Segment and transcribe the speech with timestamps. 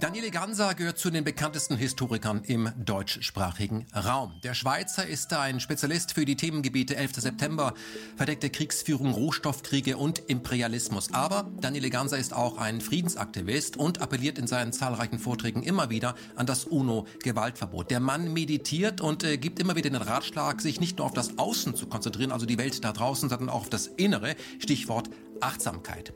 [0.00, 4.32] Daniele Ganser gehört zu den bekanntesten Historikern im deutschsprachigen Raum.
[4.42, 7.16] Der Schweizer ist ein Spezialist für die Themengebiete 11.
[7.16, 7.74] September,
[8.16, 11.12] verdeckte Kriegsführung, Rohstoffkriege und Imperialismus.
[11.12, 16.14] Aber Daniele Ganser ist auch ein Friedensaktivist und appelliert in seinen zahlreichen Vorträgen immer wieder
[16.34, 17.90] an das UNO-Gewaltverbot.
[17.90, 21.36] Der Mann meditiert und äh, gibt immer wieder den Ratschlag, sich nicht nur auf das
[21.36, 24.34] Außen zu konzentrieren, also die Welt da draußen, sondern auch auf das Innere.
[24.60, 25.10] Stichwort
[25.42, 26.14] Achtsamkeit.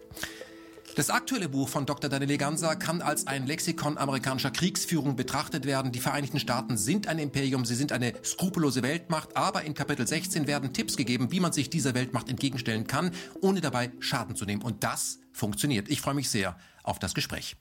[0.97, 2.09] Das aktuelle Buch von Dr.
[2.09, 5.91] Daniele Ganser kann als ein Lexikon amerikanischer Kriegsführung betrachtet werden.
[5.91, 10.47] Die Vereinigten Staaten sind ein Imperium, sie sind eine skrupellose Weltmacht, aber in Kapitel 16
[10.47, 14.63] werden Tipps gegeben, wie man sich dieser Weltmacht entgegenstellen kann, ohne dabei Schaden zu nehmen.
[14.63, 15.89] Und das funktioniert.
[15.89, 17.57] Ich freue mich sehr auf das Gespräch.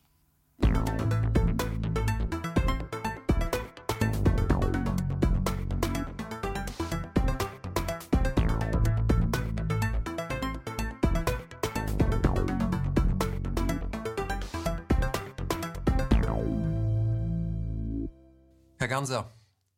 [18.94, 19.34] Ganser,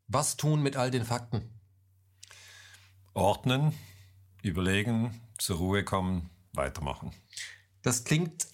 [0.08, 1.58] was tun mit all den Fakten?
[3.14, 3.72] Ordnen,
[4.42, 7.14] überlegen, zur Ruhe kommen, weitermachen.
[7.82, 8.46] Das klingt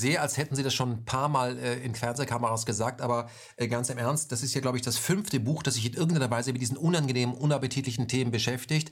[0.00, 3.68] sehr, als hätten Sie das schon ein paar Mal äh, in Fernsehkameras gesagt, aber äh,
[3.68, 6.30] ganz im Ernst, das ist ja, glaube ich, das fünfte Buch, das sich in irgendeiner
[6.30, 8.90] Weise mit diesen unangenehmen, unappetitlichen Themen beschäftigt.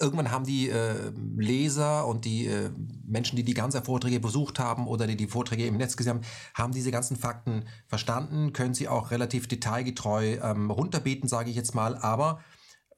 [0.00, 2.70] Irgendwann haben die äh, Leser und die äh,
[3.04, 6.24] Menschen, die die ganzen Vorträge besucht haben oder die die Vorträge im Netz gesehen haben,
[6.54, 11.74] haben diese ganzen Fakten verstanden, können sie auch relativ detailgetreu ähm, runterbeten, sage ich jetzt
[11.74, 11.96] mal.
[11.96, 12.40] Aber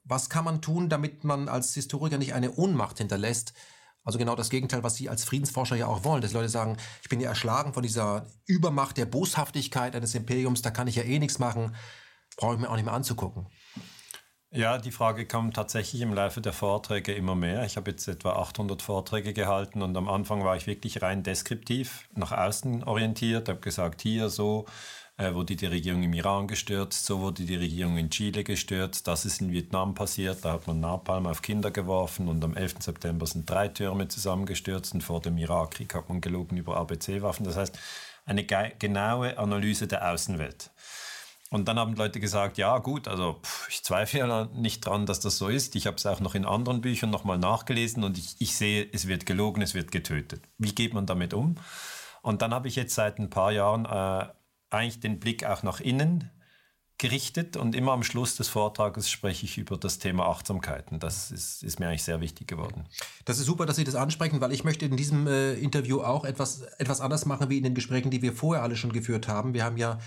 [0.05, 3.53] was kann man tun, damit man als Historiker nicht eine Ohnmacht hinterlässt?
[4.07, 7.09] Also genau das Gegenteil, was Sie als Friedensforscher ja auch wollen, dass Leute sagen, ich
[7.09, 11.19] bin ja erschlagen von dieser Übermacht der Boshaftigkeit eines Imperiums, da kann ich ja eh
[11.19, 11.75] nichts machen,
[12.37, 13.49] brauche ich mir auch nicht mehr anzugucken.
[14.53, 17.65] Ja, die Frage kam tatsächlich im Laufe der Vorträge immer mehr.
[17.65, 22.09] Ich habe jetzt etwa 800 Vorträge gehalten und am Anfang war ich wirklich rein deskriptiv,
[22.15, 24.67] nach außen orientiert, habe gesagt, hier so,
[25.17, 29.25] äh, wurde die Regierung im Iran gestürzt, so wurde die Regierung in Chile gestürzt, das
[29.25, 32.77] ist in Vietnam passiert, da hat man Napalm auf Kinder geworfen und am 11.
[32.81, 37.45] September sind drei Türme zusammengestürzt und vor dem Irakkrieg hat man gelogen über ABC-Waffen.
[37.45, 37.79] Das heißt,
[38.27, 40.71] eine genaue Analyse der Außenwelt.
[41.51, 45.39] Und dann haben Leute gesagt, ja gut, also pff, ich zweifle nicht dran, dass das
[45.39, 45.77] so ist.
[45.77, 49.07] Ich habe es auch noch in anderen Büchern nochmal nachgelesen und ich, ich sehe, es
[49.07, 50.43] wird gelogen, es wird getötet.
[50.59, 51.55] Wie geht man damit um?
[52.23, 54.27] Und dann habe ich jetzt seit ein paar Jahren äh,
[54.71, 56.31] eigentlich den Blick auch nach innen
[56.99, 60.99] gerichtet und immer am Schluss des Vortrages spreche ich über das Thema Achtsamkeiten.
[60.99, 62.87] Das ist, ist, mir eigentlich sehr wichtig geworden.
[63.27, 66.25] Das ist super, dass Sie das ansprechen, weil ich möchte in diesem äh, Interview auch
[66.25, 69.53] etwas, etwas anders machen wie in den Gesprächen, die wir vorher alle schon geführt haben.
[69.53, 69.99] Wir haben ja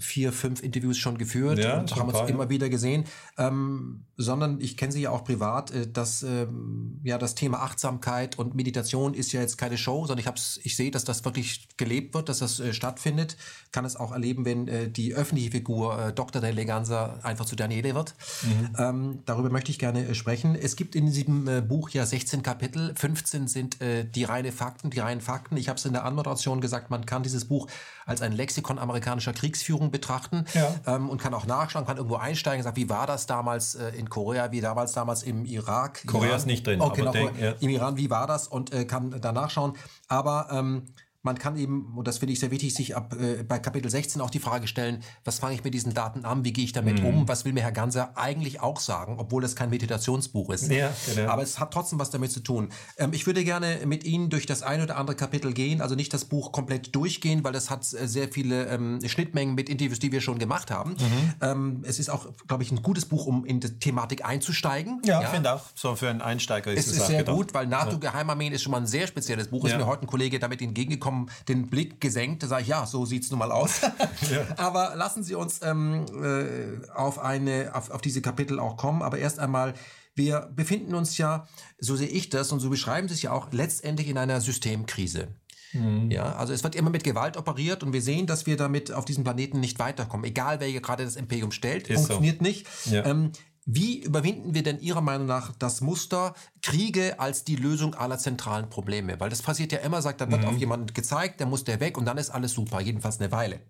[0.00, 3.04] vier, fünf Interviews schon geführt ja, und haben uns paar, immer wieder gesehen,
[3.36, 8.38] ähm, sondern ich kenne sie ja auch privat, äh, dass ähm, ja das Thema Achtsamkeit
[8.38, 11.68] und Meditation ist ja jetzt keine Show, sondern ich hab's, ich sehe, dass das wirklich
[11.76, 13.36] gelebt wird, dass das äh, stattfindet,
[13.70, 16.42] kann es auch erleben, wenn äh, die öffentliche Figur äh, Dr.
[16.42, 18.16] de Leganza einfach zu Daniele wird.
[18.42, 18.76] Mhm.
[18.78, 20.56] Ähm, darüber möchte ich gerne äh, sprechen.
[20.56, 24.98] Es gibt in diesem äh, Buch ja 16 Kapitel, 15 sind die reine Fakten, die
[24.98, 25.56] reinen Fakten.
[25.56, 27.68] Ich habe es in der Anmoderation gesagt, man kann dieses Buch
[28.06, 30.74] als ein Lexikon amerikanischer Kriegsführung betrachten ja.
[30.86, 33.90] ähm, und kann auch nachschauen, kann irgendwo einsteigen und sagen, wie war das damals äh,
[33.90, 36.04] in Korea, wie damals damals im Irak.
[36.06, 37.54] Korea Iran, ist nicht drin, okay, aber denk, ja.
[37.60, 39.74] im Iran, wie war das und äh, kann da nachschauen.
[40.08, 40.86] Aber ähm,
[41.28, 44.22] man kann eben, und das finde ich sehr wichtig, sich ab, äh, bei Kapitel 16
[44.22, 47.00] auch die Frage stellen, was fange ich mit diesen Daten an, wie gehe ich damit
[47.00, 47.06] mhm.
[47.06, 50.70] um, was will mir Herr Ganser eigentlich auch sagen, obwohl das kein Meditationsbuch ist.
[50.70, 51.30] Ja, genau.
[51.30, 52.70] Aber es hat trotzdem was damit zu tun.
[52.96, 56.14] Ähm, ich würde gerne mit Ihnen durch das ein oder andere Kapitel gehen, also nicht
[56.14, 60.10] das Buch komplett durchgehen, weil das hat äh, sehr viele ähm, Schnittmengen mit Interviews, die
[60.12, 60.92] wir schon gemacht haben.
[60.92, 61.34] Mhm.
[61.42, 65.02] Ähm, es ist auch, glaube ich, ein gutes Buch, um in die Thematik einzusteigen.
[65.04, 65.28] Ja, ja.
[65.28, 65.64] finde auch.
[65.74, 67.36] So für einen Einsteiger ist es, es ist sehr gedacht.
[67.36, 69.64] gut, weil NATO-Geheimarmeen ist schon mal ein sehr spezielles Buch.
[69.64, 69.74] Ja.
[69.74, 71.17] Ist mir heute ein Kollege damit entgegengekommen,
[71.48, 72.42] den Blick gesenkt.
[72.42, 73.80] Da sage ich, ja, so sieht es nun mal aus.
[74.30, 74.46] ja.
[74.56, 79.02] Aber lassen Sie uns ähm, äh, auf, eine, auf, auf diese Kapitel auch kommen.
[79.02, 79.74] Aber erst einmal,
[80.14, 81.46] wir befinden uns ja,
[81.78, 85.28] so sehe ich das und so beschreiben Sie es ja auch, letztendlich in einer Systemkrise.
[85.72, 86.10] Mhm.
[86.10, 89.04] Ja, also es wird immer mit Gewalt operiert und wir sehen, dass wir damit auf
[89.04, 90.24] diesem Planeten nicht weiterkommen.
[90.24, 92.44] Egal wer hier gerade das Imperium stellt, Ist funktioniert so.
[92.44, 92.66] nicht.
[92.86, 93.04] Ja.
[93.04, 93.32] Ähm,
[93.70, 96.32] wie überwinden wir denn Ihrer Meinung nach das Muster
[96.62, 99.20] Kriege als die Lösung aller zentralen Probleme?
[99.20, 100.48] Weil das passiert ja immer, sagt, da wird mhm.
[100.48, 103.60] auf jemanden gezeigt, der muss der weg und dann ist alles super, jedenfalls eine Weile.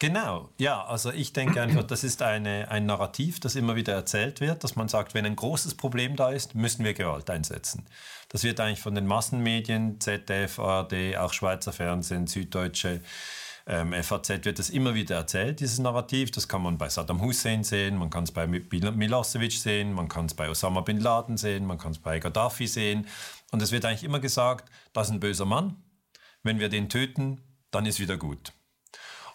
[0.00, 4.40] Genau, ja, also ich denke einfach, das ist eine, ein Narrativ, das immer wieder erzählt
[4.40, 7.86] wird, dass man sagt, wenn ein großes Problem da ist, müssen wir Gewalt einsetzen.
[8.30, 13.02] Das wird eigentlich von den Massenmedien, ZDF, ARD, auch Schweizer Fernsehen, Süddeutsche,
[13.66, 16.30] ähm, FAZ wird das immer wieder erzählt, dieses Narrativ.
[16.30, 20.26] Das kann man bei Saddam Hussein sehen, man kann es bei Milosevic sehen, man kann
[20.26, 23.06] es bei Osama bin Laden sehen, man kann es bei Gaddafi sehen.
[23.52, 25.82] Und es wird eigentlich immer gesagt, das ist ein böser Mann.
[26.42, 27.40] Wenn wir den töten,
[27.70, 28.52] dann ist wieder gut.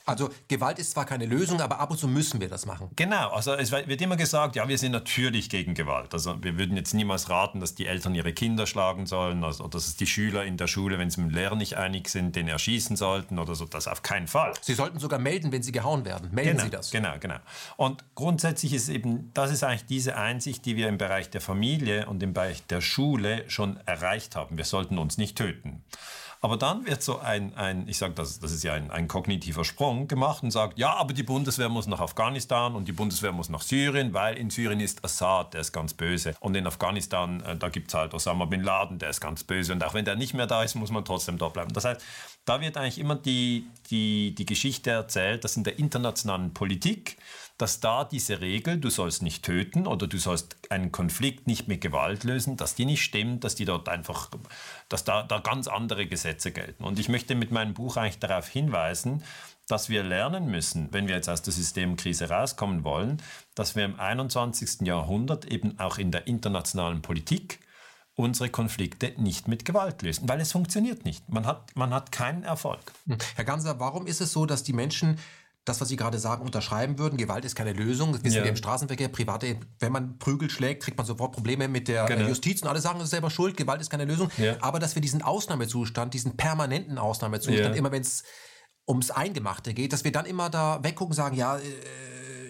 [0.09, 2.89] Also Gewalt ist zwar keine Lösung, aber ab und zu müssen wir das machen.
[2.95, 6.13] Genau, also es wird immer gesagt, ja, wir sind natürlich gegen Gewalt.
[6.13, 9.73] Also wir würden jetzt niemals raten, dass die Eltern ihre Kinder schlagen sollen also, oder
[9.73, 12.35] dass es die Schüler in der Schule, wenn sie mit dem Lehrer nicht einig sind,
[12.35, 13.65] den erschießen sollten oder so.
[13.65, 14.53] Das auf keinen Fall.
[14.61, 16.29] Sie sollten sogar melden, wenn sie gehauen werden.
[16.31, 16.91] Melden genau, Sie das.
[16.91, 17.37] Genau, genau.
[17.77, 22.07] Und grundsätzlich ist eben, das ist eigentlich diese Einsicht, die wir im Bereich der Familie
[22.07, 24.57] und im Bereich der Schule schon erreicht haben.
[24.57, 25.83] Wir sollten uns nicht töten.
[26.41, 29.65] Aber dann wird so ein, ein ich sage, das, das ist ja ein, ein kognitiver
[29.65, 33.49] Sprung gemacht und sagt, ja, aber die Bundeswehr muss nach Afghanistan und die Bundeswehr muss
[33.49, 36.35] nach Syrien, weil in Syrien ist Assad, der ist ganz böse.
[36.39, 39.73] Und in Afghanistan, äh, da gibt es halt Osama Bin Laden, der ist ganz böse.
[39.73, 41.73] Und auch wenn der nicht mehr da ist, muss man trotzdem dort bleiben.
[41.73, 42.01] Das heißt,
[42.45, 47.17] da wird eigentlich immer die, die, die Geschichte erzählt, dass in der internationalen Politik
[47.59, 51.81] dass da diese Regel, du sollst nicht töten oder du sollst einen Konflikt nicht mit
[51.81, 54.29] Gewalt lösen, dass die nicht stimmt, dass die dort einfach,
[54.87, 56.85] dass da, da ganz andere Gesetze gelten.
[56.85, 59.25] Und ich möchte mit meinem Buch eigentlich darauf hinweisen,
[59.67, 63.21] dass wir lernen müssen, wenn wir jetzt aus der Systemkrise rauskommen wollen,
[63.55, 64.87] dass wir im 21.
[64.87, 67.59] Jahrhundert eben auch in der internationalen Politik
[68.15, 71.27] unsere Konflikte nicht mit Gewalt lösen, weil es funktioniert nicht.
[71.29, 72.93] Man hat, man hat keinen Erfolg.
[73.35, 75.19] Herr Ganser, warum ist es so, dass die Menschen
[75.69, 77.17] das, was Sie gerade sagen, unterschreiben würden.
[77.17, 78.11] Gewalt ist keine Lösung.
[78.11, 78.43] Das wissen ja.
[78.43, 79.07] wir im Straßenverkehr.
[79.07, 82.27] Private, wenn man Prügel schlägt, kriegt man sofort Probleme mit der genau.
[82.27, 83.55] Justiz und alle sagen, es ist selber schuld.
[83.55, 84.29] Gewalt ist keine Lösung.
[84.37, 84.57] Ja.
[84.61, 87.79] Aber dass wir diesen Ausnahmezustand, diesen permanenten Ausnahmezustand, ja.
[87.79, 88.23] immer wenn es
[88.87, 91.61] ums Eingemachte geht, dass wir dann immer da weggucken und sagen, ja, äh,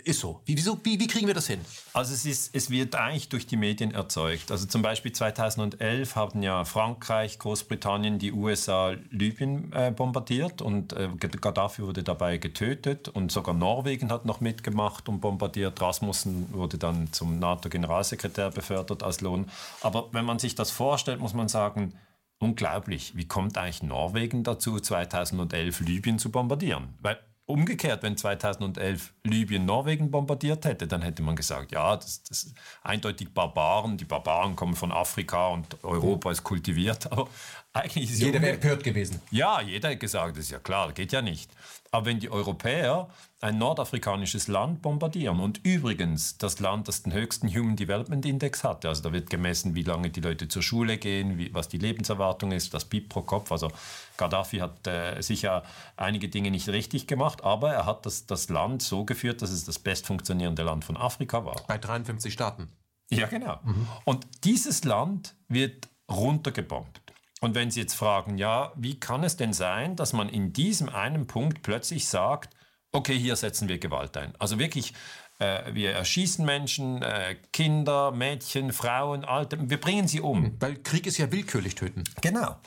[0.05, 0.41] ist so.
[0.45, 1.59] Wie, wieso, wie, wie kriegen wir das hin?
[1.93, 4.51] Also es, ist, es wird eigentlich durch die Medien erzeugt.
[4.51, 11.09] Also zum Beispiel 2011 haben ja Frankreich, Großbritannien, die USA Libyen äh, bombardiert und äh,
[11.17, 15.81] Gaddafi wurde dabei getötet und sogar Norwegen hat noch mitgemacht und bombardiert.
[15.81, 19.49] Rasmussen wurde dann zum NATO-Generalsekretär befördert als Lohn.
[19.81, 21.93] Aber wenn man sich das vorstellt, muss man sagen,
[22.39, 23.15] unglaublich.
[23.15, 26.95] Wie kommt eigentlich Norwegen dazu, 2011 Libyen zu bombardieren?
[27.01, 27.19] Weil
[27.49, 32.53] Umgekehrt, wenn 2011 Libyen Norwegen bombardiert hätte, dann hätte man gesagt, ja, das, das
[32.83, 37.11] eindeutig Barbaren, die Barbaren kommen von Afrika und Europa ist kultiviert.
[37.11, 37.27] Aber
[37.73, 39.21] eigentlich ist jeder wäre empört gewesen.
[39.29, 41.51] Ja, jeder hätte gesagt, das ist ja klar, geht ja nicht.
[41.91, 43.09] Aber wenn die Europäer
[43.41, 48.85] ein nordafrikanisches Land bombardieren und übrigens das Land, das den höchsten Human Development Index hat,
[48.85, 52.51] also da wird gemessen, wie lange die Leute zur Schule gehen, wie, was die Lebenserwartung
[52.51, 53.71] ist, das BIP pro Kopf, also
[54.17, 55.63] Gaddafi hat äh, sicher
[55.95, 59.65] einige Dinge nicht richtig gemacht, aber er hat das, das Land so geführt, dass es
[59.65, 61.63] das best funktionierende Land von Afrika war.
[61.67, 62.67] Bei 53 Staaten.
[63.09, 63.59] Ja, genau.
[63.63, 63.87] Mhm.
[64.05, 67.01] Und dieses Land wird runtergebombt.
[67.39, 70.89] Und wenn Sie jetzt fragen, ja, wie kann es denn sein, dass man in diesem
[70.89, 72.55] einen Punkt plötzlich sagt,
[72.91, 74.33] okay, hier setzen wir Gewalt ein.
[74.39, 74.93] Also wirklich,
[75.39, 80.57] äh, wir erschießen Menschen, äh, Kinder, Mädchen, Frauen, Alte, wir bringen sie um.
[80.59, 82.03] Weil Krieg ist ja willkürlich töten.
[82.21, 82.57] Genau.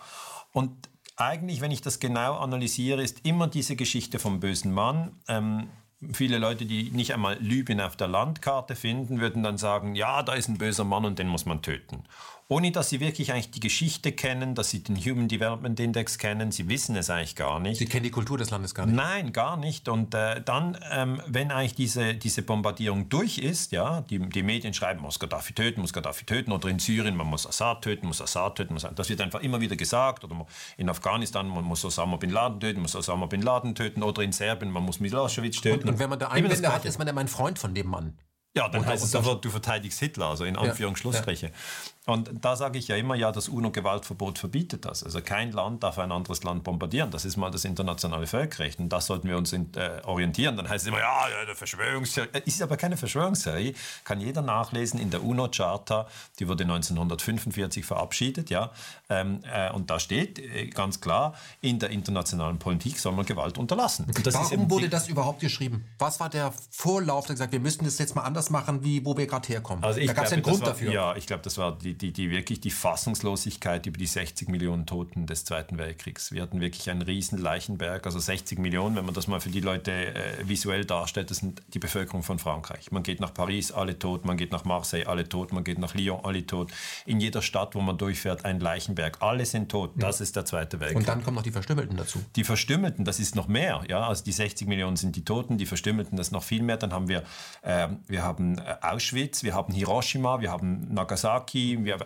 [0.53, 5.21] Und eigentlich, wenn ich das genau analysiere, ist immer diese Geschichte vom bösen Mann.
[5.29, 5.69] Ähm,
[6.15, 10.33] viele Leute, die nicht einmal Libyen auf der Landkarte finden, würden dann sagen, ja, da
[10.33, 12.05] ist ein böser Mann und den muss man töten
[12.53, 16.53] ohne dass sie wirklich eigentlich die Geschichte kennen, dass sie den Human Development Index kennen.
[16.53, 17.79] Sie wissen es eigentlich gar nicht.
[17.79, 18.95] Sie kennen die Kultur des Landes gar nicht.
[18.95, 19.89] Nein, gar nicht.
[19.89, 24.75] Und äh, dann, ähm, wenn eigentlich diese, diese Bombardierung durch ist, ja, die, die Medien
[24.75, 28.21] schreiben, muss Gaddafi töten, muss Gaddafi töten, oder in Syrien, man muss Assad töten, muss
[28.21, 28.75] Assad töten.
[28.75, 30.23] Muss, das wird einfach immer wieder gesagt.
[30.23, 30.47] Oder
[30.77, 34.03] in Afghanistan, man muss Osama Bin Laden töten, muss Osama Bin Laden töten.
[34.03, 35.85] Oder in Serbien, man muss Milosevic töten.
[35.85, 38.19] Und, und wenn man da Einwände hat, ist man ja ein Freund von dem Mann.
[38.55, 41.47] Ja, dann heißt es sofort, du verteidigst Hitler, also in Anführungsschlussstriche.
[41.47, 41.57] Ja, ja.
[42.05, 45.05] Und da sage ich ja immer, ja, das UNO-Gewaltverbot verbietet das.
[45.05, 47.13] Also kein Land darf ein anderes Land bombardieren.
[47.13, 48.81] Das ist mal das internationale Völkerrecht.
[48.81, 50.57] Und das sollten wir uns in, äh, orientieren.
[50.57, 52.31] Dann heißt es immer, ja, ja eine Verschwörungstheorie.
[52.33, 53.77] Es äh, ist aber keine Verschwörungstheorie.
[54.03, 56.09] Kann jeder nachlesen in der UNO-Charta.
[56.41, 58.51] Die wurde 1945 verabschiedet.
[58.51, 58.73] Ja.
[59.09, 63.59] Ähm, äh, und da steht äh, ganz klar, in der internationalen Politik soll man Gewalt
[63.59, 64.07] unterlassen.
[64.25, 65.85] Warum wurde das überhaupt geschrieben?
[66.01, 69.17] Was war der Vorlauf, der gesagt wir müssen das jetzt mal anders machen, wie wo
[69.17, 69.85] wir gerade herkommen?
[69.85, 70.93] Also da gab es einen Grund war, dafür.
[70.93, 74.87] Ja, ich glaube, das war die die, die, wirklich die Fassungslosigkeit über die 60 Millionen
[74.87, 76.33] Toten des Zweiten Weltkriegs.
[76.33, 79.61] Wir hatten wirklich einen riesen Leichenberg, also 60 Millionen, wenn man das mal für die
[79.61, 82.93] Leute äh, visuell darstellt, das sind die Bevölkerung von Frankreich.
[82.93, 85.95] Man geht nach Paris, alle tot, man geht nach Marseille, alle tot, man geht nach
[85.95, 86.73] Lyon, alle tot.
[87.07, 89.93] In jeder Stadt, wo man durchfährt, ein Leichenberg, alle sind tot.
[89.97, 90.25] Das ja.
[90.25, 90.99] ist der Zweite Weltkrieg.
[90.99, 92.19] Und dann kommen noch die Verstümmelten dazu.
[92.37, 93.83] Die Verstümmelten, das ist noch mehr.
[93.89, 94.07] Ja?
[94.07, 96.77] Also die 60 Millionen sind die Toten, die Verstümmelten, das ist noch viel mehr.
[96.77, 97.23] Dann haben wir,
[97.63, 101.99] äh, wir haben äh, Auschwitz, wir haben Hiroshima, wir haben Nagasaki, wir,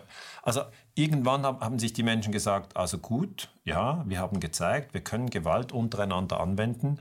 [0.43, 0.61] also
[0.95, 5.71] irgendwann haben sich die Menschen gesagt, also gut, ja, wir haben gezeigt, wir können Gewalt
[5.71, 6.99] untereinander anwenden.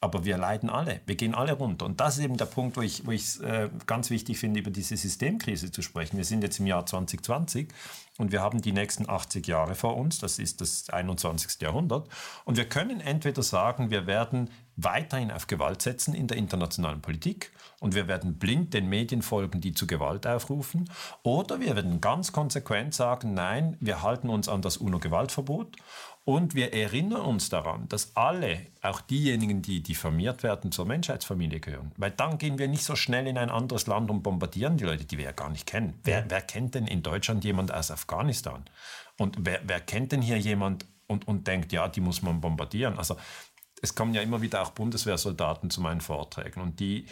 [0.00, 1.84] aber wir leiden alle, wir gehen alle runter.
[1.84, 4.96] Und das ist eben der Punkt, wo ich es äh, ganz wichtig finde, über diese
[4.96, 6.16] Systemkrise zu sprechen.
[6.16, 7.68] Wir sind jetzt im Jahr 2020
[8.16, 11.60] und wir haben die nächsten 80 Jahre vor uns, das ist das 21.
[11.60, 12.08] Jahrhundert.
[12.44, 17.50] Und wir können entweder sagen, wir werden weiterhin auf Gewalt setzen in der internationalen Politik
[17.80, 20.90] und wir werden blind den Medien folgen, die zu Gewalt aufrufen,
[21.22, 25.76] oder wir werden ganz konsequent sagen, nein, wir halten uns an das UNO-Gewaltverbot
[26.24, 31.92] und wir erinnern uns daran, dass alle, auch diejenigen, die diffamiert werden, zur Menschheitsfamilie gehören.
[31.96, 35.06] Weil dann gehen wir nicht so schnell in ein anderes Land und bombardieren die Leute,
[35.06, 35.98] die wir ja gar nicht kennen.
[36.04, 38.64] Wer, wer kennt denn in Deutschland jemand aus Afghanistan?
[39.16, 42.98] Und wer, wer kennt denn hier jemand und, und denkt, ja, die muss man bombardieren?
[42.98, 43.16] Also
[43.80, 47.06] es kommen ja immer wieder auch Bundeswehrsoldaten zu meinen Vorträgen und die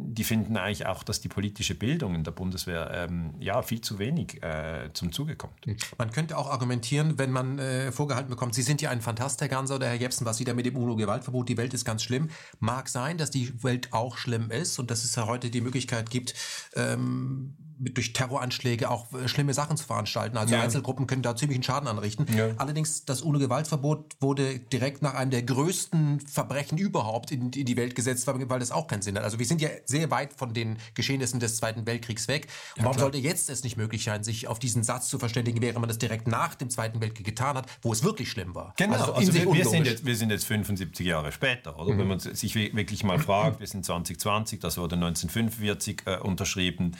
[0.00, 3.98] die finden eigentlich auch, dass die politische Bildung in der Bundeswehr ähm, ja viel zu
[3.98, 5.66] wenig äh, zum Zuge kommt.
[5.66, 5.76] Hm.
[5.98, 9.48] Man könnte auch argumentieren, wenn man äh, vorgehalten bekommt, Sie sind ja ein Fantast, Herr
[9.48, 12.30] Ganser oder Herr Jepsen, was Sie da mit dem UNO-Gewaltverbot, die Welt ist ganz schlimm.
[12.60, 16.10] Mag sein, dass die Welt auch schlimm ist und dass es ja heute die Möglichkeit
[16.10, 16.34] gibt,
[16.74, 20.36] ähm, durch Terroranschläge auch äh, schlimme Sachen zu veranstalten.
[20.36, 20.62] Also ja.
[20.62, 22.26] Einzelgruppen können da ziemlichen Schaden anrichten.
[22.36, 22.50] Ja.
[22.56, 27.94] Allerdings, das UNO-Gewaltverbot wurde direkt nach einem der größten Verbrechen überhaupt in, in, die Welt
[27.94, 29.24] gesetzt, weil das auch keinen Sinn hat.
[29.24, 32.48] Also wir sind ja sehr weit von den Geschehnissen des Zweiten Weltkriegs weg.
[32.76, 33.04] Ja, warum klar.
[33.06, 35.98] sollte jetzt es nicht möglich sein, sich auf diesen Satz zu verständigen, während man das
[35.98, 38.74] direkt nach dem Zweiten Weltkrieg getan hat, wo es wirklich schlimm war?
[38.76, 41.94] Genau, also, also wir, wir, sind jetzt, wir sind jetzt 75 Jahre später, oder?
[41.94, 41.98] Mhm.
[41.98, 46.96] Wenn man sich wirklich mal fragt, wir sind 2020, das wurde 1945 äh, unterschrieben.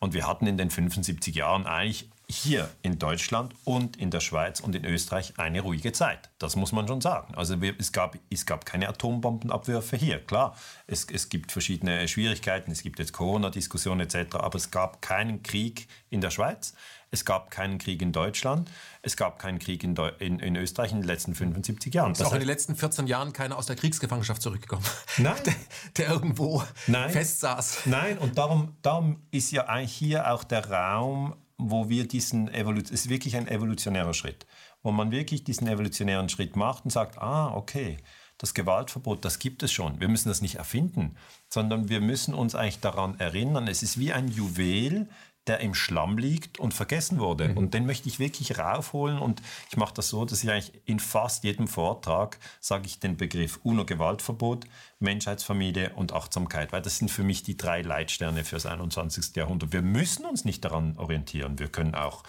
[0.00, 4.60] Und wir hatten in den 75 Jahren eigentlich hier in Deutschland und in der Schweiz
[4.60, 6.30] und in Österreich eine ruhige Zeit.
[6.38, 7.34] Das muss man schon sagen.
[7.34, 10.20] Also wir, es, gab, es gab keine Atombombenabwürfe hier.
[10.20, 15.42] Klar, es, es gibt verschiedene Schwierigkeiten, es gibt jetzt Corona-Diskussionen etc., aber es gab keinen
[15.42, 16.74] Krieg in der Schweiz.
[17.12, 18.70] Es gab keinen Krieg in Deutschland.
[19.02, 22.12] Es gab keinen Krieg in, in, in Österreich in den letzten 75 Jahren.
[22.12, 24.84] Es ist auch in den letzten 14 Jahren keiner aus der Kriegsgefangenschaft zurückgekommen.
[25.18, 25.34] Nein.
[25.44, 25.54] Der,
[25.96, 27.10] der irgendwo Nein.
[27.10, 27.86] festsaß.
[27.86, 32.94] Nein, und darum, darum ist ja eigentlich hier auch der Raum, wo wir diesen Evolution,
[32.94, 34.46] es ist wirklich ein evolutionärer Schritt,
[34.82, 37.98] wo man wirklich diesen evolutionären Schritt macht und sagt, ah, okay,
[38.38, 40.00] das Gewaltverbot, das gibt es schon.
[40.00, 41.16] Wir müssen das nicht erfinden,
[41.48, 45.08] sondern wir müssen uns eigentlich daran erinnern, es ist wie ein Juwel,
[45.46, 47.48] der im Schlamm liegt und vergessen wurde.
[47.48, 47.56] Mhm.
[47.56, 49.18] Und den möchte ich wirklich raufholen.
[49.18, 53.16] Und ich mache das so, dass ich eigentlich in fast jedem Vortrag sage ich den
[53.16, 54.66] Begriff UNO-Gewaltverbot,
[54.98, 59.34] Menschheitsfamilie und Achtsamkeit, weil das sind für mich die drei Leitsterne fürs 21.
[59.36, 59.72] Jahrhundert.
[59.72, 61.58] Wir müssen uns nicht daran orientieren.
[61.58, 62.22] Wir können auch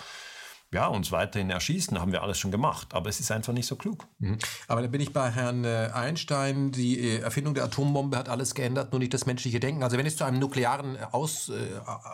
[0.73, 2.93] ja, uns weiterhin erschießen, haben wir alles schon gemacht.
[2.93, 4.07] Aber es ist einfach nicht so klug.
[4.19, 4.37] Mhm.
[4.67, 6.71] Aber da bin ich bei Herrn äh, Einstein.
[6.71, 9.83] Die äh, Erfindung der Atombombe hat alles geändert, nur nicht das menschliche Denken.
[9.83, 11.51] Also wenn es zu einem nuklearen äh, aus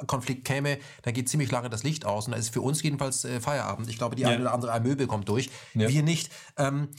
[0.07, 2.25] Konflikt käme, dann geht ziemlich lange das Licht aus.
[2.25, 3.89] Und da ist für uns jedenfalls Feierabend.
[3.89, 4.29] Ich glaube, die ja.
[4.29, 5.49] eine oder andere Amöbe kommt durch.
[5.73, 5.87] Ja.
[5.87, 6.31] Wir nicht.
[6.57, 6.89] Ähm,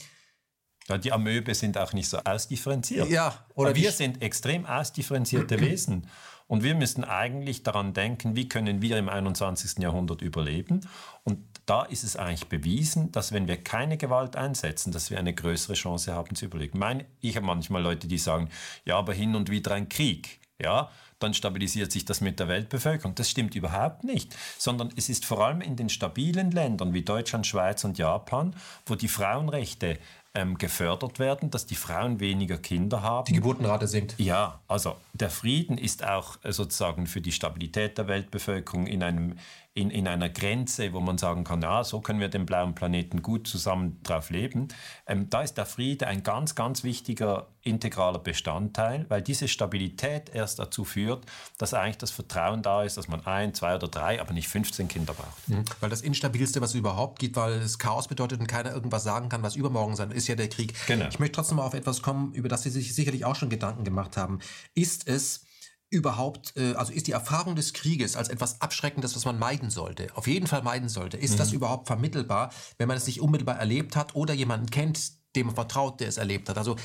[0.89, 3.09] ja, die Amöbe sind auch nicht so ausdifferenziert.
[3.09, 6.07] Ja, oder wir sind extrem ausdifferenzierte Wesen.
[6.49, 9.83] Und wir müssen eigentlich daran denken, wie können wir im 21.
[9.83, 10.81] Jahrhundert überleben.
[11.23, 15.35] Und da ist es eigentlich bewiesen, dass wenn wir keine Gewalt einsetzen, dass wir eine
[15.35, 16.79] größere Chance haben zu überleben.
[16.79, 18.49] Mein, ich habe manchmal Leute, die sagen,
[18.83, 20.39] ja, aber hin und wieder ein Krieg.
[20.59, 20.89] Ja,
[21.19, 23.13] dann stabilisiert sich das mit der Weltbevölkerung.
[23.13, 27.45] Das stimmt überhaupt nicht, sondern es ist vor allem in den stabilen Ländern wie Deutschland,
[27.45, 29.99] Schweiz und Japan, wo die Frauenrechte
[30.39, 33.25] ähm, gefördert werden, dass die Frauen weniger Kinder haben.
[33.25, 34.15] Die Geburtenrate sinkt.
[34.17, 39.35] Ja, also der Frieden ist auch äh, sozusagen für die Stabilität der Weltbevölkerung in einem
[39.79, 43.21] in, in einer Grenze, wo man sagen kann, ja, so können wir den blauen Planeten
[43.21, 44.67] gut zusammen drauf leben.
[45.07, 50.59] Ähm, da ist der Friede ein ganz, ganz wichtiger integraler Bestandteil, weil diese Stabilität erst
[50.59, 51.25] dazu führt,
[51.57, 54.89] dass eigentlich das Vertrauen da ist, dass man ein, zwei oder drei, aber nicht 15
[54.89, 55.47] Kinder braucht.
[55.47, 55.63] Mhm.
[55.79, 59.29] Weil das Instabilste, was es überhaupt gibt, weil es Chaos bedeutet und keiner irgendwas sagen
[59.29, 60.73] kann, was übermorgen sein ist ja der Krieg.
[60.87, 61.07] Genau.
[61.07, 63.85] Ich möchte trotzdem mal auf etwas kommen, über das Sie sich sicherlich auch schon Gedanken
[63.85, 64.39] gemacht haben.
[64.73, 65.45] Ist es
[65.89, 70.07] überhaupt, äh, also ist die Erfahrung des Krieges als etwas Abschreckendes, was man meiden sollte,
[70.15, 71.37] auf jeden Fall meiden sollte, ist mhm.
[71.37, 75.55] das überhaupt vermittelbar, wenn man es nicht unmittelbar erlebt hat oder jemanden kennt, dem man
[75.55, 76.57] vertraut, der es erlebt hat?
[76.57, 76.75] Also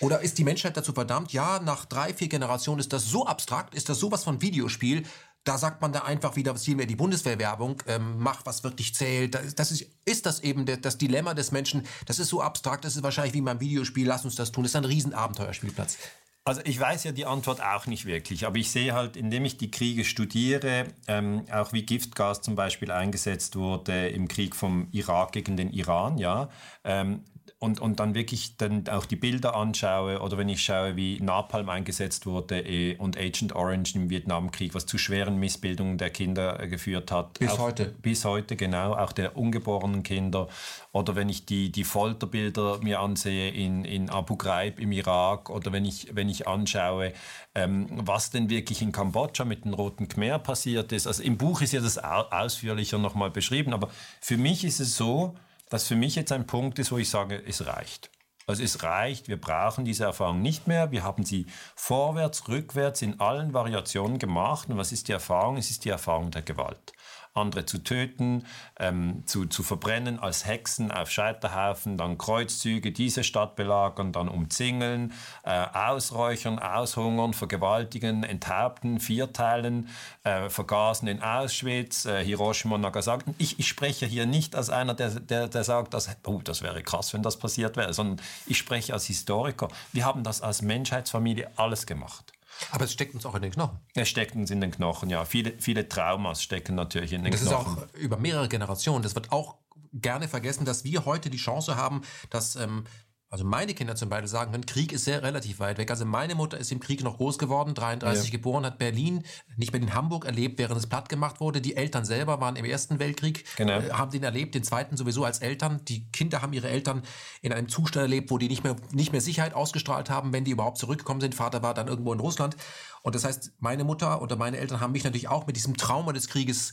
[0.00, 3.74] oder ist die Menschheit dazu verdammt, ja, nach drei, vier Generationen ist das so abstrakt,
[3.74, 5.04] ist das sowas von Videospiel,
[5.44, 9.34] da sagt man da einfach wieder, was vielmehr die Bundeswehrwerbung, ähm, mach, was wirklich zählt.
[9.34, 11.86] Das, das ist, ist das eben der, das Dilemma des Menschen.
[12.06, 14.64] Das ist so abstrakt, das ist wahrscheinlich wie beim Videospiel, lass uns das tun.
[14.64, 15.98] Das ist ein Riesenabenteuerspielplatz.
[16.46, 19.56] Also ich weiß ja die Antwort auch nicht wirklich, aber ich sehe halt, indem ich
[19.56, 25.32] die Kriege studiere, ähm, auch wie Giftgas zum Beispiel eingesetzt wurde im Krieg vom Irak
[25.32, 26.50] gegen den Iran, ja,
[26.84, 27.24] ähm,
[27.64, 31.70] und, und dann wirklich dann auch die Bilder anschaue oder wenn ich schaue, wie Napalm
[31.70, 36.68] eingesetzt wurde äh, und Agent Orange im Vietnamkrieg, was zu schweren Missbildungen der Kinder äh,
[36.68, 37.38] geführt hat.
[37.38, 37.86] Bis auch, heute.
[38.02, 40.48] Bis heute, genau, auch der ungeborenen Kinder.
[40.92, 45.72] Oder wenn ich die, die Folterbilder mir ansehe in, in Abu Ghraib im Irak oder
[45.72, 47.14] wenn ich, wenn ich anschaue,
[47.54, 51.06] ähm, was denn wirklich in Kambodscha mit dem Roten Khmer passiert ist.
[51.06, 53.88] Also im Buch ist ja das ausführlicher nochmal beschrieben, aber
[54.20, 55.34] für mich ist es so,
[55.74, 58.08] dass für mich jetzt ein Punkt ist, wo ich sage, es reicht.
[58.46, 60.92] Also es reicht, wir brauchen diese Erfahrung nicht mehr.
[60.92, 64.68] Wir haben sie vorwärts, rückwärts in allen Variationen gemacht.
[64.68, 65.56] Und was ist die Erfahrung?
[65.56, 66.92] Es ist die Erfahrung der Gewalt
[67.34, 68.44] andere zu töten,
[68.78, 75.12] ähm, zu, zu verbrennen als Hexen auf Scheiterhaufen, dann Kreuzzüge, diese Stadt belagern, dann umzingeln,
[75.42, 79.88] äh, ausräuchern, aushungern, vergewaltigen, enthaupten, vierteilen,
[80.22, 83.34] äh, vergasen in Auschwitz, äh, Hiroshima und Nagasaki.
[83.38, 86.84] Ich, ich spreche hier nicht als einer, der, der, der sagt, dass, oh, das wäre
[86.84, 89.68] krass, wenn das passiert wäre, sondern ich spreche als Historiker.
[89.92, 92.33] Wir haben das als Menschheitsfamilie alles gemacht.
[92.70, 93.78] Aber es steckt uns auch in den Knochen.
[93.94, 95.24] Es steckt uns in den Knochen, ja.
[95.24, 97.76] Viele, viele Traumas stecken natürlich in den das Knochen.
[97.76, 99.02] Das ist auch über mehrere Generationen.
[99.02, 99.56] Das wird auch
[99.92, 102.84] gerne vergessen, dass wir heute die Chance haben, dass ähm,
[103.30, 105.90] also meine Kinder zum Beispiel sagen können, Krieg ist sehr relativ weit weg.
[105.90, 108.30] Also meine Mutter ist im Krieg noch groß geworden, 33 ja.
[108.30, 109.24] geboren, hat Berlin,
[109.56, 111.60] nicht mehr in Hamburg erlebt, während es platt gemacht wurde.
[111.60, 113.80] Die Eltern selber waren im Ersten Weltkrieg, genau.
[113.80, 115.84] äh, haben den erlebt, den Zweiten sowieso als Eltern.
[115.86, 117.02] Die Kinder haben ihre Eltern
[117.42, 120.52] in einem Zustand erlebt, wo die nicht mehr, nicht mehr Sicherheit ausgestrahlt haben, wenn die
[120.52, 121.34] überhaupt zurückgekommen sind.
[121.34, 122.56] Vater war dann irgendwo in Russland.
[123.02, 126.12] Und das heißt, meine Mutter oder meine Eltern haben mich natürlich auch mit diesem Trauma
[126.12, 126.72] des Krieges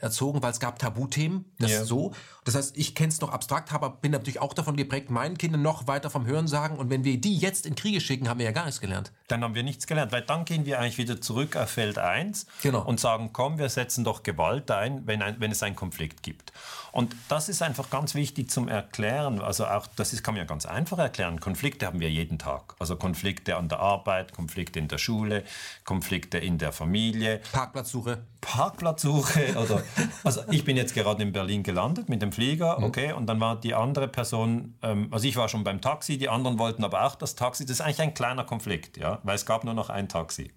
[0.00, 1.44] erzogen, weil es gab Tabuthemen.
[1.58, 1.84] Das ja.
[1.84, 2.12] so.
[2.44, 5.62] Das heißt, ich kenne es noch abstrakt, aber bin natürlich auch davon geprägt, meinen Kindern
[5.62, 6.76] noch weiter vom Hören sagen.
[6.76, 9.12] Und wenn wir die jetzt in Kriege schicken, haben wir ja gar nichts gelernt.
[9.28, 12.46] Dann haben wir nichts gelernt, weil dann gehen wir eigentlich wieder zurück auf Feld 1
[12.62, 12.84] genau.
[12.84, 16.52] und sagen, komm, wir setzen doch Gewalt ein, wenn, ein, wenn es einen Konflikt gibt.
[16.92, 19.40] Und das ist einfach ganz wichtig zum Erklären.
[19.40, 21.40] Also auch, das ist, kann man ja ganz einfach erklären.
[21.40, 22.74] Konflikte haben wir jeden Tag.
[22.78, 25.44] Also Konflikte an der Arbeit, Konflikte in der Schule,
[25.84, 27.40] Konflikte in der Familie.
[27.52, 28.22] Parkplatzsuche.
[28.46, 29.82] Parkplatzsuche oder
[30.22, 32.84] also ich bin jetzt gerade in Berlin gelandet mit dem Flieger, mhm.
[32.84, 36.28] okay, und dann war die andere Person, ähm, also ich war schon beim Taxi, die
[36.28, 37.66] anderen wollten aber auch das Taxi.
[37.66, 40.52] Das ist eigentlich ein kleiner Konflikt, ja, weil es gab nur noch ein Taxi.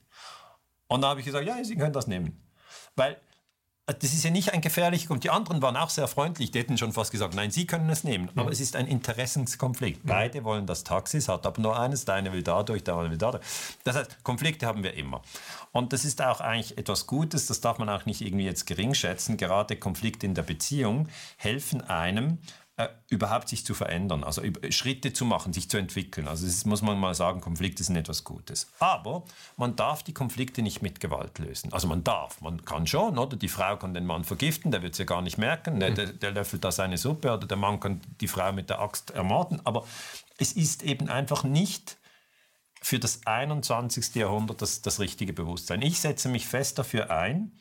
[0.87, 2.39] Und da habe ich gesagt, ja, Sie können das nehmen,
[2.95, 3.17] weil
[3.99, 6.77] das ist ja nicht ein gefährlicher und die anderen waren auch sehr freundlich, die hätten
[6.77, 8.29] schon fast gesagt, nein, Sie können es nehmen.
[8.35, 8.51] Aber mhm.
[8.51, 10.03] es ist ein Interessenskonflikt.
[10.03, 10.07] Mhm.
[10.07, 13.11] Beide wollen das Taxi, es hat aber nur eines, der eine will dadurch, der andere
[13.11, 13.43] will dadurch.
[13.83, 15.21] Das heißt, Konflikte haben wir immer.
[15.71, 18.93] Und das ist auch eigentlich etwas Gutes, das darf man auch nicht irgendwie jetzt gering
[18.93, 19.37] schätzen.
[19.37, 22.39] Gerade Konflikte in der Beziehung helfen einem,
[22.79, 26.29] äh, überhaupt sich zu verändern, also Schritte zu machen, sich zu entwickeln.
[26.29, 28.71] Also das muss man mal sagen, Konflikte sind etwas Gutes.
[28.79, 29.25] Aber
[29.57, 31.73] man darf die Konflikte nicht mit Gewalt lösen.
[31.73, 33.35] Also man darf, man kann schon, oder?
[33.35, 35.79] Die Frau kann den Mann vergiften, der wird es ja gar nicht merken, mhm.
[35.93, 39.11] der, der löffelt da seine Suppe oder der Mann kann die Frau mit der Axt
[39.11, 39.59] ermorden.
[39.65, 39.85] Aber
[40.37, 41.97] es ist eben einfach nicht
[42.81, 44.15] für das 21.
[44.15, 45.81] Jahrhundert das, das richtige Bewusstsein.
[45.81, 47.51] Ich setze mich fest dafür ein,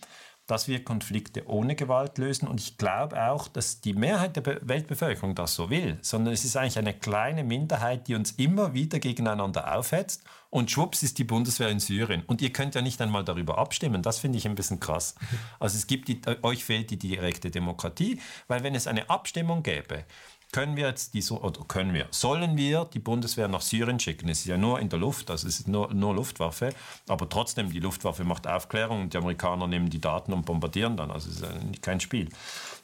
[0.48, 2.48] dass wir Konflikte ohne Gewalt lösen.
[2.48, 6.44] Und ich glaube auch, dass die Mehrheit der Be Weltbevölkerung das so will, sondern es
[6.44, 10.24] ist eigentlich eine kleine Minderheit, die uns immer wieder gegeneinander aufhetzt.
[10.48, 12.22] Und schwupps ist die Bundeswehr in Syrien.
[12.26, 14.02] Und ihr könnt ja nicht einmal darüber abstimmen.
[14.02, 15.16] Das finde ich ein bisschen krass.
[15.61, 20.04] Also es gibt die, euch fehlt die direkte Demokratie, weil wenn es eine Abstimmung gäbe,
[20.52, 24.28] können wir jetzt die, oder können wir, sollen wir die Bundeswehr nach Syrien schicken?
[24.28, 26.70] Es ist ja nur in der Luft, also es ist nur, nur Luftwaffe,
[27.06, 31.11] aber trotzdem, die Luftwaffe macht Aufklärung und die Amerikaner nehmen die Daten und bombardieren dann,
[31.11, 32.30] also es ist kein Spiel.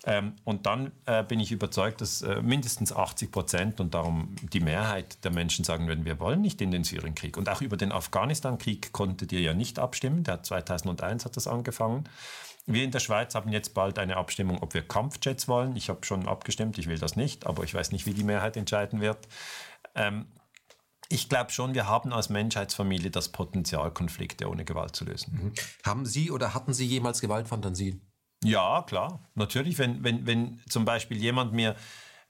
[0.07, 4.61] Ähm, und dann äh, bin ich überzeugt, dass äh, mindestens 80 Prozent und darum die
[4.61, 7.39] Mehrheit der Menschen sagen würden, wir wollen nicht in den Syrienkrieg.
[7.39, 12.05] Und auch über den Afghanistan-Krieg konntet ihr ja nicht abstimmen, der 2001 hat das angefangen.
[12.67, 15.77] Wir in der Schweiz haben jetzt bald eine Abstimmung, ob wir Kampfjets wollen.
[15.77, 18.57] Ich habe schon abgestimmt, ich will das nicht, aber ich weiß nicht, wie die Mehrheit
[18.57, 19.29] entscheiden wird.
[19.95, 20.27] Ähm,
[21.11, 25.35] ich glaube schon, wir haben als Menschheitsfamilie das Potenzial, Konflikte ohne Gewalt zu lösen.
[25.35, 25.53] Mhm.
[25.85, 28.01] Haben Sie oder hatten Sie jemals Gewaltfantasien?
[28.43, 29.21] Ja, klar.
[29.35, 31.77] Natürlich, wenn, wenn, wenn zum Beispiel jemand mir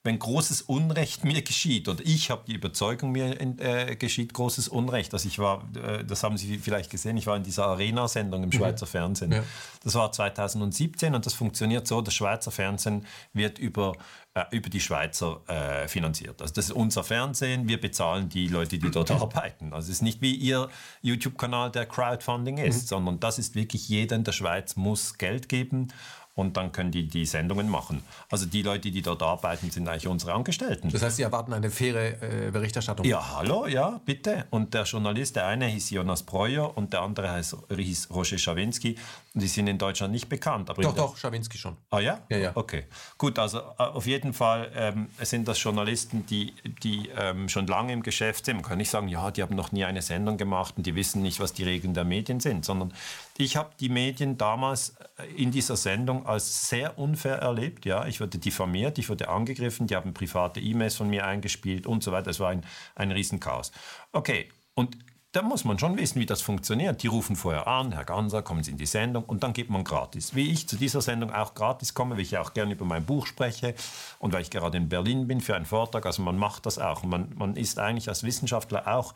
[0.05, 5.14] wenn großes Unrecht mir geschieht, oder ich habe die Überzeugung, mir äh, geschieht großes Unrecht.
[5.14, 8.51] Also ich war, äh, das haben Sie vielleicht gesehen, ich war in dieser Arena-Sendung im
[8.51, 8.53] mhm.
[8.53, 9.33] Schweizer Fernsehen.
[9.33, 9.43] Ja.
[9.83, 13.95] Das war 2017 und das funktioniert so, das Schweizer Fernsehen wird über,
[14.35, 16.43] äh, über die Schweizer äh, finanziert.
[16.43, 19.73] Also das ist unser Fernsehen, wir bezahlen die Leute, die dort arbeiten.
[19.73, 20.69] Also es ist nicht wie Ihr
[21.01, 22.87] YouTube-Kanal, der Crowdfunding ist, mhm.
[22.88, 25.88] sondern das ist wirklich jeder in der Schweiz muss Geld geben
[26.35, 28.03] und dann können die die Sendungen machen.
[28.31, 30.90] Also die Leute, die dort arbeiten, sind eigentlich unsere Angestellten.
[30.90, 33.07] Das heißt, Sie erwarten eine faire äh, Berichterstattung?
[33.07, 34.47] Ja, hallo, ja, bitte.
[34.51, 38.97] Und der Journalist, der eine hieß Jonas Breuer und der andere heißt, hieß Roger Schawinski.
[39.37, 40.70] Die sind in Deutschland nicht bekannt.
[40.70, 41.77] Aber doch, doch, Schawinski schon.
[41.90, 42.20] Ah ja?
[42.29, 42.53] Ja, ja.
[42.55, 42.85] Okay.
[43.18, 47.92] Gut, also äh, auf jeden Fall ähm, sind das Journalisten, die, die ähm, schon lange
[47.92, 48.57] im Geschäft sind.
[48.57, 51.20] Man kann nicht sagen, ja, die haben noch nie eine Sendung gemacht und die wissen
[51.20, 52.94] nicht, was die Regeln der Medien sind, sondern
[53.37, 57.87] ich habe die Medien damals äh, in dieser Sendung als sehr unfair erlebt.
[57.87, 62.05] Ja, ich wurde diffamiert, ich wurde angegriffen, die haben private E-Mails von mir eingespielt und
[62.05, 62.31] so weiter.
[62.31, 63.73] Es war ein, ein Riesenchaos.
[64.12, 64.97] Okay, und
[65.35, 67.03] da muss man schon wissen, wie das funktioniert.
[67.03, 69.83] Die rufen vorher an, Herr Ganser, kommen Sie in die Sendung und dann geht man
[69.83, 70.37] gratis.
[70.37, 73.05] Wie ich zu dieser Sendung auch gratis komme, weil ich ja auch gerne über mein
[73.05, 73.75] Buch spreche
[74.20, 76.07] und weil ich gerade in Berlin bin für einen Vortrag.
[76.07, 77.03] Also man macht das auch.
[77.03, 79.12] Man, man ist eigentlich als Wissenschaftler auch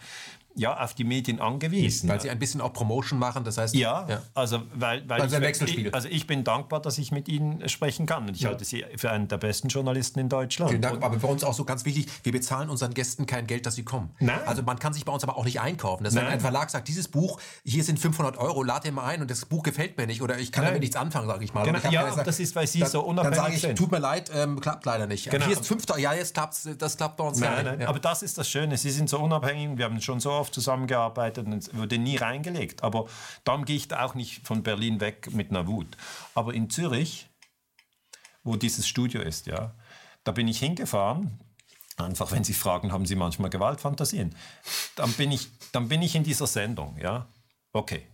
[0.58, 2.08] ja, auf die Medien angewiesen.
[2.08, 3.74] Weil sie ein bisschen auch Promotion machen, das heißt...
[3.74, 4.22] Ja, ja.
[4.34, 5.88] also weil, weil also ein Wechselspiel.
[5.88, 8.50] Ich, also ich bin dankbar, dass ich mit Ihnen sprechen kann und ich ja.
[8.50, 10.70] halte Sie für einen der besten Journalisten in Deutschland.
[10.70, 13.66] Vielen Dank, aber bei uns auch so ganz wichtig, wir bezahlen unseren Gästen kein Geld,
[13.66, 14.10] dass sie kommen.
[14.20, 14.38] Nein.
[14.46, 16.04] Also man kann sich bei uns aber auch nicht einkaufen.
[16.04, 19.30] Das wenn ein Verlag sagt, dieses Buch, hier sind 500 Euro, lade mal ein und
[19.30, 20.72] das Buch gefällt mir nicht oder ich kann Nein.
[20.72, 21.64] damit nichts anfangen, sage ich mal.
[21.64, 21.78] Genau.
[21.90, 23.76] Ja, gesagt, das ist, weil Sie dann, so unabhängig dann sage ich, sind.
[23.76, 25.30] tut mir leid, ähm, klappt leider nicht.
[25.30, 25.44] Genau.
[25.44, 27.80] Hier ist fünfter, ja, jetzt klappt das klappt bei uns nein, nein.
[27.80, 27.88] Ja.
[27.88, 31.18] Aber das ist das Schöne, Sie sind so unabhängig, wir haben schon so oft zusammengearbeitet,
[31.18, 32.82] gearbeitet und wurde nie reingelegt.
[32.82, 33.08] Aber
[33.44, 35.96] dann gehe ich auch nicht von Berlin weg mit einer Wut.
[36.34, 37.28] Aber in Zürich,
[38.42, 39.74] wo dieses Studio ist, ja,
[40.24, 41.40] da bin ich hingefahren.
[41.96, 44.34] Einfach, wenn Sie fragen, haben Sie manchmal Gewaltfantasien?
[44.94, 47.26] Dann bin ich, dann bin ich in dieser Sendung, ja.
[47.72, 48.06] Okay.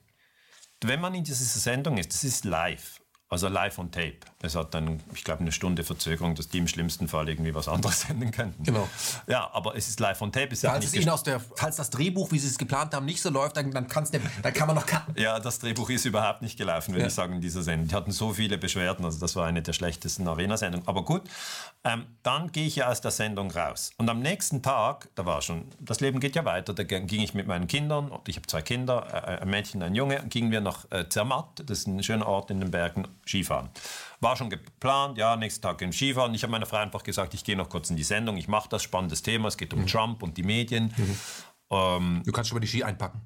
[0.82, 3.00] Wenn man in dieser Sendung ist, das ist live.
[3.30, 4.18] Also live on tape.
[4.42, 7.68] Es hat dann, ich glaube, eine Stunde Verzögerung, dass die im schlimmsten Fall irgendwie was
[7.68, 8.62] anderes senden könnten.
[8.62, 8.88] Genau.
[9.26, 10.54] Ja, aber es ist live on tape.
[10.54, 13.30] Ja falls, es aus der, falls das Drehbuch, wie Sie es geplant haben, nicht so
[13.30, 15.14] läuft, dann, dann, kann's, dann kann man noch cutten.
[15.18, 17.06] Ja, das Drehbuch ist überhaupt nicht gelaufen, würde ja.
[17.08, 17.88] ich sagen, in dieser Sendung.
[17.88, 20.86] Die hatten so viele Beschwerden, also das war eine der schlechtesten Arena-Sendungen.
[20.86, 21.22] Aber gut,
[21.82, 23.92] ähm, dann gehe ich ja aus der Sendung raus.
[23.96, 27.34] Und am nächsten Tag, da war schon, das Leben geht ja weiter, da ging ich
[27.34, 30.90] mit meinen Kindern, ich habe zwei Kinder, äh, ein Mädchen, ein Junge, gingen wir nach
[30.90, 33.70] äh, Zermatt, das ist ein schöner Ort in den Bergen, Skifahren.
[34.20, 36.34] War schon geplant, ja, nächsten Tag im Skifahren.
[36.34, 38.68] Ich habe meiner Frau einfach gesagt, ich gehe noch kurz in die Sendung, ich mache
[38.68, 39.86] das, spannendes Thema, es geht um mhm.
[39.86, 40.92] Trump und die Medien.
[40.96, 41.18] Mhm.
[41.70, 43.20] Ähm, du kannst schon mal die Ski einpacken.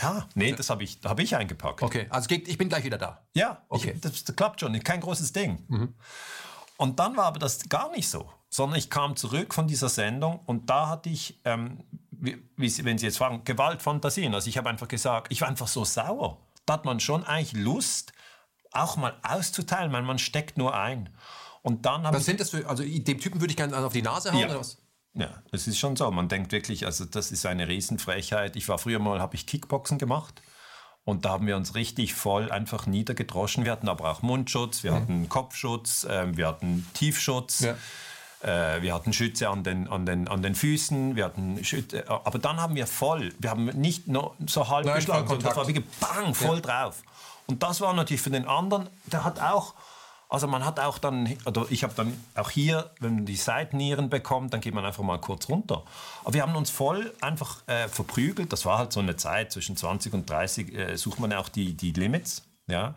[0.00, 1.82] Ja, nee, das habe ich, hab ich eingepackt.
[1.82, 3.26] Okay, also ich bin gleich wieder da.
[3.34, 3.92] Ja, okay.
[3.96, 5.64] Ich, das, das, klappt schon, kein großes Ding.
[5.68, 5.94] Mhm.
[6.76, 10.40] Und dann war aber das gar nicht so, sondern ich kam zurück von dieser Sendung
[10.46, 14.34] und da hatte ich, ähm, wie, wenn Sie jetzt fragen, Gewaltfantasien.
[14.34, 16.38] Also ich habe einfach gesagt, ich war einfach so sauer.
[16.64, 18.12] Da hat man schon eigentlich Lust,
[18.72, 21.08] auch mal auszuteilen, weil man steckt nur ein.
[21.62, 24.32] Und dann was sind das für, also dem Typen würde ich gerne auf die Nase
[24.32, 24.46] hauen ja.
[24.46, 24.78] oder was?
[25.14, 26.10] Ja, das ist schon so.
[26.10, 28.56] Man denkt wirklich, also das ist eine Riesenfrechheit.
[28.56, 30.42] Ich war früher mal, habe ich Kickboxen gemacht.
[31.04, 33.64] Und da haben wir uns richtig voll einfach niedergedroschen.
[33.64, 34.96] Wir hatten aber auch Mundschutz, wir mhm.
[34.96, 37.60] hatten Kopfschutz, äh, wir hatten Tiefschutz.
[37.60, 37.76] Ja.
[38.42, 42.40] Äh, wir hatten Schütze an den, an den, an den Füßen, wir hatten Schütze, aber
[42.40, 45.68] dann haben wir voll, wir haben nicht nur so halb Nein, geschlagen, sondern das war
[45.68, 46.60] wirklich bang, voll ja.
[46.60, 47.02] drauf.
[47.46, 49.74] Und das war natürlich für den anderen, der hat auch,
[50.28, 54.08] also man hat auch dann, oder ich habe dann auch hier, wenn man die Seitennieren
[54.08, 55.82] bekommt, dann geht man einfach mal kurz runter.
[56.24, 58.52] Aber wir haben uns voll einfach äh, verprügelt.
[58.52, 61.74] Das war halt so eine Zeit zwischen 20 und 30, äh, sucht man auch die,
[61.74, 62.44] die Limits.
[62.68, 62.94] Ja.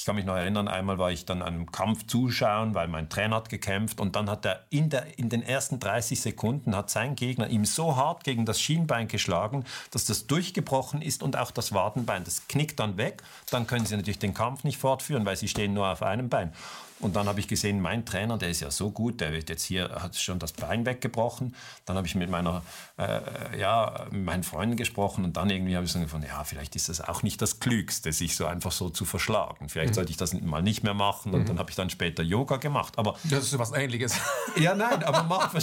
[0.00, 3.36] Ich kann mich noch erinnern, einmal war ich dann einem Kampf zuschauen, weil mein Trainer
[3.36, 7.16] hat gekämpft und dann hat er in, der, in den ersten 30 Sekunden hat sein
[7.16, 11.74] Gegner ihm so hart gegen das Schienbein geschlagen, dass das durchgebrochen ist und auch das
[11.74, 12.24] Wadenbein.
[12.24, 13.22] Das knickt dann weg.
[13.50, 16.54] Dann können sie natürlich den Kampf nicht fortführen, weil sie stehen nur auf einem Bein.
[17.00, 19.64] Und dann habe ich gesehen, mein Trainer, der ist ja so gut, der wird jetzt
[19.64, 21.54] hier, hat schon das Bein weggebrochen.
[21.86, 22.62] Dann habe ich mit meiner,
[22.98, 26.76] äh, ja, mit meinen Freunden gesprochen und dann irgendwie habe ich so gefunden, ja, vielleicht
[26.76, 29.68] ist das auch nicht das Klügste, sich so einfach so zu verschlagen.
[29.68, 29.94] Vielleicht mhm.
[29.94, 31.32] sollte ich das mal nicht mehr machen.
[31.32, 31.46] Und mhm.
[31.46, 32.98] dann habe ich dann später Yoga gemacht.
[32.98, 34.14] Aber das ist was Ähnliches.
[34.56, 35.54] Ja, nein, aber man macht,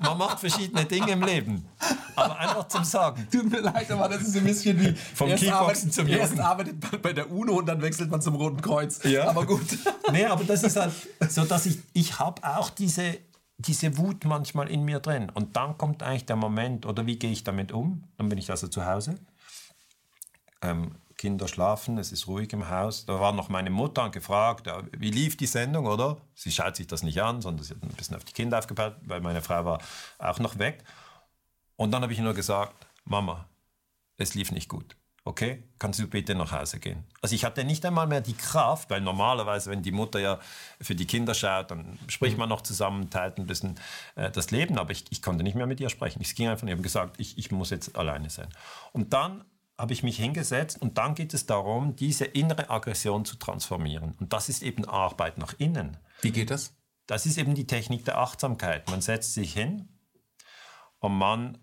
[0.00, 1.68] man macht verschiedene Dinge im Leben.
[2.16, 3.26] Aber einfach zum Sagen.
[3.30, 6.20] Tut mir leid, aber das ist ein bisschen wie vom Kickboxen zum Yoga.
[6.20, 9.02] Erst arbeitet man bei der UNO und dann wechselt man zum Roten Kreuz.
[9.04, 9.28] Ja.
[9.28, 9.66] Aber gut.
[10.10, 13.18] Nee, aber das ist halt so, dass ich, ich habe auch diese,
[13.58, 15.30] diese Wut manchmal in mir drin.
[15.30, 18.04] Und dann kommt eigentlich der Moment, oder wie gehe ich damit um?
[18.16, 19.16] Dann bin ich also zu Hause.
[20.62, 23.04] Ähm, Kinder schlafen, es ist ruhig im Haus.
[23.04, 26.16] Da war noch meine Mutter und gefragt, ja, wie lief die Sendung, oder?
[26.34, 28.96] Sie schaut sich das nicht an, sondern sie hat ein bisschen auf die Kinder aufgepasst,
[29.02, 29.80] weil meine Frau war
[30.18, 30.82] auch noch weg.
[31.76, 33.46] Und dann habe ich nur gesagt, Mama,
[34.16, 37.04] es lief nicht gut okay, kannst du bitte nach Hause gehen?
[37.20, 40.40] Also ich hatte nicht einmal mehr die Kraft, weil normalerweise, wenn die Mutter ja
[40.80, 43.78] für die Kinder schaut, dann spricht man noch zusammen, teilt ein bisschen
[44.16, 46.20] äh, das Leben, aber ich, ich, konnte nicht mehr mit ihr sprechen.
[46.22, 48.48] Ich ging einfach ich habe gesagt, ich, ich muss jetzt alleine sein.
[48.92, 49.44] Und dann
[49.78, 54.14] habe ich mich hingesetzt und dann geht es darum, diese innere Aggression zu transformieren.
[54.20, 55.96] Und das ist eben Arbeit nach innen.
[56.20, 56.74] Wie geht das?
[57.06, 58.88] Das ist eben die Technik der Achtsamkeit.
[58.90, 59.88] Man setzt sich hin
[60.98, 61.58] und man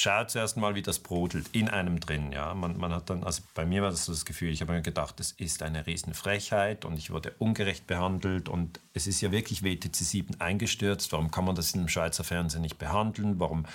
[0.00, 2.32] schaut zuerst mal, wie das brodelt in einem drin.
[2.32, 2.54] Ja?
[2.54, 4.82] Man, man hat dann, also bei mir war das so das Gefühl, ich habe mir
[4.82, 9.62] gedacht, das ist eine Riesenfrechheit und ich wurde ungerecht behandelt und es ist ja wirklich
[9.62, 11.12] WTC 7 eingestürzt.
[11.12, 13.38] Warum kann man das in dem Schweizer Fernsehen nicht behandeln?
[13.38, 13.66] Warum,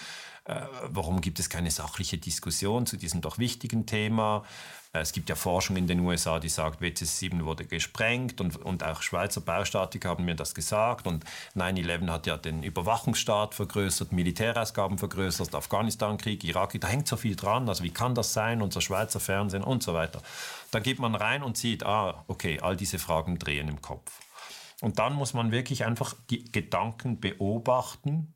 [0.45, 4.43] äh, warum gibt es keine sachliche Diskussion zu diesem doch wichtigen Thema?
[4.95, 9.01] Es gibt ja Forschung in den USA, die sagt, WTC-7 wurde gesprengt und, und auch
[9.01, 11.25] Schweizer Baustatiker haben mir das gesagt und
[11.55, 17.67] 9-11 hat ja den Überwachungsstaat vergrößert, Militärausgaben vergrößert, Afghanistan-Krieg, Irak, da hängt so viel dran,
[17.69, 20.21] also wie kann das sein, unser Schweizer Fernsehen und so weiter.
[20.69, 24.19] Da geht man rein und sieht, ah, okay, all diese Fragen drehen im Kopf.
[24.81, 28.35] Und dann muss man wirklich einfach die Gedanken beobachten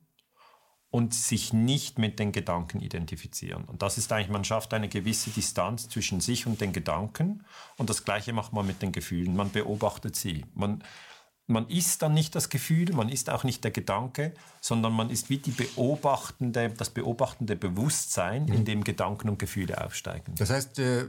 [0.98, 3.66] und sich nicht mit den Gedanken identifizieren.
[3.66, 7.46] Und das ist eigentlich, man schafft eine gewisse Distanz zwischen sich und den Gedanken
[7.78, 9.36] und das Gleiche macht man mit den Gefühlen.
[9.36, 10.44] Man beobachtet sie.
[10.56, 10.84] Man,
[11.46, 15.30] man ist dann nicht das Gefühl, man ist auch nicht der Gedanke, sondern man ist
[15.30, 18.54] wie die beobachtende, das beobachtende Bewusstsein, mhm.
[18.54, 20.34] in dem Gedanken und Gefühle aufsteigen.
[20.40, 21.06] Das heißt, äh,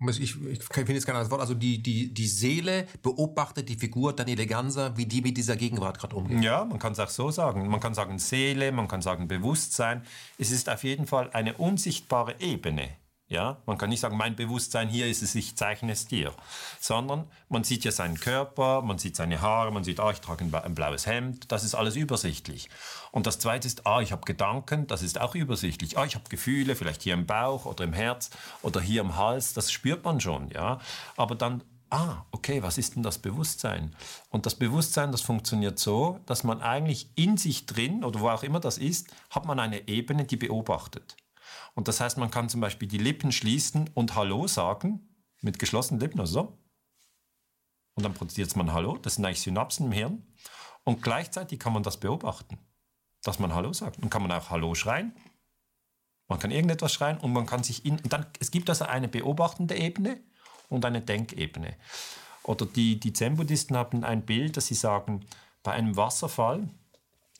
[0.00, 4.14] ich, ich finde jetzt kein anderes Wort, also die, die, die Seele beobachtet die Figur
[4.14, 6.42] Daniele Ganser, wie die mit dieser Gegenwart gerade umgeht.
[6.42, 7.68] Ja, man kann es auch so sagen.
[7.68, 10.02] Man kann sagen Seele, man kann sagen Bewusstsein.
[10.38, 12.90] Es ist auf jeden Fall eine unsichtbare Ebene
[13.28, 16.32] ja, man kann nicht sagen, mein Bewusstsein hier ist es, ich zeichne es dir,
[16.78, 20.44] sondern man sieht ja seinen Körper, man sieht seine Haare, man sieht, ah, ich trage
[20.44, 22.68] ein blaues Hemd, das ist alles übersichtlich.
[23.10, 25.98] Und das Zweite ist, ah, ich habe Gedanken, das ist auch übersichtlich.
[25.98, 28.30] Ah, ich habe Gefühle, vielleicht hier im Bauch oder im Herz
[28.62, 30.80] oder hier im Hals, das spürt man schon, ja.
[31.16, 33.94] Aber dann ah, okay, was ist denn das Bewusstsein?
[34.30, 38.42] Und das Bewusstsein, das funktioniert so, dass man eigentlich in sich drin oder wo auch
[38.42, 41.16] immer das ist, hat man eine Ebene, die beobachtet.
[41.76, 45.08] Und das heißt, man kann zum Beispiel die Lippen schließen und Hallo sagen,
[45.42, 46.58] mit geschlossenen Lippen, also so.
[47.94, 50.26] Und dann produziert man Hallo, das sind eigentlich Synapsen im Hirn.
[50.84, 52.58] Und gleichzeitig kann man das beobachten,
[53.22, 53.98] dass man Hallo sagt.
[54.02, 55.14] Und kann man auch Hallo schreien.
[56.28, 58.00] Man kann irgendetwas schreien und man kann sich in.
[58.00, 60.20] Und dann, es gibt also eine beobachtende Ebene
[60.70, 61.76] und eine Denkebene.
[62.42, 65.26] Oder die, die Zen-Buddhisten haben ein Bild, dass sie sagen,
[65.62, 66.68] bei einem Wasserfall,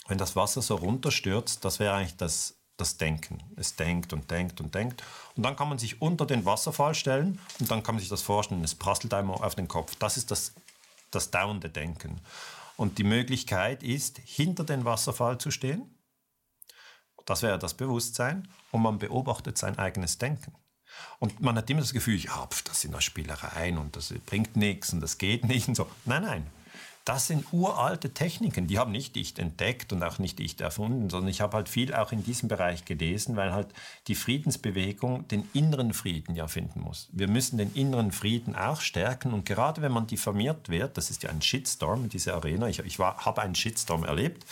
[0.09, 3.39] wenn das Wasser so runterstürzt, das wäre eigentlich das das Denken.
[3.57, 5.03] Es denkt und denkt und denkt.
[5.35, 8.23] Und dann kann man sich unter den Wasserfall stellen und dann kann man sich das
[8.23, 9.97] vorstellen, es prasselt einmal auf den Kopf.
[9.97, 10.53] Das ist das,
[11.11, 12.21] das dauernde Denken.
[12.77, 15.99] Und die Möglichkeit ist, hinter den Wasserfall zu stehen.
[17.25, 18.49] Das wäre das Bewusstsein.
[18.71, 20.55] Und man beobachtet sein eigenes Denken.
[21.19, 24.93] Und man hat immer das Gefühl, ja, das sind nur Spielereien und das bringt nichts
[24.93, 25.91] und das geht nicht und so.
[26.05, 26.47] Nein, nein.
[27.07, 31.31] Das sind uralte Techniken, die haben nicht ich entdeckt und auch nicht ich erfunden, sondern
[31.31, 33.69] ich habe halt viel auch in diesem Bereich gelesen, weil halt
[34.09, 37.09] die Friedensbewegung den inneren Frieden ja finden muss.
[37.13, 41.23] Wir müssen den inneren Frieden auch stärken und gerade wenn man diffamiert wird, das ist
[41.23, 44.45] ja ein Shitstorm in dieser Arena, ich, ich habe einen Shitstorm erlebt,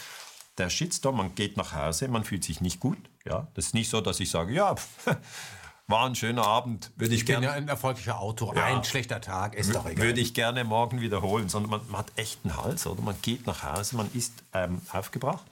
[0.56, 2.98] der Shitstorm, man geht nach Hause, man fühlt sich nicht gut.
[3.24, 4.76] Ja, das ist nicht so, dass ich sage, ja,
[5.86, 6.90] war ein schöner Abend.
[6.96, 7.46] Würde ich, ich gerne.
[7.46, 8.56] ja ein erfolgreicher Autor.
[8.56, 10.04] Ja, ein schlechter Tag ist doch egal.
[10.04, 13.02] Würde ich gerne morgen wiederholen, sondern man, man, hat echt einen Hals, oder?
[13.02, 15.44] Man geht nach Hause, man ist ähm, aufgebracht.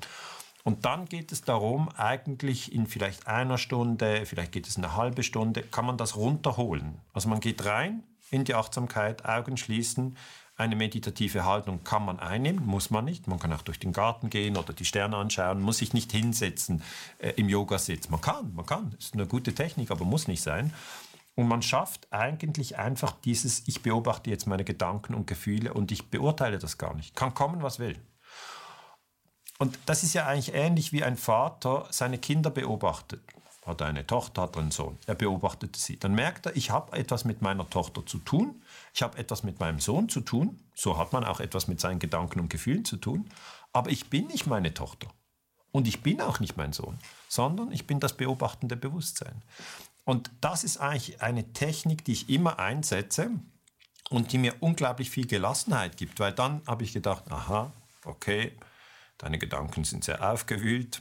[0.64, 5.22] Und dann geht es darum, eigentlich in vielleicht einer Stunde, vielleicht geht es eine halbe
[5.22, 7.00] Stunde, kann man das runterholen.
[7.12, 10.16] Also man geht rein in die Achtsamkeit, Augen schließen,
[10.56, 13.26] eine meditative Haltung kann man einnehmen, muss man nicht.
[13.26, 16.82] Man kann auch durch den Garten gehen oder die Sterne anschauen, muss sich nicht hinsetzen
[17.18, 18.10] äh, im Yogasitz.
[18.10, 18.94] Man kann, man kann.
[18.98, 20.72] Ist eine gute Technik, aber muss nicht sein.
[21.34, 26.10] Und man schafft eigentlich einfach dieses, ich beobachte jetzt meine Gedanken und Gefühle und ich
[26.10, 27.16] beurteile das gar nicht.
[27.16, 27.98] Kann kommen, was will.
[29.58, 33.22] Und das ist ja eigentlich ähnlich wie ein Vater seine Kinder beobachtet.
[33.64, 34.98] Hat eine Tochter, hat einen Sohn.
[35.06, 35.98] Er beobachtet sie.
[35.98, 38.60] Dann merkt er, ich habe etwas mit meiner Tochter zu tun
[38.94, 41.98] ich habe etwas mit meinem Sohn zu tun, so hat man auch etwas mit seinen
[41.98, 43.28] Gedanken und Gefühlen zu tun,
[43.72, 45.08] aber ich bin nicht meine Tochter.
[45.70, 46.98] Und ich bin auch nicht mein Sohn,
[47.28, 49.42] sondern ich bin das beobachtende Bewusstsein.
[50.04, 53.30] Und das ist eigentlich eine Technik, die ich immer einsetze
[54.10, 57.72] und die mir unglaublich viel Gelassenheit gibt, weil dann habe ich gedacht, aha,
[58.04, 58.52] okay,
[59.16, 61.00] deine Gedanken sind sehr aufgewühlt,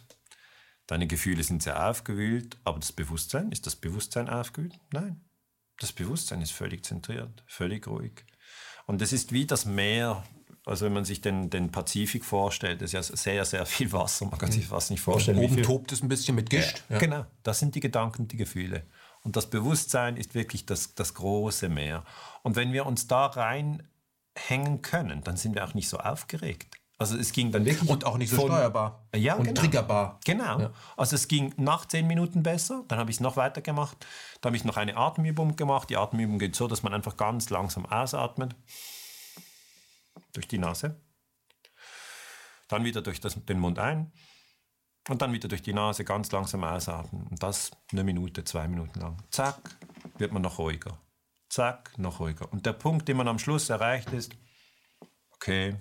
[0.91, 4.77] deine Gefühle sind sehr aufgewühlt, aber das Bewusstsein, ist das Bewusstsein aufgewühlt?
[4.91, 5.21] Nein.
[5.79, 8.25] Das Bewusstsein ist völlig zentriert, völlig ruhig.
[8.87, 10.21] Und es ist wie das Meer,
[10.65, 14.37] also wenn man sich den, den Pazifik vorstellt, ist ja sehr, sehr viel Wasser, man
[14.37, 15.37] kann sich fast nicht vorstellen.
[15.37, 16.83] Und oben tobt es ein bisschen mit Gischt.
[16.89, 16.99] Ja, ja.
[16.99, 18.85] Genau, das sind die Gedanken, die Gefühle.
[19.23, 22.03] Und das Bewusstsein ist wirklich das, das große Meer.
[22.43, 26.80] Und wenn wir uns da reinhängen können, dann sind wir auch nicht so aufgeregt.
[27.01, 27.89] Also es ging dann wirklich.
[27.89, 29.07] Und auch nicht so von, steuerbar.
[29.15, 29.59] Ja, und genau.
[29.59, 30.19] triggerbar.
[30.23, 30.59] Genau.
[30.59, 30.73] Ja.
[30.95, 34.05] Also es ging nach zehn Minuten besser, dann habe ich es noch weiter gemacht.
[34.39, 35.89] Dann habe ich noch eine Atemübung gemacht.
[35.89, 38.55] Die Atemübung geht so, dass man einfach ganz langsam ausatmet.
[40.33, 41.01] Durch die Nase.
[42.67, 44.11] Dann wieder durch das, den Mund ein.
[45.09, 47.25] Und dann wieder durch die Nase ganz langsam ausatmen.
[47.31, 49.17] Und das eine Minute, zwei Minuten lang.
[49.31, 49.75] Zack,
[50.19, 50.99] wird man noch ruhiger.
[51.49, 52.53] Zack, noch ruhiger.
[52.53, 54.33] Und der Punkt, den man am Schluss erreicht, ist,
[55.31, 55.77] okay,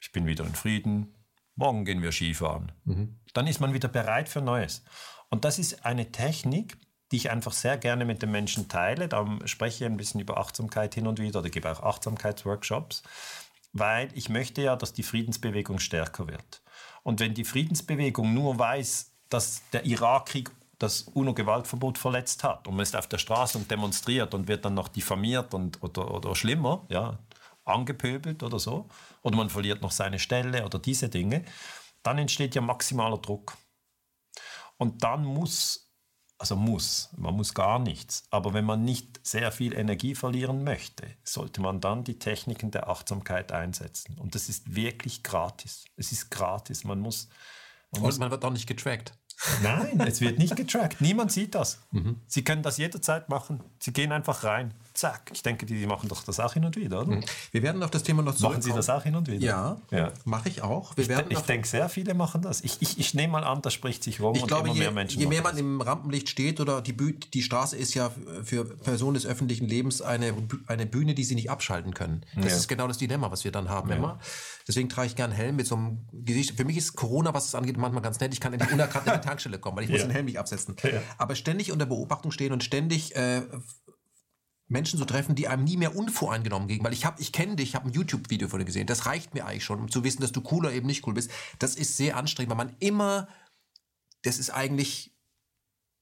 [0.00, 1.14] ich bin wieder in Frieden,
[1.56, 2.72] morgen gehen wir Skifahren.
[2.84, 3.20] Mhm.
[3.34, 4.82] Dann ist man wieder bereit für Neues.
[5.28, 6.78] Und das ist eine Technik,
[7.12, 9.08] die ich einfach sehr gerne mit den Menschen teile.
[9.08, 13.02] Da spreche ich ein bisschen über Achtsamkeit hin und wieder oder gebe auch Achtsamkeitsworkshops,
[13.72, 16.62] weil ich möchte ja, dass die Friedensbewegung stärker wird.
[17.02, 22.82] Und wenn die Friedensbewegung nur weiß, dass der Irakkrieg das UNO-Gewaltverbot verletzt hat und man
[22.82, 26.86] ist auf der Straße und demonstriert und wird dann noch diffamiert und, oder, oder schlimmer,
[26.88, 27.18] ja,
[27.70, 28.88] angepöbelt oder so,
[29.22, 31.44] oder man verliert noch seine Stelle oder diese Dinge,
[32.02, 33.56] dann entsteht ja maximaler Druck.
[34.78, 35.92] Und dann muss,
[36.38, 41.06] also muss, man muss gar nichts, aber wenn man nicht sehr viel Energie verlieren möchte,
[41.22, 44.18] sollte man dann die Techniken der Achtsamkeit einsetzen.
[44.18, 45.84] Und das ist wirklich gratis.
[45.96, 46.84] Es ist gratis.
[46.84, 47.28] Man muss.
[47.90, 49.12] Man Und muss man wird auch nicht getrackt.
[49.62, 51.00] Nein, es wird nicht getrackt.
[51.00, 51.80] Niemand sieht das.
[51.90, 52.20] Mhm.
[52.26, 53.62] Sie können das jederzeit machen.
[53.78, 54.74] Sie gehen einfach rein.
[55.00, 55.30] Zack.
[55.32, 57.16] Ich denke, die machen doch das auch hin und wieder, oder?
[57.16, 57.24] Mhm.
[57.52, 58.58] Wir werden auf das Thema noch zurückkommen.
[58.58, 59.42] Machen Sie das auch hin und wieder?
[59.42, 60.12] Ja, ja.
[60.26, 60.94] mache ich auch.
[60.94, 62.60] Wir ich, ich denke, sehr viele machen das.
[62.60, 64.80] Ich, ich, ich nehme mal an, das spricht sich rum ich und glaube, immer je,
[64.82, 65.60] mehr Menschen Je mehr man das.
[65.60, 68.10] im Rampenlicht steht oder die, Büh die Straße ist ja
[68.44, 70.34] für Personen des öffentlichen Lebens eine,
[70.66, 72.26] eine Bühne, die sie nicht abschalten können.
[72.36, 72.56] Das ja.
[72.58, 73.96] ist genau das Dilemma, was wir dann haben ja.
[73.96, 74.18] immer.
[74.68, 76.58] Deswegen trage ich gern Helm mit so einem Gesicht.
[76.58, 78.34] Für mich ist Corona, was es angeht, manchmal ganz nett.
[78.34, 80.38] Ich kann in die unerkannt in die Tankstelle kommen, weil ich muss den Helm nicht
[80.38, 80.76] absetzen.
[81.16, 83.42] Aber ständig unter Beobachtung stehen und ständig äh,
[84.70, 87.70] Menschen zu treffen, die einem nie mehr unvoreingenommen gegen, weil ich habe, ich kenne dich,
[87.70, 88.86] ich habe ein YouTube-Video von dir gesehen.
[88.86, 91.14] Das reicht mir eigentlich schon, um zu wissen, dass du cool oder eben nicht cool
[91.14, 91.30] bist.
[91.58, 93.28] Das ist sehr anstrengend, weil man immer,
[94.22, 95.12] das ist eigentlich,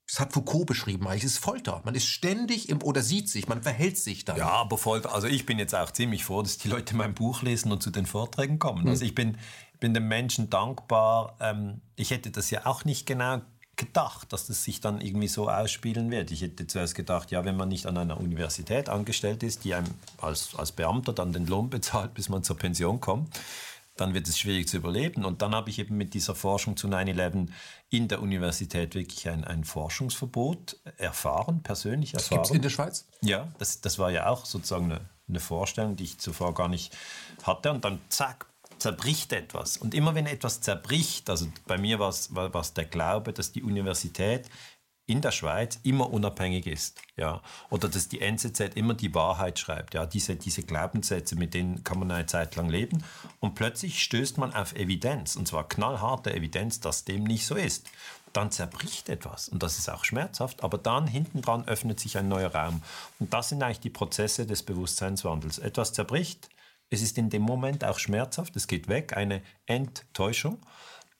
[0.06, 1.80] das hat Foucault beschrieben, eigentlich ist Folter.
[1.84, 4.36] Man ist ständig im oder sieht sich, man verhält sich dann.
[4.36, 5.14] Ja, aber Folter.
[5.14, 7.90] Also ich bin jetzt auch ziemlich froh, dass die Leute mein Buch lesen und zu
[7.90, 8.82] den Vorträgen kommen.
[8.82, 8.90] Mhm.
[8.90, 9.38] Also ich bin,
[9.80, 11.36] bin den Menschen dankbar.
[11.40, 13.40] Ähm, ich hätte das ja auch nicht genau
[13.78, 16.30] gedacht, dass das sich dann irgendwie so ausspielen wird.
[16.30, 19.94] Ich hätte zuerst gedacht, ja, wenn man nicht an einer Universität angestellt ist, die einem
[20.20, 23.40] als, als Beamter dann den Lohn bezahlt, bis man zur Pension kommt,
[23.96, 25.24] dann wird es schwierig zu überleben.
[25.24, 27.48] Und dann habe ich eben mit dieser Forschung zu 9-11
[27.88, 32.38] in der Universität wirklich ein, ein Forschungsverbot erfahren, persönlich erfahren.
[32.38, 33.06] Das gibt es in der Schweiz?
[33.22, 36.96] Ja, das, das war ja auch sozusagen eine, eine Vorstellung, die ich zuvor gar nicht
[37.42, 37.70] hatte.
[37.70, 38.46] Und dann zack,
[38.78, 39.76] zerbricht etwas.
[39.76, 44.48] Und immer wenn etwas zerbricht, also bei mir war es der Glaube, dass die Universität
[45.08, 49.94] in der Schweiz immer unabhängig ist, ja, oder dass die NZZ immer die Wahrheit schreibt,
[49.94, 53.02] ja, diese, diese Glaubenssätze, mit denen kann man eine Zeit lang leben
[53.40, 57.86] und plötzlich stößt man auf Evidenz, und zwar knallharte Evidenz, dass dem nicht so ist.
[58.34, 62.28] Dann zerbricht etwas und das ist auch schmerzhaft, aber dann hinten dran öffnet sich ein
[62.28, 62.82] neuer Raum
[63.18, 65.58] und das sind eigentlich die Prozesse des Bewusstseinswandels.
[65.58, 66.50] Etwas zerbricht,
[66.90, 70.58] es ist in dem Moment auch schmerzhaft, es geht weg, eine Enttäuschung.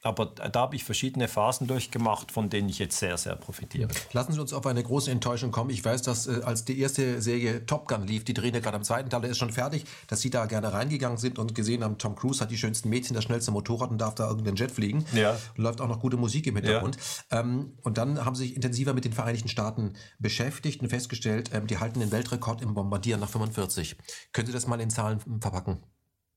[0.03, 3.89] Aber da habe ich verschiedene Phasen durchgemacht, von denen ich jetzt sehr, sehr profitiere.
[4.13, 5.71] Lassen Sie uns auf eine große Enttäuschung kommen.
[5.71, 8.77] Ich weiß, dass äh, als die erste Serie Top Gun lief, die drehen ja gerade
[8.77, 11.83] am zweiten Teil, der ist schon fertig, dass Sie da gerne reingegangen sind und gesehen
[11.83, 14.71] haben, Tom Cruise hat die schönsten Mädchen, das schnellste Motorrad und darf da irgendeinen Jet
[14.71, 15.05] fliegen.
[15.15, 15.33] Ja.
[15.57, 16.97] Und läuft auch noch gute Musik im Hintergrund.
[17.33, 17.41] Ja.
[17.41, 21.67] Ähm, und dann haben Sie sich intensiver mit den Vereinigten Staaten beschäftigt und festgestellt, ähm,
[21.67, 23.97] die halten den Weltrekord im Bombardieren nach 45.
[24.33, 25.83] Können Sie das mal in Zahlen verpacken?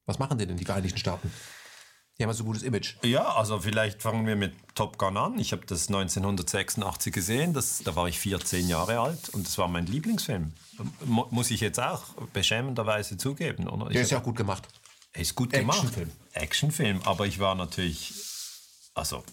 [0.08, 1.32] Was machen denn die Vereinigten Staaten?
[2.18, 2.96] Die haben so ein gutes Image.
[3.04, 5.40] Ja, also vielleicht fangen wir mit Top Gun an.
[5.40, 9.68] Ich habe das 1986 gesehen, das, da war ich 14 Jahre alt und das war
[9.68, 10.54] mein Lieblingsfilm.
[11.06, 13.68] Muss ich jetzt auch beschämenderweise zugeben.
[13.68, 13.90] Oder?
[13.90, 14.68] Der ist ja auch gut gemacht.
[15.14, 15.80] Ist gut gemacht.
[15.80, 16.12] Actionfilm.
[16.34, 18.14] Actionfilm, aber ich war natürlich,
[18.94, 19.24] also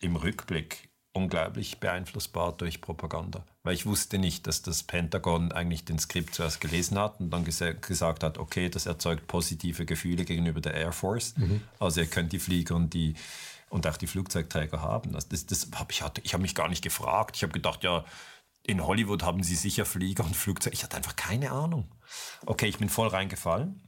[0.00, 3.44] im Rückblick unglaublich beeinflussbar durch Propaganda.
[3.62, 7.44] Weil ich wusste nicht, dass das Pentagon eigentlich den Skript zuerst gelesen hat und dann
[7.44, 11.34] ges gesagt hat, okay, das erzeugt positive Gefühle gegenüber der Air Force.
[11.36, 11.62] Mhm.
[11.78, 13.14] Also ihr könnt die Flieger und die
[13.70, 15.12] und auch die Flugzeugträger haben.
[15.12, 17.36] Das, das, das hab ich ich habe mich gar nicht gefragt.
[17.36, 18.04] Ich habe gedacht, ja,
[18.62, 20.74] in Hollywood haben sie sicher Flieger und Flugzeuge.
[20.74, 21.88] Ich hatte einfach keine Ahnung.
[22.46, 23.80] Okay, ich bin voll reingefallen.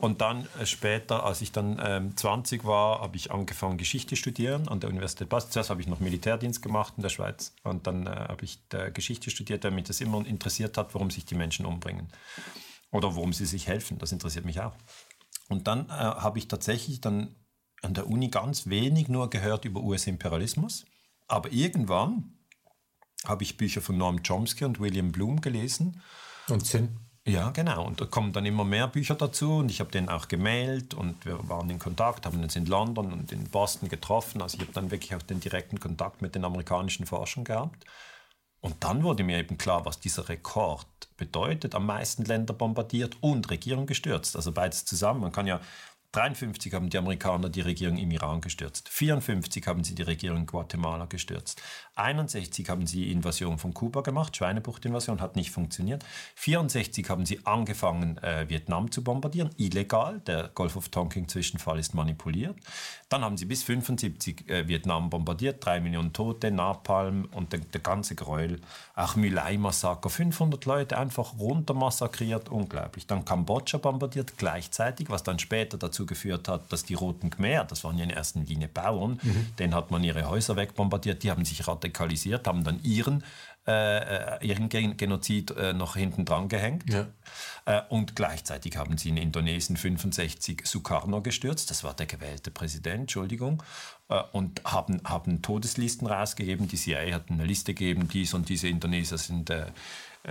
[0.00, 4.66] Und dann äh, später, als ich dann ähm, 20 war, habe ich angefangen, Geschichte studieren
[4.66, 5.50] an der Universität Basel.
[5.50, 8.60] Zuerst habe ich noch Militärdienst gemacht in der Schweiz und dann äh, habe ich
[8.94, 12.08] Geschichte studiert, weil mich das immer interessiert hat, warum sich die Menschen umbringen
[12.90, 13.98] oder warum sie sich helfen.
[13.98, 14.72] Das interessiert mich auch.
[15.50, 17.36] Und dann äh, habe ich tatsächlich dann
[17.82, 20.86] an der Uni ganz wenig nur gehört über US-Imperialismus.
[21.28, 22.38] Aber irgendwann
[23.26, 26.00] habe ich Bücher von Noam Chomsky und William Bloom gelesen.
[26.48, 26.96] Und Zinn?
[27.26, 27.86] Ja, genau.
[27.86, 31.24] Und da kommen dann immer mehr Bücher dazu und ich habe den auch gemailt und
[31.26, 34.40] wir waren in Kontakt, haben uns in London und in Boston getroffen.
[34.40, 37.84] Also ich habe dann wirklich auch den direkten Kontakt mit den amerikanischen Forschern gehabt.
[38.60, 41.74] Und dann wurde mir eben klar, was dieser Rekord bedeutet.
[41.74, 44.36] Am meisten Länder bombardiert und Regierung gestürzt.
[44.36, 45.20] Also beides zusammen.
[45.20, 45.60] Man kann ja
[46.12, 48.88] 1953 haben die Amerikaner die Regierung im Iran gestürzt.
[48.88, 51.62] 1954 haben sie die Regierung in Guatemala gestürzt.
[51.94, 56.04] 61 haben sie die Invasion von Kuba gemacht, Schweinebucht-Invasion, hat nicht funktioniert.
[56.34, 60.20] 64 haben sie angefangen, äh, Vietnam zu bombardieren, illegal.
[60.26, 62.56] Der Gulf of Tonkin-Zwischenfall ist manipuliert.
[63.08, 67.80] Dann haben sie bis 75 äh, Vietnam bombardiert, drei Millionen Tote, Napalm und der, der
[67.80, 68.60] ganze Gräuel.
[68.96, 73.06] Auch Mülai-Massaker, 500 Leute einfach runter massakriert, unglaublich.
[73.06, 77.84] Dann Kambodscha bombardiert gleichzeitig, was dann später dazu geführt hat, dass die Roten Khmer, das
[77.84, 79.46] waren ja in erster Linie Bauern, mhm.
[79.58, 83.24] denen hat man ihre Häuser wegbombardiert, die haben sich radikalisiert, haben dann ihren,
[83.66, 86.84] äh, äh ihren Genozid äh, noch hinten dran gehängt.
[86.90, 87.06] Ja.
[87.66, 93.02] Äh, und gleichzeitig haben sie in Indonesien 65 Sukarno gestürzt, das war der gewählte Präsident,
[93.02, 93.62] Entschuldigung,
[94.08, 96.68] äh, und haben, haben Todeslisten rausgegeben.
[96.68, 99.66] Die CIA hat eine Liste gegeben, dies und diese Indonesier sind äh,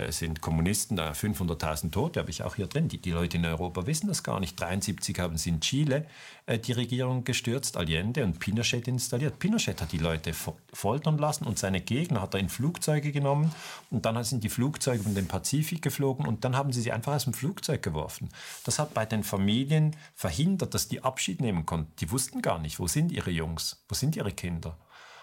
[0.09, 2.87] sind Kommunisten, da 500.000 Tote habe ich auch hier drin.
[2.89, 4.59] Die, die, Leute in Europa wissen das gar nicht.
[4.59, 6.05] 73 haben sie in Chile
[6.45, 9.39] äh, die Regierung gestürzt, Allende und Pinochet installiert.
[9.39, 10.33] Pinochet hat die Leute
[10.73, 13.51] foltern lassen und seine Gegner hat er in Flugzeuge genommen
[13.89, 17.15] und dann sind die Flugzeuge in den Pazifik geflogen und dann haben sie sie einfach
[17.15, 18.29] aus dem Flugzeug geworfen.
[18.65, 21.91] Das hat bei den Familien verhindert, dass die Abschied nehmen konnten.
[21.99, 24.77] Die wussten gar nicht, wo sind ihre Jungs, wo sind ihre Kinder.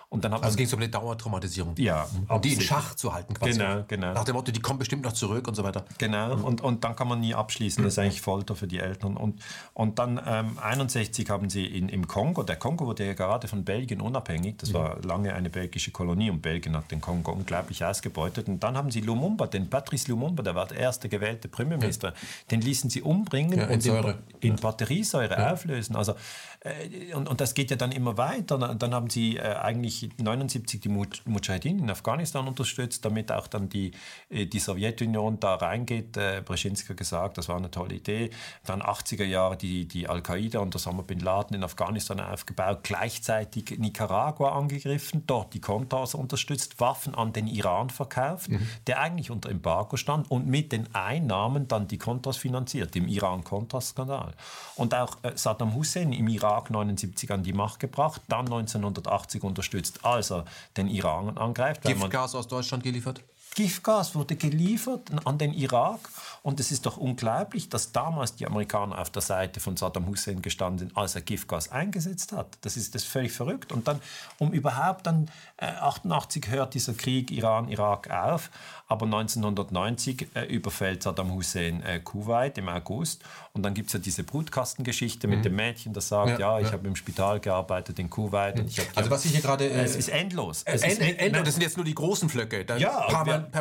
[0.08, 1.74] Und dann also ging es um eine Dauertraumatisierung.
[1.78, 2.06] Ja.
[2.28, 3.58] Um die in Schach zu halten quasi.
[3.58, 4.14] Genau, genau.
[4.14, 5.84] Nach dem Motto, die kommen bestimmt noch zurück und so weiter.
[5.98, 7.82] Genau, und, und dann kann man nie abschließen.
[7.82, 9.16] Das ist eigentlich Folter für die Eltern.
[9.16, 9.40] Und,
[9.74, 13.64] und dann ähm, 61 haben sie in, im Kongo, der Kongo wurde ja gerade von
[13.64, 18.46] Belgien unabhängig, das war lange eine belgische Kolonie und Belgien hat den Kongo unglaublich ausgebeutet.
[18.46, 22.14] Und dann haben sie Lumumba, den Patrice Lumumba, der war der erste gewählte Premierminister, ja.
[22.52, 25.52] den ließen sie umbringen ja, und in, in Batteriesäure ja.
[25.52, 25.96] auflösen.
[25.96, 26.14] Also
[26.60, 28.58] äh, und, und das geht ja dann immer weiter.
[28.58, 33.92] Dann haben sie äh, eigentlich 79 die Mujahideen in Afghanistan unterstützt, damit auch dann die,
[34.30, 36.16] äh, die Sowjetunion da reingeht.
[36.16, 38.30] Äh, Brzezinski hat gesagt, das war eine tolle Idee.
[38.64, 44.56] Dann 80er Jahre die, die Al-Qaida und Osama Bin Laden in Afghanistan aufgebaut, gleichzeitig Nicaragua
[44.56, 48.66] angegriffen, dort die Contras unterstützt, Waffen an den Iran verkauft, mhm.
[48.86, 54.34] der eigentlich unter Embargo stand und mit den Einnahmen dann die Contras finanziert, im Iran-Contras-Skandal.
[54.74, 59.42] Und auch äh, Saddam Hussein im Irak Irak 79 an die Macht gebracht, dann 1980
[59.42, 60.44] unterstützt, als er
[60.76, 61.82] den Iran angreift.
[61.82, 63.20] Giftgas aus Deutschland geliefert?
[63.54, 66.00] Giftgas wurde geliefert an den Irak
[66.46, 70.42] und es ist doch unglaublich, dass damals die Amerikaner auf der Seite von Saddam Hussein
[70.42, 72.56] gestanden sind, als er Giftgas eingesetzt hat.
[72.60, 73.72] Das ist das völlig verrückt.
[73.72, 74.00] Und dann,
[74.38, 78.50] um überhaupt dann äh, 88 hört dieser Krieg Iran-Irak auf,
[78.86, 83.24] aber 1990 äh, überfällt Saddam Hussein äh, Kuwait im August
[83.56, 85.34] und dann gibt es ja diese Brutkastengeschichte mhm.
[85.34, 86.72] mit dem Mädchen, das sagt, ja, ja ich ja.
[86.74, 88.56] habe im Spital gearbeitet in Kuwait.
[88.56, 88.68] Mhm.
[88.94, 89.66] also was ich hier gerade...
[89.68, 90.62] Äh, es ist endlos.
[90.66, 91.44] Es end, ist endlos.
[91.44, 92.66] Das sind jetzt nur die großen Flöcke.
[92.66, 93.08] Dann ja,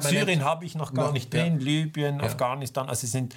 [0.01, 3.35] Syrien habe ich noch gar nicht drin, Libyen, Afghanistan, also es sind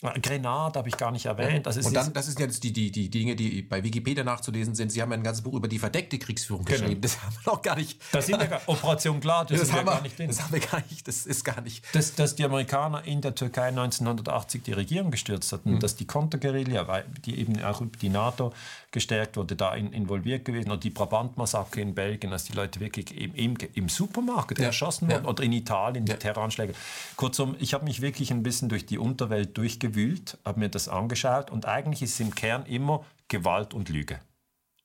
[0.00, 1.66] Grenade habe ich gar nicht erwähnt.
[1.66, 4.92] Also und dann, das ist jetzt die, die, die Dinge, die bei Wikipedia nachzulesen sind.
[4.92, 6.78] Sie haben ein ganzes Buch über die verdeckte Kriegsführung genau.
[6.78, 7.00] geschrieben.
[7.00, 8.00] Das haben wir noch gar nicht.
[8.12, 10.28] Das sind ja gar, Operation Gladys das, haben wir, gar nicht drin.
[10.28, 11.08] das haben wir gar nicht.
[11.08, 11.84] Das ist gar nicht.
[11.96, 15.80] Dass, dass die Amerikaner in der Türkei 1980 die Regierung gestürzt hatten, mhm.
[15.80, 18.52] dass die Konterguerilla, die eben auch die NATO
[18.90, 20.70] gestärkt wurde, da in, involviert gewesen.
[20.70, 24.66] Und die Brabant-Massaker in Belgien, als die Leute wirklich im, im, im Supermarkt ja.
[24.66, 25.24] erschossen wurden.
[25.24, 25.30] Ja.
[25.30, 26.18] Oder in Italien, die ja.
[26.18, 26.74] Terroranschläge.
[27.16, 31.50] Kurzum, ich habe mich wirklich ein bisschen durch die Unterwelt durchgewühlt, habe mir das angeschaut
[31.50, 34.20] und eigentlich ist es im Kern immer Gewalt und Lüge.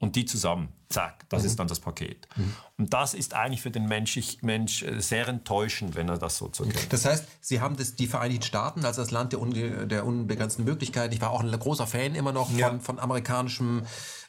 [0.04, 1.48] Und die zusammen, zack, das mhm.
[1.48, 2.28] ist dann das Paket.
[2.36, 2.54] Mhm.
[2.78, 6.50] Und das ist eigentlich für den Mensch, Mensch äh, sehr enttäuschend, wenn er das so
[6.50, 6.92] zur kennt.
[6.92, 10.66] Das heißt, Sie haben das, die Vereinigten Staaten als das Land der, unge, der unbegrenzten
[10.66, 11.14] Möglichkeiten.
[11.14, 12.78] Ich war auch ein großer Fan immer noch von, ja.
[12.80, 13.84] von amerikanischem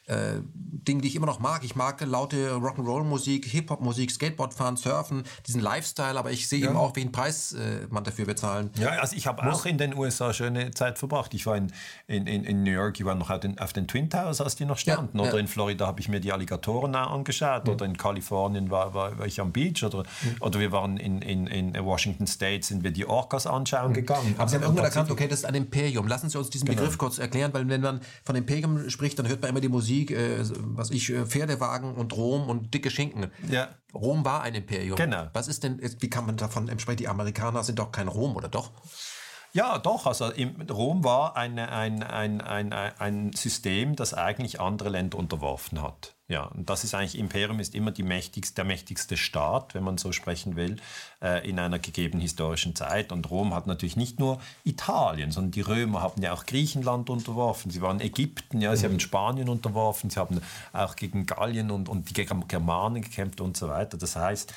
[0.07, 0.41] äh,
[0.87, 1.63] Dinge, die ich immer noch mag.
[1.63, 6.69] Ich mag laute Rock'n'Roll-Musik, Hip-Hop-Musik, Skateboard-Fahren, Surfen, diesen Lifestyle, aber ich sehe ja.
[6.69, 9.95] eben auch, welchen Preis äh, man dafür bezahlen Ja, also ich habe auch in den
[9.95, 11.33] USA schöne Zeit verbracht.
[11.33, 11.71] Ich war in,
[12.07, 14.65] in, in, New York, ich war noch auf den, auf den Twin Towers, als die
[14.65, 15.17] noch standen.
[15.17, 15.39] Ja, oder ja.
[15.39, 17.65] in Florida habe ich mir die Alligatoren angeschaut.
[17.65, 17.73] Mhm.
[17.73, 19.83] Oder in Kalifornien war, war, war, ich am Beach.
[19.83, 20.35] Oder, mhm.
[20.39, 23.95] oder wir waren in, in, in Washington State, sind wir die Orcas anschauen mhm.
[23.95, 24.35] gegangen.
[24.37, 26.07] Aber Sie haben irgendwann erkannt, okay, das ist ein Imperium.
[26.07, 26.81] Lassen Sie uns diesen genau.
[26.81, 29.94] Begriff kurz erklären, weil wenn man von Imperium spricht, dann hört man immer die Musik
[29.95, 30.43] Musik, äh,
[30.75, 33.31] was ich, äh, Pferdewagen und Rom und dicke Schinken.
[33.49, 33.69] Ja.
[33.93, 34.95] Rom war ein Imperium.
[34.95, 35.27] Genau.
[35.33, 36.97] Was ist denn, wie kann man davon sprechen?
[36.97, 38.71] Die Amerikaner sind doch kein Rom, oder doch?
[39.53, 40.05] Ja, doch.
[40.05, 40.31] Also
[40.69, 46.14] Rom war eine, ein, ein, ein, ein System, das eigentlich andere Länder unterworfen hat.
[46.27, 50.11] Ja, und das ist eigentlich, Imperium ist immer mächtigste, der mächtigste Staat, wenn man so
[50.11, 50.77] sprechen will,
[51.21, 53.11] äh, in einer gegebenen historischen Zeit.
[53.11, 57.69] Und Rom hat natürlich nicht nur Italien, sondern die Römer haben ja auch Griechenland unterworfen,
[57.69, 58.93] sie waren Ägypten, ja, sie mhm.
[58.93, 60.41] haben Spanien unterworfen, sie haben
[60.73, 63.95] auch gegen Gallien und, und die Germanen gekämpft und so weiter.
[63.99, 64.51] Das heißt,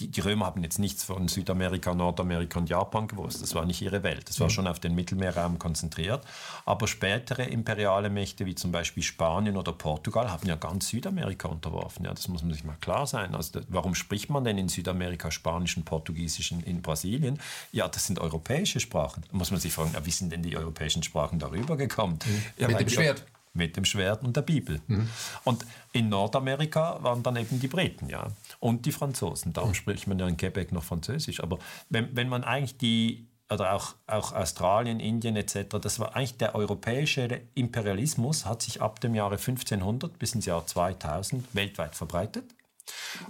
[0.00, 3.40] die, die Römer haben jetzt nichts von Südamerika, Nordamerika und Japan gewusst.
[3.42, 4.28] Das war nicht ihre Welt.
[4.28, 4.52] Das war mhm.
[4.52, 6.24] schon auf den Mittelmeerraum konzentriert.
[6.64, 11.48] Aber spätere imperiale Mächte, wie zum Beispiel Spanien oder Portugal, haben ja ganz Südamerika Südamerika
[11.48, 12.04] unterworfen.
[12.04, 13.34] Ja, das muss man sich mal klar sein.
[13.34, 17.38] Also, warum spricht man denn in Südamerika Spanisch und Portugiesisch in, in Brasilien?
[17.70, 19.22] Ja, das sind europäische Sprachen.
[19.30, 22.18] Da muss man sich fragen, ja, wie sind denn die europäischen Sprachen darüber gekommen?
[22.24, 22.42] Mhm.
[22.56, 23.24] Ja, mit dem Schwert.
[23.54, 24.80] Mit dem Schwert und der Bibel.
[24.86, 25.08] Mhm.
[25.44, 28.28] Und in Nordamerika waren dann eben die Briten, ja.
[28.60, 29.52] Und die Franzosen.
[29.52, 29.74] Darum mhm.
[29.74, 31.40] spricht man ja in Quebec noch Französisch.
[31.40, 31.58] Aber
[31.90, 36.54] wenn, wenn man eigentlich die oder auch, auch Australien, Indien etc., das war eigentlich der
[36.54, 42.44] europäische Imperialismus, hat sich ab dem Jahre 1500 bis ins Jahr 2000 weltweit verbreitet.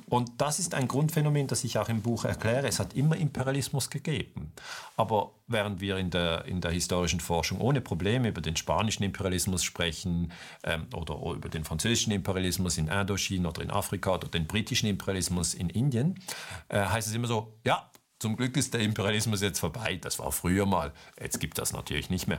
[0.06, 2.66] Und das ist ein Grundphänomen, das ich auch im Buch erkläre.
[2.66, 4.52] Es hat immer Imperialismus gegeben.
[4.96, 9.62] Aber während wir in der, in der historischen Forschung ohne Probleme über den spanischen Imperialismus
[9.64, 10.32] sprechen
[10.64, 15.54] ähm, oder über den französischen Imperialismus in Indochina oder in Afrika oder den britischen Imperialismus
[15.54, 16.18] in Indien,
[16.68, 17.90] äh, heißt es immer so, ja,
[18.22, 19.98] zum Glück ist der Imperialismus jetzt vorbei.
[20.00, 20.92] Das war früher mal.
[21.20, 22.38] Jetzt gibt das natürlich nicht mehr.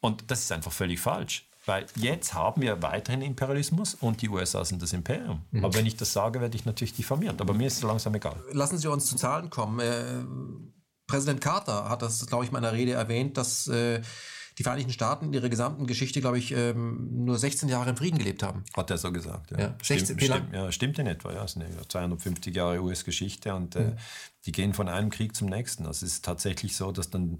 [0.00, 1.48] Und das ist einfach völlig falsch.
[1.66, 5.42] Weil jetzt haben wir weiterhin Imperialismus und die USA sind das Imperium.
[5.50, 5.64] Mhm.
[5.64, 7.40] Aber wenn ich das sage, werde ich natürlich diffamiert.
[7.40, 8.36] Aber mir ist es langsam egal.
[8.52, 9.80] Lassen Sie uns zu Zahlen kommen.
[9.80, 10.24] Äh,
[11.08, 14.02] Präsident Carter hat das, glaube ich, in meiner Rede erwähnt, dass äh,
[14.58, 18.18] die Vereinigten Staaten in ihrer gesamten Geschichte, glaube ich, ähm, nur 16 Jahre im Frieden
[18.18, 18.64] gelebt haben.
[18.76, 19.58] Hat er so gesagt, ja.
[19.58, 21.44] ja 16, stimmt, stimmt, ja, stimmt in etwa, ja.
[21.44, 23.96] Es sind 250 Jahre US-Geschichte und äh, mhm.
[24.46, 25.86] die gehen von einem Krieg zum nächsten.
[25.86, 27.38] Also es ist tatsächlich so, dass dann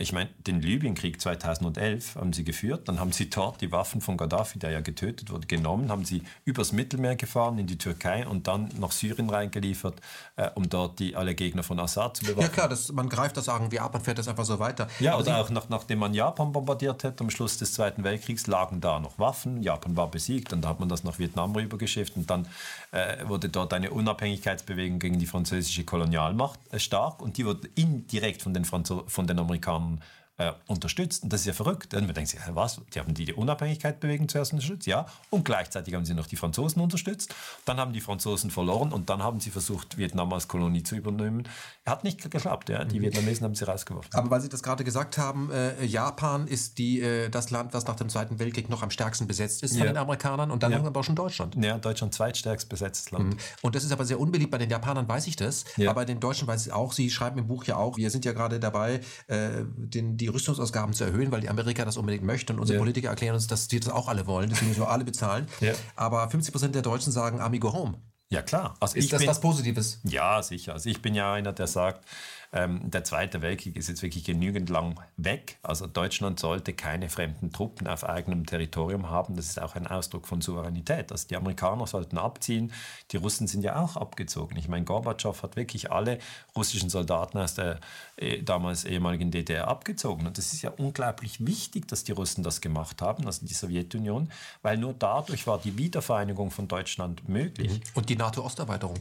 [0.00, 4.16] ich meine, den Libyenkrieg 2011 haben sie geführt, dann haben sie dort die Waffen von
[4.16, 8.46] Gaddafi, der ja getötet wurde, genommen, haben sie übers Mittelmeer gefahren in die Türkei und
[8.46, 10.00] dann nach Syrien reingeliefert,
[10.36, 12.42] äh, um dort die, alle Gegner von Assad zu bewachen.
[12.42, 14.88] Ja klar, das, man greift das irgendwie ab, man fährt das einfach so weiter.
[15.00, 18.46] Ja, oder also, auch nach, nachdem man Japan bombardiert hat, am Schluss des Zweiten Weltkriegs
[18.46, 22.16] lagen da noch Waffen, Japan war besiegt und da hat man das nach Vietnam rübergeschifft
[22.16, 22.46] und dann
[22.92, 28.42] äh, wurde dort eine Unabhängigkeitsbewegung gegen die französische Kolonialmacht äh, stark und die wurde indirekt
[28.42, 30.00] von den, Franzo von den Amerikanern And.
[30.38, 31.24] Äh, unterstützt.
[31.24, 31.94] Und das ist ja verrückt.
[31.94, 32.80] Und man denkt sich, was?
[32.94, 35.06] Die haben die, die Unabhängigkeitsbewegung zuerst unterstützt, ja.
[35.30, 37.34] Und gleichzeitig haben sie noch die Franzosen unterstützt.
[37.64, 41.48] Dann haben die Franzosen verloren und dann haben sie versucht, Vietnam als Kolonie zu übernehmen.
[41.84, 42.84] Hat nicht geklappt, ja.
[42.84, 43.04] Die mhm.
[43.04, 44.10] Vietnamesen haben sie rausgeworfen.
[44.14, 47.86] Aber weil Sie das gerade gesagt haben, äh, Japan ist die, äh, das Land, was
[47.86, 49.92] nach dem Zweiten Weltkrieg noch am stärksten besetzt ist von ja.
[49.92, 50.52] den Amerikanern.
[50.52, 50.78] Und dann ja.
[50.78, 51.56] haben wir aber auch schon Deutschland.
[51.56, 53.34] Ja, Deutschland zweitstärkst besetztes Land.
[53.34, 53.38] Mhm.
[53.62, 54.52] Und das ist aber sehr unbeliebt.
[54.52, 55.64] Bei den Japanern weiß ich das.
[55.76, 55.90] Ja.
[55.90, 56.92] Aber bei den Deutschen weiß ich auch.
[56.92, 60.94] Sie schreiben im Buch ja auch, wir sind ja gerade dabei, äh, den, die Rüstungsausgaben
[60.94, 62.54] zu erhöhen, weil die Amerika das unbedingt möchten.
[62.54, 62.80] Und unsere ja.
[62.80, 64.48] Politiker erklären uns, dass sie das auch alle wollen.
[64.50, 65.46] Deswegen müssen wir alle bezahlen.
[65.60, 65.72] Ja.
[65.96, 67.94] Aber 50 Prozent der Deutschen sagen Amigo Home.
[68.30, 68.76] Ja, klar.
[68.80, 70.00] Also ist das bin, was Positives?
[70.04, 70.74] Ja, sicher.
[70.74, 72.06] Also ich bin ja einer, der sagt,
[72.52, 75.58] ähm, der Zweite Weltkrieg ist jetzt wirklich genügend lang weg.
[75.62, 79.36] Also Deutschland sollte keine fremden Truppen auf eigenem Territorium haben.
[79.36, 81.12] Das ist auch ein Ausdruck von Souveränität.
[81.12, 82.72] Also die Amerikaner sollten abziehen.
[83.10, 84.56] Die Russen sind ja auch abgezogen.
[84.56, 86.18] Ich meine, Gorbatschow hat wirklich alle
[86.56, 87.80] russischen Soldaten aus der
[88.16, 90.26] äh, damals ehemaligen DDR abgezogen.
[90.26, 94.30] Und das ist ja unglaublich wichtig, dass die Russen das gemacht haben, also die Sowjetunion,
[94.62, 97.72] weil nur dadurch war die Wiedervereinigung von Deutschland möglich.
[97.72, 97.82] Mhm.
[97.94, 98.96] Und die NATO-Osterweiterung.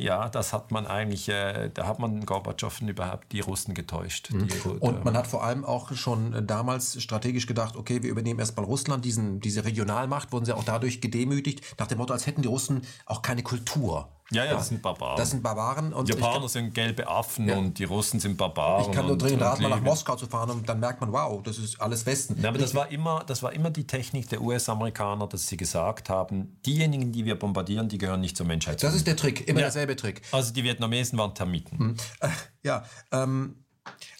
[0.00, 4.30] Ja, das hat man eigentlich, äh, da hat man Gorbatschow überhaupt die Russen getäuscht.
[4.30, 4.48] Mhm.
[4.48, 8.64] Die, und man hat vor allem auch schon damals strategisch gedacht, okay, wir übernehmen erstmal
[8.64, 12.48] Russland, diesen, diese Regionalmacht, wurden sie auch dadurch gedemütigt, nach dem Motto, als hätten die
[12.48, 14.08] Russen auch keine Kultur.
[14.32, 15.16] Ja, ja, das sind Barbaren.
[15.16, 15.92] Das sind Barbaren.
[15.92, 17.56] Und Japaner kann, sind gelbe Affen ja.
[17.56, 18.86] und die Russen sind Barbaren.
[18.86, 21.42] Ich kann nur dringend raten, mal nach Moskau zu fahren und dann merkt man, wow,
[21.42, 22.40] das ist alles Westen.
[22.40, 26.08] Ja, aber das war, immer, das war immer die Technik der US-Amerikaner, dass sie gesagt
[26.08, 28.82] haben, diejenigen, die wir bombardieren, die gehören nicht zur Menschheit.
[28.82, 29.66] Das ist der Trick, immer ja.
[29.66, 30.22] derselbe Trick.
[30.30, 31.78] Also die Vietnamesen waren Termiten.
[31.78, 31.96] Hm.
[32.20, 32.28] Äh,
[32.62, 33.56] ja, ähm,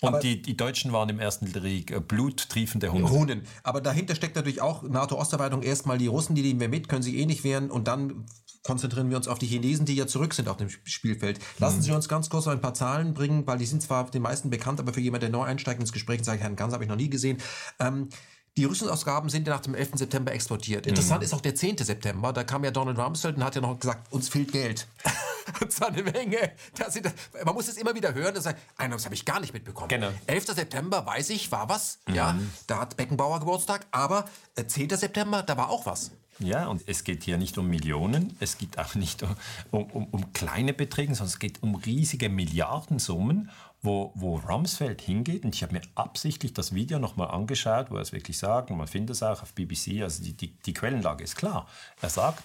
[0.01, 3.11] und die, die Deutschen waren im Ersten Krieg äh, bluttriefende Hunde.
[3.11, 3.43] Hunden.
[3.63, 5.63] Aber dahinter steckt natürlich auch NATO-Osterweiterung.
[5.63, 7.71] Erstmal die Russen, die nehmen wir mit, können sich eh nicht wehren.
[7.71, 8.25] Und dann
[8.63, 11.39] konzentrieren wir uns auf die Chinesen, die ja zurück sind auf dem Spielfeld.
[11.59, 11.83] Lassen mhm.
[11.83, 14.81] Sie uns ganz kurz ein paar Zahlen bringen, weil die sind zwar den meisten bekannt,
[14.81, 16.97] aber für jemanden, der neu einsteigt ins Gespräch, sage ich, Herrn Ganz habe ich noch
[16.97, 17.39] nie gesehen.
[17.79, 18.09] Ähm,
[18.57, 19.93] die Rüstungsausgaben sind ja nach dem 11.
[19.95, 20.87] September exportiert.
[20.87, 21.25] Interessant mhm.
[21.25, 21.79] ist auch der 10.
[21.79, 22.33] September.
[22.33, 24.89] Da kam ja Donald Rumsfeld und hat ja noch gesagt, uns fehlt Geld.
[25.61, 26.53] und zwar eine Menge.
[26.77, 26.99] Das,
[27.45, 28.35] man muss es immer wieder hören.
[28.35, 29.89] Das, das habe ich gar nicht mitbekommen.
[29.89, 30.11] Genau.
[30.27, 30.47] 11.
[30.47, 32.01] September, weiß ich, war was.
[32.09, 32.15] Mhm.
[32.15, 33.87] Ja, da hat Beckenbauer Geburtstag.
[33.93, 34.25] Aber
[34.67, 34.91] 10.
[34.91, 36.11] Äh, September, da war auch was.
[36.41, 39.23] Ja, und es geht hier nicht um Millionen, es geht auch nicht
[39.71, 43.51] um, um, um kleine Beträge, sondern es geht um riesige Milliardensummen,
[43.83, 45.45] wo, wo Rumsfeld hingeht.
[45.45, 48.79] Und ich habe mir absichtlich das Video nochmal angeschaut, wo er es wirklich sagt, und
[48.79, 51.69] man findet es auch auf BBC, also die, die, die Quellenlage ist klar.
[52.01, 52.43] Er sagt,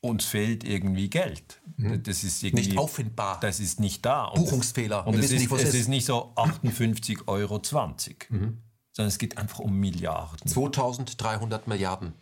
[0.00, 1.62] uns fehlt irgendwie Geld.
[1.76, 2.02] Mhm.
[2.02, 3.38] Das ist irgendwie, nicht auffindbar.
[3.40, 4.24] Das ist nicht da.
[4.24, 5.06] Und Buchungsfehler.
[5.06, 5.74] Und es, ist, nicht, es ist.
[5.74, 8.62] ist nicht so 58,20 Euro, mhm.
[8.90, 10.48] sondern es geht einfach um Milliarden.
[10.48, 12.14] 2300 Milliarden.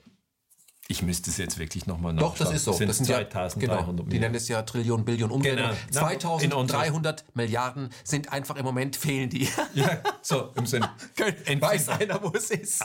[0.90, 2.32] Ich müsste es jetzt wirklich nochmal nachschauen.
[2.32, 2.72] Doch, das ist so.
[2.72, 5.76] Sind das sind 2300 ja, genau, Die nennen es ja Trillionen, Billionen Umdrehungen.
[5.86, 6.00] Genau.
[6.00, 9.48] 2300 Milliarden sind einfach im Moment fehlen die.
[9.74, 10.84] Ja, so im Sinn.
[11.60, 12.84] Weiß einer, wo es ist.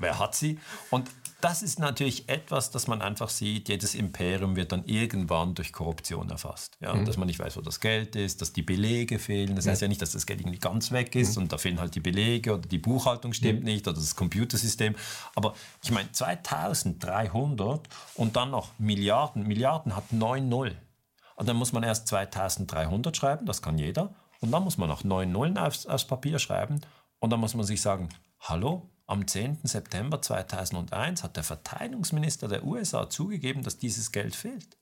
[0.00, 0.58] wer hat sie?
[0.90, 1.08] Und
[1.40, 3.68] das ist natürlich etwas, das man einfach sieht.
[3.68, 6.78] Jedes Imperium wird dann irgendwann durch Korruption erfasst.
[6.80, 6.94] Ja?
[6.94, 7.04] Mhm.
[7.04, 9.54] Dass man nicht weiß, wo das Geld ist, dass die Belege fehlen.
[9.54, 11.44] Das heißt ja nicht, dass das Geld irgendwie ganz weg ist mhm.
[11.44, 13.66] und da fehlen halt die Belege oder die Buchhaltung stimmt mhm.
[13.66, 14.96] nicht oder das Computersystem.
[15.34, 19.46] Aber ich meine, 2300 und dann noch Milliarden.
[19.46, 20.76] Milliarden hat 9 Null.
[21.34, 24.14] Und dann muss man erst 2300 schreiben, das kann jeder.
[24.40, 26.80] Und dann muss man noch 9 Nullen aufs, aufs Papier schreiben.
[27.18, 28.08] Und dann muss man sich sagen,
[28.40, 29.60] hallo, am 10.
[29.62, 34.76] September 2001 hat der Verteidigungsminister der USA zugegeben, dass dieses Geld fehlt.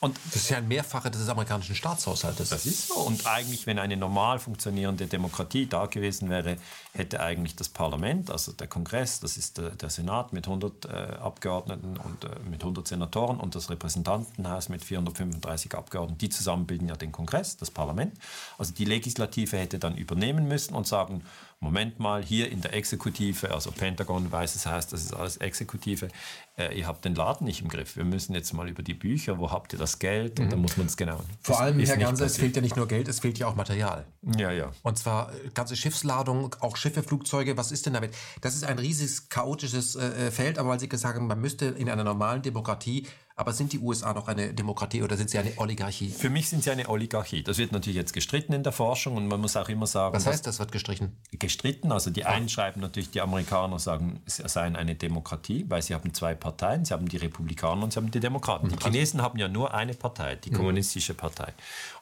[0.00, 2.50] Und das ist ja ein Mehrfacher des amerikanischen Staatshaushaltes.
[2.50, 2.94] Das ist so.
[3.00, 6.56] Und eigentlich, wenn eine normal funktionierende Demokratie da gewesen wäre,
[6.92, 10.88] hätte eigentlich das Parlament, also der Kongress, das ist der, der Senat mit 100 äh,
[10.88, 16.88] Abgeordneten und äh, mit 100 Senatoren und das Repräsentantenhaus mit 435 Abgeordneten, die zusammen bilden
[16.88, 18.14] ja den Kongress, das Parlament.
[18.56, 21.24] Also die Legislative hätte dann übernehmen müssen und sagen,
[21.60, 26.08] Moment mal, hier in der Exekutive, also Pentagon, Weißes Haus, das ist alles Exekutive,
[26.56, 27.96] äh, ihr habt den Laden nicht im Griff.
[27.96, 30.38] Wir müssen jetzt mal über die Bücher, wo habt ihr das Geld?
[30.38, 30.50] Und mhm.
[30.50, 31.20] dann muss man es genau.
[31.42, 34.06] Vor allem, Herr Ganser, es fehlt ja nicht nur Geld, es fehlt ja auch Material.
[34.38, 34.70] Ja, ja.
[34.82, 38.14] Und zwar äh, ganze Schiffsladungen, auch Schiffe, Flugzeuge, was ist denn damit?
[38.40, 41.66] Das ist ein riesiges, chaotisches äh, äh Feld, aber weil Sie gesagt haben, man müsste
[41.66, 43.06] in einer normalen Demokratie
[43.38, 46.10] aber sind die USA noch eine Demokratie oder sind sie eine Oligarchie?
[46.10, 47.44] Für mich sind sie eine Oligarchie.
[47.44, 50.12] Das wird natürlich jetzt gestritten in der Forschung und man muss auch immer sagen.
[50.16, 51.16] Was heißt das, wird gestrichen?
[51.30, 51.92] Gestritten.
[51.92, 56.12] Also die einen schreiben natürlich, die Amerikaner sagen, sie seien eine Demokratie, weil sie haben
[56.14, 56.84] zwei Parteien.
[56.84, 58.70] Sie haben die Republikaner und sie haben die Demokraten.
[58.70, 58.80] Die mhm.
[58.80, 60.54] Chinesen haben ja nur eine Partei, die mhm.
[60.54, 61.52] kommunistische Partei.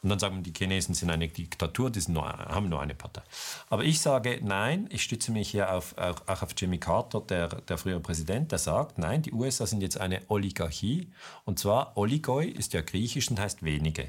[0.03, 3.21] Und dann sagen die Chinesen sind eine Diktatur, die nur, haben nur eine Partei.
[3.69, 7.49] Aber ich sage, nein, ich stütze mich hier auf, auch, auch auf Jimmy Carter, der,
[7.49, 11.11] der frühere Präsident, der sagt, nein, die USA sind jetzt eine Oligarchie.
[11.45, 14.09] Und zwar, Oligoi ist ja griechisch und heißt wenige.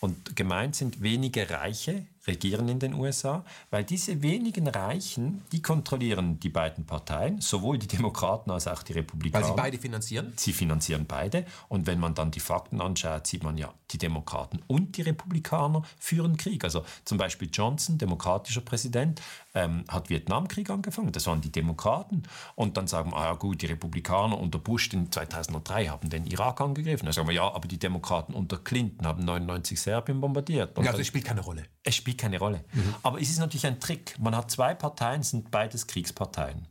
[0.00, 6.40] Und gemeint sind wenige Reiche, regieren in den USA, weil diese wenigen Reichen, die kontrollieren
[6.40, 9.44] die beiden Parteien, sowohl die Demokraten als auch die Republikaner.
[9.44, 10.32] Weil sie beide finanzieren?
[10.36, 11.44] Sie finanzieren beide.
[11.68, 15.82] Und wenn man dann die Fakten anschaut, sieht man ja, die Demokraten und die Republikaner
[15.98, 16.64] führen Krieg.
[16.64, 19.20] Also zum Beispiel Johnson, demokratischer Präsident,
[19.54, 21.12] ähm, hat Vietnamkrieg angefangen.
[21.12, 22.24] Das waren die Demokraten.
[22.54, 26.26] Und dann sagen wir, ah ja gut, die Republikaner unter Bush in 2003 haben den
[26.26, 27.06] Irak angegriffen.
[27.06, 30.76] Dann sagen wir, ja, aber die Demokraten unter Clinton haben 99 Serbien bombardiert.
[30.76, 31.64] Und ja, also es spielt keine Rolle.
[31.82, 32.64] Es spielt keine Rolle.
[32.72, 32.94] Mhm.
[33.02, 34.18] Aber es ist natürlich ein Trick.
[34.18, 36.66] Man hat zwei Parteien, sind beides Kriegsparteien.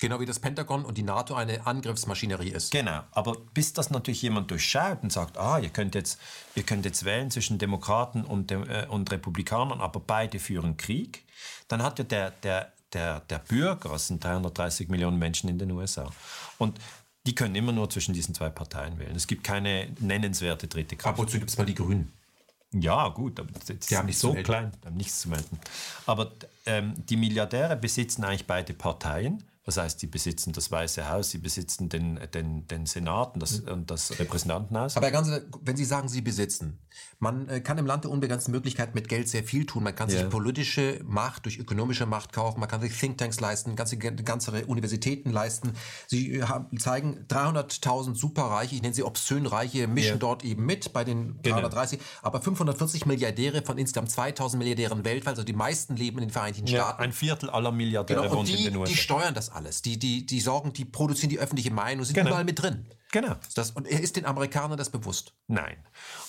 [0.00, 2.70] Genau wie das Pentagon und die NATO eine Angriffsmaschinerie ist.
[2.70, 6.20] Genau, aber bis das natürlich jemand durchschaut und sagt, ah, ihr könnt jetzt,
[6.54, 11.24] ihr könnt jetzt wählen zwischen Demokraten und, äh, und Republikanern, aber beide führen Krieg,
[11.66, 15.72] dann hat ja der, der, der, der Bürger, es sind 330 Millionen Menschen in den
[15.72, 16.08] USA,
[16.58, 16.78] und
[17.26, 19.16] die können immer nur zwischen diesen zwei Parteien wählen.
[19.16, 21.14] Es gibt keine nennenswerte dritte Kraft.
[21.14, 22.12] Ab und zu gibt es mal die Grünen.
[22.72, 25.58] Ja, gut, aber die haben nicht so klein, haben nichts zu melden.
[26.06, 26.32] Aber
[26.66, 31.36] ähm, die Milliardäre besitzen eigentlich beide Parteien das heißt, sie besitzen das Weiße Haus, sie
[31.36, 34.96] besitzen den, den, den Senat und das, und das Repräsentantenhaus.
[34.96, 36.78] Aber ganz, wenn Sie sagen, Sie besitzen,
[37.18, 39.82] man äh, kann im Land der unbegrenzten Möglichkeit mit Geld sehr viel tun.
[39.82, 40.28] Man kann sich yeah.
[40.28, 45.72] politische Macht durch ökonomische Macht kaufen, man kann sich Thinktanks leisten, ganze, ganze Universitäten leisten.
[46.06, 50.18] Sie äh, haben, zeigen 300.000 Superreiche, ich nenne sie obszön Reiche, mischen yeah.
[50.18, 52.10] dort eben mit bei den 330, genau.
[52.22, 56.68] aber 540 Milliardäre von insgesamt 2000 Milliardären weltweit, also die meisten leben in den Vereinigten
[56.68, 56.98] Staaten.
[57.00, 58.92] Ja, ein Viertel aller Milliardäre genau, und die, in den USA.
[58.92, 59.82] die steuern das alles.
[59.82, 62.28] Die, die, die sorgen, die produzieren die öffentliche Meinung, sind genau.
[62.28, 62.86] überall mit drin.
[63.10, 63.34] Genau.
[63.54, 65.32] Das, und ist den Amerikanern das bewusst?
[65.46, 65.76] Nein.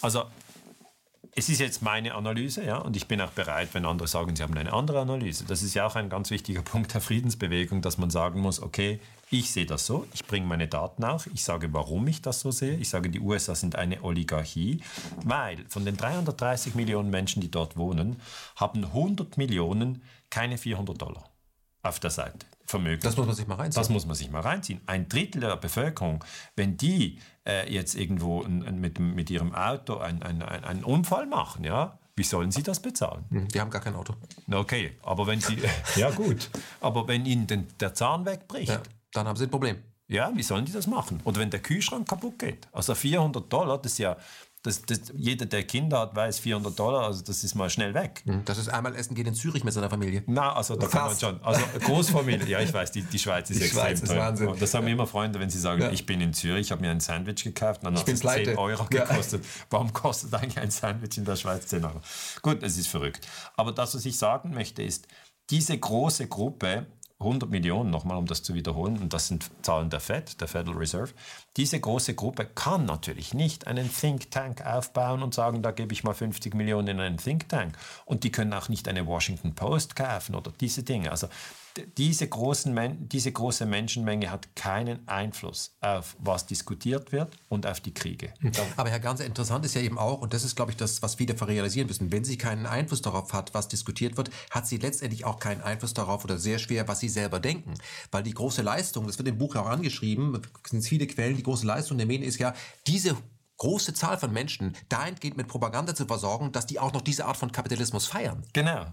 [0.01, 0.25] Also
[1.35, 4.43] es ist jetzt meine Analyse, ja, und ich bin auch bereit, wenn andere sagen, sie
[4.43, 5.45] haben eine andere Analyse.
[5.45, 8.99] Das ist ja auch ein ganz wichtiger Punkt der Friedensbewegung, dass man sagen muss, okay,
[9.31, 12.51] ich sehe das so, ich bringe meine Daten auch, ich sage, warum ich das so
[12.51, 12.75] sehe.
[12.77, 14.81] Ich sage, die USA sind eine Oligarchie,
[15.23, 18.19] weil von den 330 Millionen Menschen, die dort wohnen,
[18.55, 21.29] haben 100 Millionen keine 400 Dollar
[21.83, 22.45] auf der Seite.
[22.65, 23.01] Vermögen.
[23.01, 23.81] Das muss man sich mal reinziehen.
[23.81, 24.81] Das muss man sich mal reinziehen.
[24.85, 26.23] Ein Drittel der Bevölkerung,
[26.55, 27.19] wenn die
[27.49, 32.51] äh, jetzt irgendwo mit, mit ihrem Auto einen ein, ein Unfall machen, ja, wie sollen
[32.51, 33.25] sie das bezahlen?
[33.29, 34.13] Hm, die haben gar kein Auto.
[34.51, 35.57] Okay, aber wenn sie,
[35.95, 36.49] ja gut,
[36.81, 38.81] aber wenn ihnen den, der Zahn wegbricht, ja,
[39.13, 39.77] dann haben sie ein Problem.
[40.07, 41.21] Ja, wie sollen die das machen?
[41.23, 42.67] Oder wenn der Kühlschrank kaputt geht?
[42.71, 44.17] Also 400 Dollar, das ist ja,
[44.61, 48.23] Das, das, jeder, der Kinder hat, weiß 400 Dollar, also das ist mal schnell weg.
[48.25, 48.43] Mhm.
[48.43, 50.21] Das ist einmal essen gehen in Zürich mit seiner Familie.
[50.27, 51.41] Na, also da kann man schon.
[51.41, 54.53] Also Großfamilie, ja, ich weiß, die, die Schweiz ist die extrem Schweiz ist Wahnsinn.
[54.59, 55.91] Das haben immer Freunde, wenn sie sagen, ja.
[55.91, 58.85] ich bin in Zürich, ich habe mir ein Sandwich gekauft, dann hat es 10 Euro
[58.85, 59.45] gekostet.
[59.45, 59.49] Ja.
[59.69, 62.01] Warum kostet eigentlich ein Sandwich in der Schweiz 10 Euro?
[62.41, 63.25] Gut, es ist verrückt.
[63.55, 65.07] Aber das, was ich sagen möchte, ist,
[65.49, 66.85] diese große Gruppe
[67.19, 70.77] 100 Millionen, nochmal um das zu wiederholen, und das sind Zahlen der Fed, der Federal
[70.77, 71.11] Reserve,
[71.57, 76.05] diese große Gruppe kann natürlich nicht einen Think Tank aufbauen und sagen, da gebe ich
[76.05, 77.77] mal 50 Millionen in einen Think Tank.
[78.05, 81.11] Und die können auch nicht eine Washington Post kaufen oder diese Dinge.
[81.11, 81.27] Also
[81.97, 87.93] diese, großen, diese große Menschenmenge hat keinen Einfluss auf, was diskutiert wird und auf die
[87.93, 88.33] Kriege.
[88.77, 91.15] Aber Herr Ganser, interessant ist ja eben auch, und das ist, glaube ich, das, was
[91.15, 95.25] viele realisieren müssen, wenn sie keinen Einfluss darauf hat, was diskutiert wird, hat sie letztendlich
[95.25, 97.73] auch keinen Einfluss darauf oder sehr schwer, was sie selber denken.
[98.11, 101.43] Weil die große Leistung, das wird im Buch auch angeschrieben, es sind viele Quellen, die
[101.43, 102.53] große Leistung der Medien ist ja,
[102.87, 103.15] diese
[103.59, 107.37] große Zahl von Menschen dahingehend mit Propaganda zu versorgen, dass die auch noch diese Art
[107.37, 108.43] von Kapitalismus feiern.
[108.53, 108.87] Genau.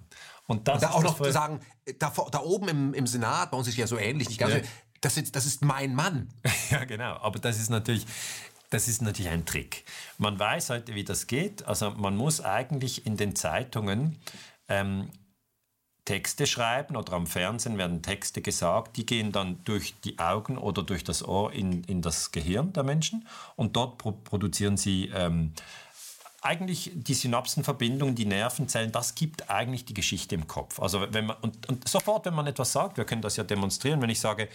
[0.47, 1.61] Und, das und da auch noch sagen,
[1.99, 4.61] da, da oben im, im, Senat, bei uns ist ja so ähnlich, nicht ganz ja.
[5.01, 6.28] das, ist, das ist mein Mann.
[6.70, 7.16] ja, genau.
[7.16, 8.07] Aber das ist natürlich,
[8.70, 9.84] das ist natürlich ein Trick.
[10.18, 11.66] Man weiß heute, wie das geht.
[11.66, 14.18] Also man muss eigentlich in den Zeitungen
[14.68, 15.11] ähm,
[16.07, 20.84] Texte schreiben oder am Fernsehen werden Texte gesagt, die gehen dann durch die Augen oder
[20.84, 23.26] durch das Ohr in, in das Gehirn der Menschen
[23.57, 25.53] und dort pro produzieren sie ähm,
[26.47, 30.80] eigentlich die Synapsenverbindung, die Nervenzellen, das gibt eigentlich die Geschichte im Kopf.
[30.80, 34.01] Also wenn man, und, und sofort, wenn man etwas sagt, wir können das ja demonstrieren,
[34.01, 34.49] wenn ich sage,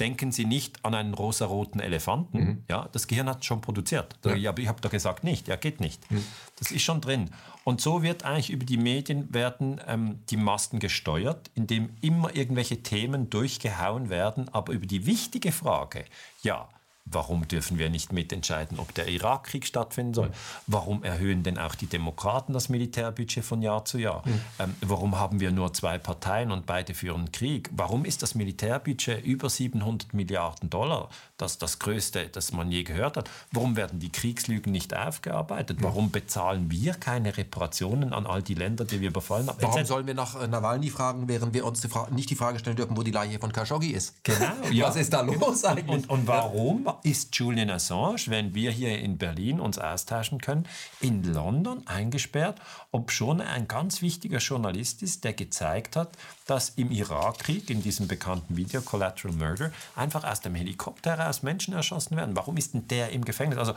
[0.00, 2.38] denken Sie nicht an einen rosaroten Elefanten.
[2.38, 2.64] Mhm.
[2.68, 4.16] Ja, das Gehirn hat schon produziert.
[4.24, 4.34] Ja.
[4.34, 6.10] Ich habe hab da gesagt, nicht, ja, geht nicht.
[6.10, 6.24] Mhm.
[6.58, 7.30] Das ist schon drin.
[7.64, 12.82] Und so wird eigentlich über die Medien werden ähm, die Masten gesteuert, indem immer irgendwelche
[12.82, 16.04] Themen durchgehauen werden, aber über die wichtige Frage,
[16.42, 16.68] ja,
[17.04, 20.30] Warum dürfen wir nicht mitentscheiden, ob der Irakkrieg stattfinden soll?
[20.66, 24.22] Warum erhöhen denn auch die Demokraten das Militärbudget von Jahr zu Jahr?
[24.24, 24.40] Mhm.
[24.60, 27.70] Ähm, warum haben wir nur zwei Parteien und beide führen Krieg?
[27.72, 31.08] Warum ist das Militärbudget über 700 Milliarden Dollar?
[31.42, 33.28] Das das größte, das man je gehört hat.
[33.50, 35.78] Warum werden die Kriegslügen nicht aufgearbeitet?
[35.80, 39.58] Warum bezahlen wir keine Reparationen an all die Länder, die wir überfallen haben?
[39.60, 42.76] Warum sollen wir nach äh, Nawalny fragen, während wir uns die nicht die Frage stellen
[42.76, 44.22] dürfen, wo die Leiche von Khashoggi ist?
[44.22, 44.52] Genau.
[44.72, 44.86] Ja.
[44.88, 45.88] Was ist da los eigentlich?
[45.88, 50.66] Und, und warum ist Julian Assange, wenn wir hier in Berlin uns austauschen können,
[51.00, 52.58] in London eingesperrt,
[52.90, 56.16] ob schon ein ganz wichtiger Journalist ist, der gezeigt hat,
[56.46, 61.74] dass im Irakkrieg, in diesem bekannten Video Collateral Murder, einfach aus dem Helikopter heraus Menschen
[61.74, 62.36] erschossen werden.
[62.36, 63.58] Warum ist denn der im Gefängnis?
[63.58, 63.74] Also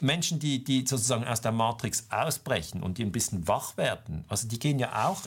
[0.00, 4.48] Menschen, die, die sozusagen aus der Matrix ausbrechen und die ein bisschen wach werden, also
[4.48, 5.22] die gehen ja auch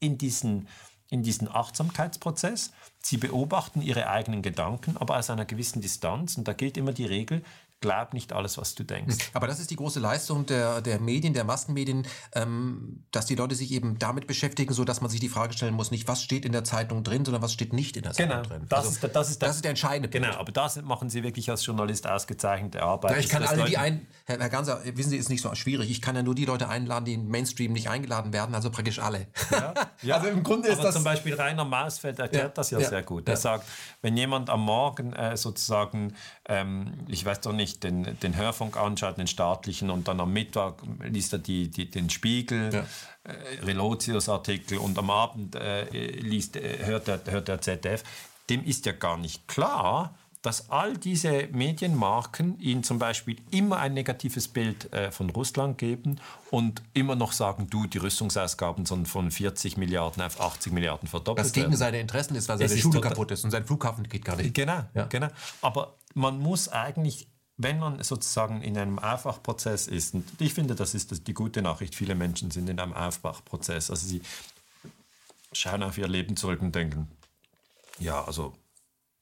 [0.00, 0.68] in diesen
[1.10, 2.72] in diesen Achtsamkeitsprozess.
[2.98, 6.36] Sie beobachten ihre eigenen Gedanken, aber aus einer gewissen Distanz.
[6.36, 7.44] Und da gilt immer die Regel,
[7.84, 9.16] glaub nicht alles, was du denkst.
[9.16, 9.30] Hm.
[9.34, 13.54] Aber das ist die große Leistung der, der Medien, der Massenmedien, ähm, dass die Leute
[13.54, 16.46] sich eben damit beschäftigen, so dass man sich die Frage stellen muss, nicht was steht
[16.46, 18.66] in der Zeitung drin, sondern was steht nicht in der genau, Zeitung drin.
[18.70, 20.26] Das, also, ist, der, das, ist der, das ist der entscheidende Punkt.
[20.26, 23.12] Genau, aber das machen Sie wirklich als Journalist ausgezeichnete Arbeit.
[23.12, 25.90] Ja, ich kann alle die ein, Herr, Herr Ganser, wissen Sie, ist nicht so schwierig.
[25.90, 28.98] Ich kann ja nur die Leute einladen, die im Mainstream nicht eingeladen werden, also praktisch
[28.98, 29.26] alle.
[29.50, 30.16] Ja, ja.
[30.16, 30.94] also im Grunde ist aber das...
[30.94, 33.28] zum Beispiel Rainer Mausfeld erklärt ja, das ja, sehr gut.
[33.28, 33.66] Er sagt,
[34.00, 36.14] wenn jemand am Morgen äh, sozusagen,
[36.46, 40.32] ähm, ich weiß doch nicht, den, den Hör Hörfunk anschaut, den staatlichen, und dann am
[40.32, 42.80] Mittwoch liest er die, die, den Spiegel, ja.
[43.24, 48.04] äh, Relotius-Artikel und am Abend äh, liest, äh, hört, er, hört der ZDF,
[48.50, 50.14] dem ist ja gar nicht klar,
[50.44, 56.20] dass all diese Medienmarken ihnen zum Beispiel immer ein negatives Bild äh, von Russland geben
[56.50, 61.38] und immer noch sagen, du, die Rüstungsausgaben sollen von 40 Milliarden auf 80 Milliarden verdoppelt
[61.38, 61.46] werden.
[61.46, 61.78] Das gegen werden.
[61.78, 64.52] seine Interessen ist, weil seine Schule kaputt ist und sein Flughafen geht gar nicht.
[64.52, 65.06] Genau, ja.
[65.06, 65.28] genau.
[65.62, 67.26] Aber man muss eigentlich
[67.56, 71.94] wenn man sozusagen in einem Aufwachprozess ist, und ich finde, das ist die gute Nachricht,
[71.94, 74.22] viele Menschen sind in einem Aufwachprozess, also sie
[75.52, 77.06] schauen auf ihr Leben zurück und denken,
[78.00, 78.54] ja, also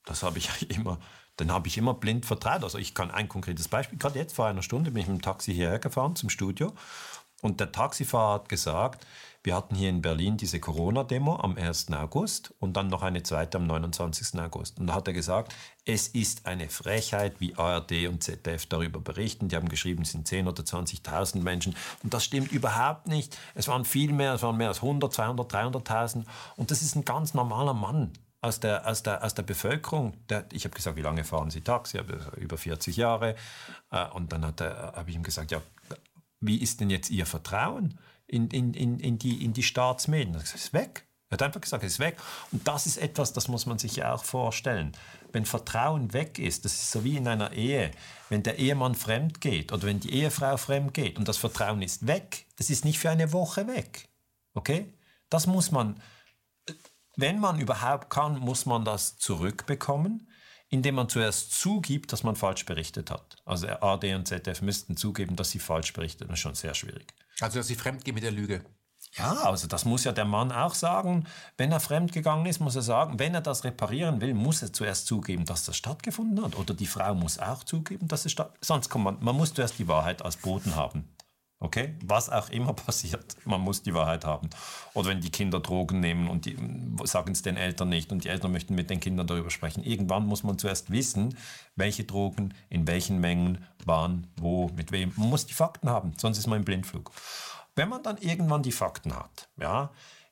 [0.05, 0.99] das habe ich immer,
[1.37, 2.65] dann habe ich immer blind vertraut.
[2.65, 5.23] Also ich kann ein konkretes Beispiel, gerade jetzt vor einer Stunde bin ich mit dem
[5.23, 6.73] Taxi hierher gefahren zum Studio
[7.43, 9.05] und der Taxifahrer hat gesagt,
[9.43, 11.93] wir hatten hier in Berlin diese Corona-Demo am 1.
[11.93, 14.39] August und dann noch eine zweite am 29.
[14.41, 14.79] August.
[14.79, 15.53] Und da hat er gesagt,
[15.85, 19.49] es ist eine Frechheit, wie ARD und ZDF darüber berichten.
[19.49, 21.75] Die haben geschrieben, es sind 10.000 oder 20.000 Menschen.
[22.05, 23.37] Und das stimmt überhaupt nicht.
[23.57, 26.25] Es waren viel mehr, es waren mehr als 100, 200, 300.000.
[26.55, 28.13] Und das ist ein ganz normaler Mann
[28.43, 30.15] aus der, aus der, aus der Bevölkerung.
[30.29, 31.99] Der, ich habe gesagt, wie lange fahren Sie Taxi?
[32.37, 33.37] Über 40 Jahre.
[33.91, 35.63] Äh, und dann habe ich ihm gesagt, ja,
[36.41, 37.99] wie ist denn jetzt Ihr Vertrauen?
[38.33, 40.33] in, in, in, in, die, in die Staatsmedien.
[40.33, 41.07] Das ist weg.
[41.29, 42.17] Er hat einfach gesagt, es ist weg.
[42.51, 44.93] Und das ist etwas, das muss man sich ja auch vorstellen.
[45.33, 47.91] Wenn Vertrauen weg ist, das ist so wie in einer Ehe,
[48.29, 52.07] wenn der Ehemann fremd geht oder wenn die Ehefrau fremd geht und das Vertrauen ist
[52.07, 54.09] weg, das ist nicht für eine Woche weg.
[54.55, 54.93] Okay?
[55.31, 56.01] Das muss man,
[57.17, 60.29] wenn man überhaupt kann, muss man das zurückbekommen,
[60.69, 63.37] indem man zuerst zugibt, dass man falsch berichtet hat.
[63.45, 66.29] Also AD und ZDF müssten zugeben, dass sie falsch berichtet.
[66.29, 67.13] Das ist schon sehr schwierig.
[67.41, 68.65] Also, dass sie fremd gehen mit der Lüge.
[69.15, 71.27] Ja, also das muss ja der Mann auch sagen.
[71.59, 75.07] Wenn er fremdgegangen ist, muss er sagen, wenn er das reparieren will, muss er zuerst
[75.07, 76.57] zugeben, dass das stattgefunden hat.
[76.57, 78.65] Oder die Frau muss auch zugeben, dass es stattgefunden hat.
[78.65, 81.15] Sonst kommt man, man muss zuerst die Wahrheit als Boden haben.
[81.63, 81.95] Okay?
[82.05, 84.51] Was auch immer passiert, man muss die Wahrheit haben.
[84.95, 86.57] Oder wenn die Kinder Drogen nehmen und die
[87.05, 89.85] sagen es den Eltern nicht und die Eltern möchten mit den Kindern darüber sprechen.
[89.85, 91.37] Irgendwann muss man zuerst wissen,
[91.77, 95.13] welche Drogen, in welchen Mengen, wann, wo, mit wem.
[95.17, 97.13] Man muss die Fakten haben, sonst ist man im Blindflug.
[97.77, 99.91] Wenn man dann irgendwann die Fakten hat, ja,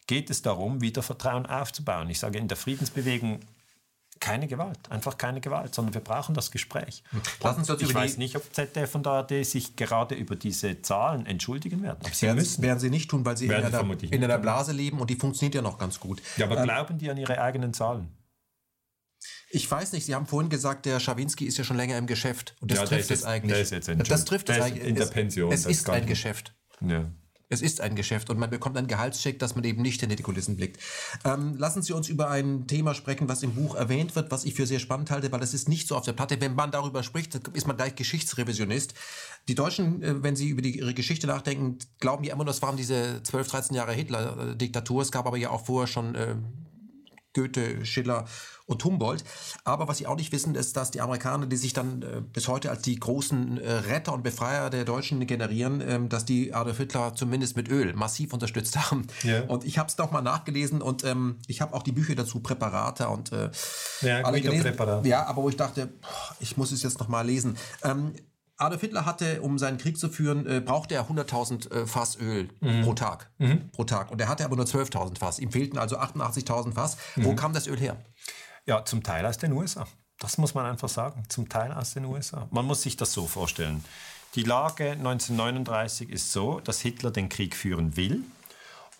[0.08, 2.10] geht es darum, wieder Vertrauen aufzubauen.
[2.10, 3.38] Ich sage, in der Friedensbewegung
[4.20, 7.02] keine Gewalt, einfach keine Gewalt, sondern wir brauchen das Gespräch.
[7.42, 11.26] Lassen Sie uns ich weiß nicht, ob ZDF und ARD sich gerade über diese Zahlen
[11.26, 11.98] entschuldigen werden.
[12.00, 12.62] Aber sie werden, müssen.
[12.62, 15.54] werden sie nicht tun, weil sie in einer, in einer, Blase leben und die funktioniert
[15.54, 16.22] ja noch ganz gut.
[16.36, 18.08] Ja, aber ähm, glauben die an ihre eigenen Zahlen?
[19.52, 22.54] Ich weiß nicht, Sie haben vorhin gesagt, der Schawinski ist ja schon länger im Geschäft.
[22.60, 23.52] Und das ja, trifft es eigentlich.
[23.52, 24.86] Der ist jetzt das trifft es eigentlich.
[24.86, 25.50] In der Pension.
[25.50, 26.54] Es, es ist ein Geschäft.
[26.80, 27.10] Ja.
[27.50, 30.22] Es ist ein Geschäft und man bekommt einen Gehaltscheck, dass man eben nicht hinter die
[30.22, 30.80] Kulissen blickt.
[31.24, 34.54] Ähm, lassen Sie uns über ein Thema sprechen, was im Buch erwähnt wird, was ich
[34.54, 36.40] für sehr spannend halte, weil es ist nicht so auf der Platte.
[36.40, 38.94] Wenn man darüber spricht, ist man gleich Geschichtsrevisionist.
[39.48, 42.76] Die Deutschen, äh, wenn sie über die, ihre Geschichte nachdenken, glauben ja immer, das waren
[42.76, 45.02] diese 12, 13 Jahre Hitler-Diktatur.
[45.02, 46.36] Es gab aber ja auch vorher schon äh,
[47.34, 48.26] Goethe, Schiller
[48.66, 49.24] und Humboldt.
[49.64, 52.48] Aber was sie auch nicht wissen, ist, dass die Amerikaner, die sich dann äh, bis
[52.48, 56.78] heute als die großen äh, Retter und Befreier der Deutschen generieren, ähm, dass die Adolf
[56.78, 59.06] Hitler zumindest mit Öl massiv unterstützt haben.
[59.24, 59.42] Yeah.
[59.48, 62.40] Und ich habe es doch mal nachgelesen und ähm, ich habe auch die Bücher dazu,
[62.40, 63.50] Präparate und äh,
[64.02, 64.62] ja, alle gelesen.
[64.62, 65.04] Präparat.
[65.04, 65.88] Ja, aber wo ich dachte,
[66.38, 67.56] ich muss es jetzt noch mal lesen.
[67.82, 68.14] Ähm,
[68.60, 72.48] Adolf Hitler hatte, um seinen Krieg zu führen, äh, brauchte er 100.000 äh, Fass Öl
[72.60, 72.82] mhm.
[72.82, 73.30] pro Tag.
[73.38, 73.70] Mhm.
[73.70, 74.10] Pro Tag.
[74.10, 75.38] Und er hatte aber nur 12.000 Fass.
[75.38, 76.96] Ihm fehlten also 88.000 Fass.
[77.16, 77.24] Mhm.
[77.24, 77.96] Wo kam das Öl her?
[78.66, 79.86] Ja, zum Teil aus den USA.
[80.18, 81.22] Das muss man einfach sagen.
[81.28, 82.46] Zum Teil aus den USA.
[82.50, 83.82] Man muss sich das so vorstellen.
[84.34, 88.22] Die Lage 1939 ist so, dass Hitler den Krieg führen will.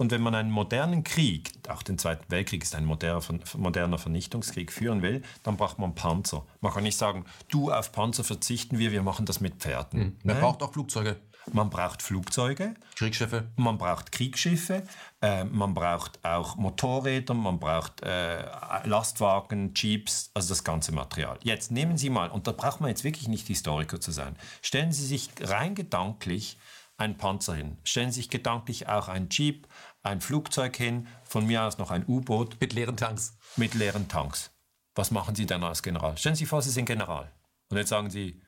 [0.01, 3.20] Und wenn man einen modernen Krieg, auch den Zweiten Weltkrieg ist ein moderner,
[3.59, 6.42] moderner Vernichtungskrieg, führen will, dann braucht man Panzer.
[6.62, 10.01] Man kann nicht sagen, du auf Panzer verzichten wir, wir machen das mit Pferden.
[10.01, 10.16] Mhm.
[10.22, 11.16] Man braucht auch Flugzeuge.
[11.53, 12.76] Man braucht Flugzeuge.
[12.96, 13.48] Kriegsschiffe.
[13.57, 14.84] Man braucht Kriegsschiffe.
[15.20, 17.34] Äh, man braucht auch Motorräder.
[17.34, 18.42] Man braucht äh,
[18.86, 21.38] Lastwagen, Jeeps, also das ganze Material.
[21.42, 24.92] Jetzt nehmen Sie mal, und da braucht man jetzt wirklich nicht Historiker zu sein, stellen
[24.92, 26.57] Sie sich rein gedanklich
[27.01, 27.78] einen Panzer hin.
[27.82, 29.66] Stellen Sie sich gedanklich auch einen Jeep,
[30.03, 32.61] ein Flugzeug hin, von mir aus noch ein U-Boot.
[32.61, 33.36] Mit leeren Tanks.
[33.57, 34.51] Mit leeren Tanks.
[34.94, 36.16] Was machen Sie dann als General?
[36.16, 37.30] Stellen Sie sich vor, Sie sind General.
[37.68, 38.42] Und jetzt sagen Sie,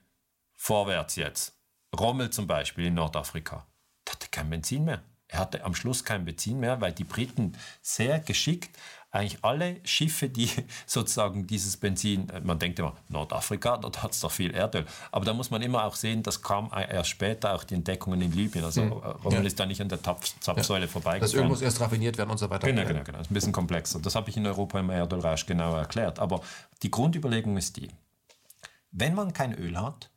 [0.54, 1.54] vorwärts jetzt.
[1.98, 3.66] Rommel zum Beispiel in Nordafrika.
[4.06, 5.02] Der hatte kein Benzin mehr.
[5.28, 8.78] Er hatte am Schluss kein Benzin mehr, weil die Briten sehr geschickt
[9.12, 10.48] eigentlich alle Schiffe, die
[10.86, 14.86] sozusagen dieses Benzin, äh, man denkt immer, Nordafrika, dort hat es doch viel Erdöl.
[15.12, 18.32] Aber da muss man immer auch sehen, das kam erst später auch die Entdeckungen in
[18.32, 18.64] Libyen.
[18.64, 18.92] Also mhm.
[18.92, 19.46] Rommel ja.
[19.46, 20.90] ist da nicht an der Zapfsäule ja.
[20.90, 21.20] vorbeigefahren.
[21.20, 22.66] Das Öl muss erst raffiniert werden und so weiter.
[22.66, 23.18] Genau, genau, genau.
[23.18, 24.00] Das ist ein bisschen komplexer.
[24.00, 26.18] Das habe ich in Europa im Erdölrausch genau erklärt.
[26.18, 26.40] Aber
[26.82, 27.88] die Grundüberlegung ist die,
[28.90, 30.10] wenn man kein Öl hat,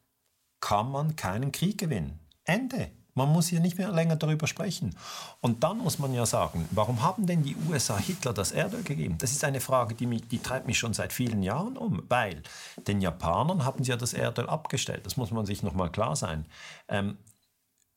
[0.61, 2.19] kann man keinen Krieg gewinnen.
[2.45, 2.91] Ende.
[3.17, 4.93] Man muss hier nicht mehr länger darüber sprechen.
[5.39, 9.17] Und dann muss man ja sagen, warum haben denn die USA Hitler das Erdöl gegeben?
[9.19, 12.43] Das ist eine Frage, die, mich, die treibt mich schon seit vielen Jahren um, weil
[12.87, 15.05] den Japanern haben sie ja das Erdöl abgestellt.
[15.05, 16.45] Das muss man sich nochmal klar sein.
[16.89, 17.17] Ähm,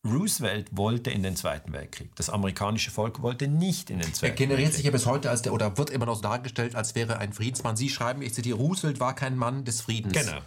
[0.07, 2.14] Roosevelt wollte in den Zweiten Weltkrieg.
[2.14, 4.31] Das amerikanische Volk wollte nicht in den Zweiten Weltkrieg.
[4.31, 6.95] Er generiert sich ja bis heute als der, oder wird immer noch so dargestellt, als
[6.95, 7.77] wäre ein Friedensmann.
[7.77, 10.12] Sie schreiben, ich zitiere, Roosevelt war kein Mann des Friedens.
[10.12, 10.39] Genau.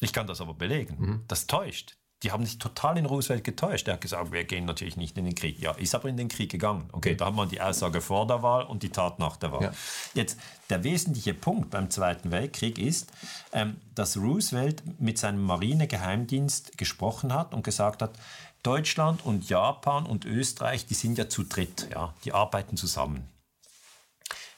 [0.00, 0.96] Ich kann das aber belegen.
[0.98, 1.24] Mhm.
[1.28, 3.88] Das täuscht die haben sich total in Roosevelt getäuscht.
[3.88, 5.58] Er hat gesagt, wir gehen natürlich nicht in den Krieg.
[5.58, 6.88] Ja, ist aber in den Krieg gegangen.
[6.92, 9.64] Okay, da haben wir die Aussage vor der Wahl und die Tat nach der Wahl.
[9.64, 9.72] Ja.
[10.14, 10.40] Jetzt,
[10.70, 13.12] der wesentliche Punkt beim Zweiten Weltkrieg ist,
[13.52, 18.12] ähm, dass Roosevelt mit seinem Marinegeheimdienst gesprochen hat und gesagt hat,
[18.62, 23.28] Deutschland und Japan und Österreich, die sind ja zu dritt, ja, die arbeiten zusammen.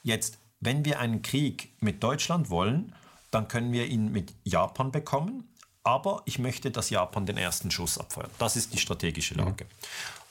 [0.03, 2.95] Jetzt, wenn wir einen Krieg mit Deutschland wollen,
[3.31, 5.49] dann können wir ihn mit Japan bekommen
[5.89, 8.31] aber ich möchte, dass Japan den ersten Schuss abfeuert.
[8.39, 9.65] Das ist die strategische Lage.
[9.65, 9.69] Mhm.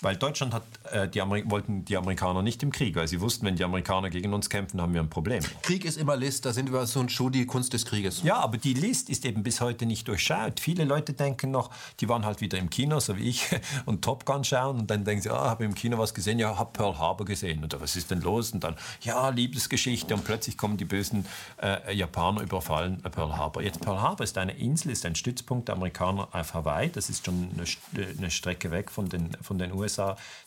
[0.02, 3.56] Weil Deutschland hat, äh, die wollten die Amerikaner nicht im Krieg, weil sie wussten, wenn
[3.56, 5.44] die Amerikaner gegen uns kämpfen, haben wir ein Problem.
[5.64, 8.22] Krieg ist immer List, da sind wir so ein Schuh, die Kunst des Krieges.
[8.24, 10.60] Ja, aber die List ist eben bis heute nicht durchschaut.
[10.60, 13.48] Viele Leute denken noch, die waren halt wieder im Kino, so wie ich,
[13.86, 16.58] und Top Gun schauen und dann denken sie, ah, habe im Kino was gesehen, ja,
[16.58, 17.64] habe Pearl Harbor gesehen.
[17.64, 18.52] Oder was ist denn los?
[18.52, 21.26] Und dann, ja, Liebesgeschichte und plötzlich kommen die bösen
[21.62, 23.64] äh, Japaner überfallen äh, Pearl Harbor.
[23.64, 26.90] Jetzt Pearl Harbor ist eine Insel, ist ein Stützpunkt der Amerikaner auf Hawaii.
[26.90, 29.87] Das ist schon eine, eine Strecke weg von den, von den USA,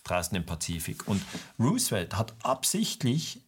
[0.04, 1.08] draußen im Pazifik.
[1.08, 1.22] Und
[1.58, 3.42] Roosevelt hat absichtlich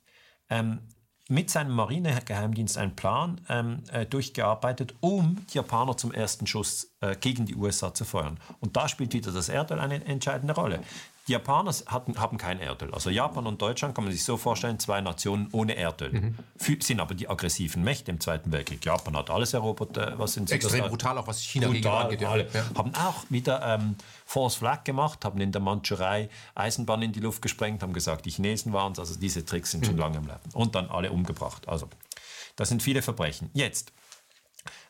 [0.51, 0.81] ähm,
[1.29, 7.17] mit seinem Marinegeheimdienst einen Plan ähm, äh, durchgearbeitet, um die Japaner zum ersten Schuss äh,
[7.17, 8.39] gegen die USA zu feuern.
[8.61, 10.81] Und da spielt wieder das Erdöl eine entscheidende Rolle.
[11.29, 12.93] Die Japaner hatten, haben kein Erdöl.
[12.93, 16.13] Also Japan und Deutschland kann man sich so vorstellen, zwei Nationen ohne Erdöl.
[16.13, 16.81] Mhm.
[16.81, 18.85] sind aber die aggressiven Mächte im Zweiten Weltkrieg.
[18.85, 22.21] Japan hat alles erobert, äh, was in Extrem brutal, auch was China brutal, geht.
[22.21, 22.35] Ja.
[22.77, 23.95] Haben auch wieder ähm,
[24.27, 28.31] Force Flag gemacht, haben in der Mandschurei Eisenbahn in die Luft gesprengt, haben gesagt, die
[28.31, 28.99] Chinesen waren es.
[28.99, 30.01] Also diese Tricks sind schon mhm.
[30.01, 30.41] lange im Leben.
[30.55, 31.69] Und dann alle umgebracht.
[31.69, 31.89] Also
[32.57, 33.49] das sind viele Verbrechen.
[33.55, 33.93] Jetzt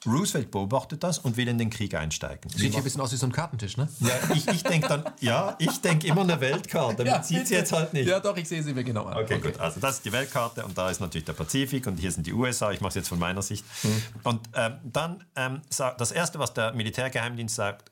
[0.07, 2.51] Roosevelt beobachtet das und will in den Krieg einsteigen.
[2.51, 3.89] Sieht hier ein bisschen aus wie so ein Kartentisch, ne?
[4.01, 7.05] Ja, ich, ich denke dann, ja, ich denke immer eine Weltkarte.
[7.05, 8.09] Man ja, sieht sie jetzt halt nicht.
[8.09, 9.16] Ja, doch, ich sehe sie mir genau an.
[9.16, 9.61] Okay, okay, gut.
[9.61, 12.33] Also das ist die Weltkarte und da ist natürlich der Pazifik und hier sind die
[12.33, 12.73] USA.
[12.73, 13.64] Ich mache es jetzt von meiner Sicht.
[13.83, 14.03] Mhm.
[14.25, 15.62] Und ähm, dann ähm,
[15.99, 17.91] das Erste, was der Militärgeheimdienst sagt,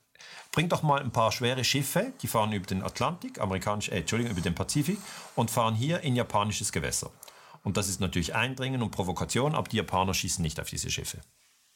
[0.53, 4.33] bring doch mal ein paar schwere Schiffe, die fahren über den Atlantik, amerikanisch, äh, Entschuldigung,
[4.33, 4.99] über den Pazifik
[5.37, 7.11] und fahren hier in japanisches Gewässer.
[7.63, 11.19] Und das ist natürlich Eindringen und Provokation, aber die Japaner schießen nicht auf diese Schiffe.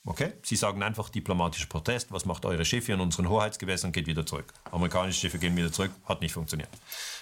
[0.07, 0.33] Okay?
[0.43, 4.53] Sie sagen einfach diplomatischer Protest, was macht eure Schiffe in unseren Hoheitsgewässern, geht wieder zurück.
[4.71, 6.69] Amerikanische Schiffe gehen wieder zurück, hat nicht funktioniert.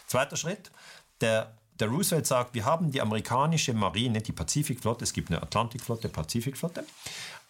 [0.07, 0.71] Zweiter Schritt,
[1.21, 6.09] der, der Roosevelt sagt, wir haben die amerikanische Marine, die Pazifikflotte, es gibt eine Atlantikflotte,
[6.09, 6.85] Pazifikflotte.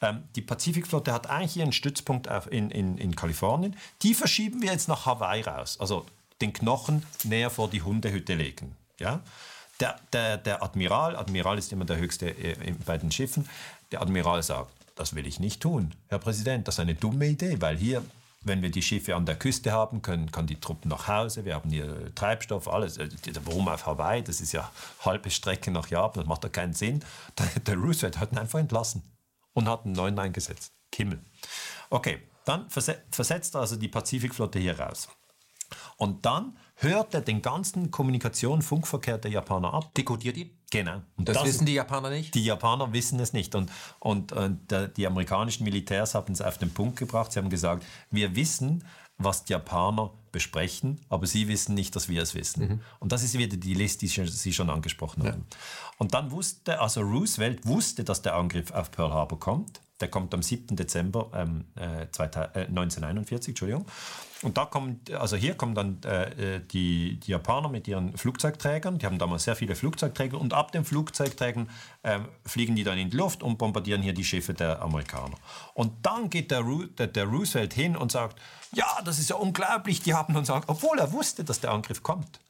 [0.02, 3.74] Ähm, die Pazifikflotte hat eigentlich ihren Stützpunkt in, in, in Kalifornien.
[4.02, 6.04] Die verschieben wir jetzt nach Hawaii raus, also
[6.42, 8.76] den Knochen näher vor die Hundehütte legen.
[8.98, 9.20] Ja?
[9.80, 13.48] Der, der, der Admiral, Admiral ist immer der höchste äh, bei den Schiffen,
[13.92, 15.96] der Admiral sagt, das will ich nicht tun.
[16.06, 18.04] Herr Präsident, das ist eine dumme Idee, weil hier,
[18.42, 21.56] wenn wir die Schiffe an der Küste haben, können, kann die Truppen nach Hause, wir
[21.56, 22.98] haben hier Treibstoff, alles.
[22.98, 23.08] Äh,
[23.44, 24.22] warum auf Hawaii?
[24.22, 27.04] Das ist ja halbe Strecke nach Japan, das macht doch keinen Sinn.
[27.66, 29.02] Der Roosevelt hat ihn einfach entlassen
[29.54, 30.70] und hat einen neuen eingesetzt.
[30.92, 31.18] Kimmel.
[31.90, 35.08] Okay, dann versetzt also die Pazifikflotte hier raus.
[35.96, 39.92] Und dann hört er den ganzen Kommunikation, Funkverkehr der Japaner ab.
[39.94, 40.61] Dekodiert ihn?
[40.72, 41.02] Genau.
[41.18, 42.34] Und das, das wissen die Japaner nicht?
[42.34, 43.54] Die Japaner wissen es nicht.
[43.54, 47.30] Und, und, und äh, die amerikanischen Militärs haben es auf den Punkt gebracht.
[47.30, 48.82] Sie haben gesagt, wir wissen,
[49.18, 52.66] was die Japaner besprechen, aber sie wissen nicht, dass wir es wissen.
[52.66, 52.80] Mhm.
[53.00, 55.46] Und das ist wieder die Liste, die Sie schon angesprochen haben.
[55.50, 55.56] Ja.
[55.98, 59.81] Und dann wusste, also Roosevelt wusste, dass der Angriff auf Pearl Harbor kommt.
[60.00, 60.74] Der kommt am 7.
[60.76, 63.86] Dezember ähm, äh, 1941, Entschuldigung.
[64.42, 68.98] Und da kommt, also hier kommen dann äh, die, die, Japaner mit ihren Flugzeugträgern.
[68.98, 71.70] Die haben damals sehr viele Flugzeugträger und ab den Flugzeugträgern
[72.02, 75.36] äh, fliegen die dann in die Luft und bombardieren hier die Schiffe der Amerikaner.
[75.74, 76.64] Und dann geht der,
[76.98, 78.40] der, der Roosevelt hin und sagt,
[78.74, 80.02] ja, das ist ja unglaublich.
[80.02, 82.40] Die haben uns obwohl er wusste, dass der Angriff kommt.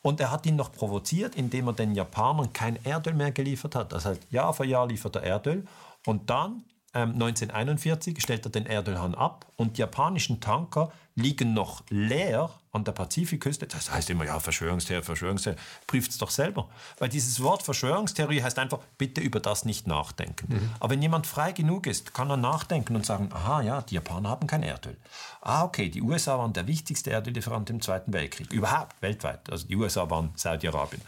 [0.00, 3.92] Und er hat ihn noch provoziert, indem er den Japanern kein Erdöl mehr geliefert hat.
[3.92, 5.66] Das heißt, Jahr für Jahr liefert er Erdöl.
[6.06, 11.82] Und dann 1941 ähm, stellt er den Erdölhahn ab und die japanischen Tanker liegen noch
[11.88, 13.66] leer an der Pazifikküste.
[13.66, 15.58] Das heißt immer, ja, Verschwörungstheorie, Verschwörungstheorie.
[15.86, 16.68] Prüft es doch selber.
[16.98, 20.54] Weil dieses Wort Verschwörungstheorie heißt einfach, bitte über das nicht nachdenken.
[20.54, 20.70] Mhm.
[20.80, 24.30] Aber wenn jemand frei genug ist, kann er nachdenken und sagen, aha, ja, die Japaner
[24.30, 24.96] haben kein Erdöl.
[25.42, 28.52] Ah, okay, die USA waren der wichtigste Erdöllieferant im Zweiten Weltkrieg.
[28.52, 29.50] Überhaupt, weltweit.
[29.50, 31.02] Also die USA waren Saudi-Arabien.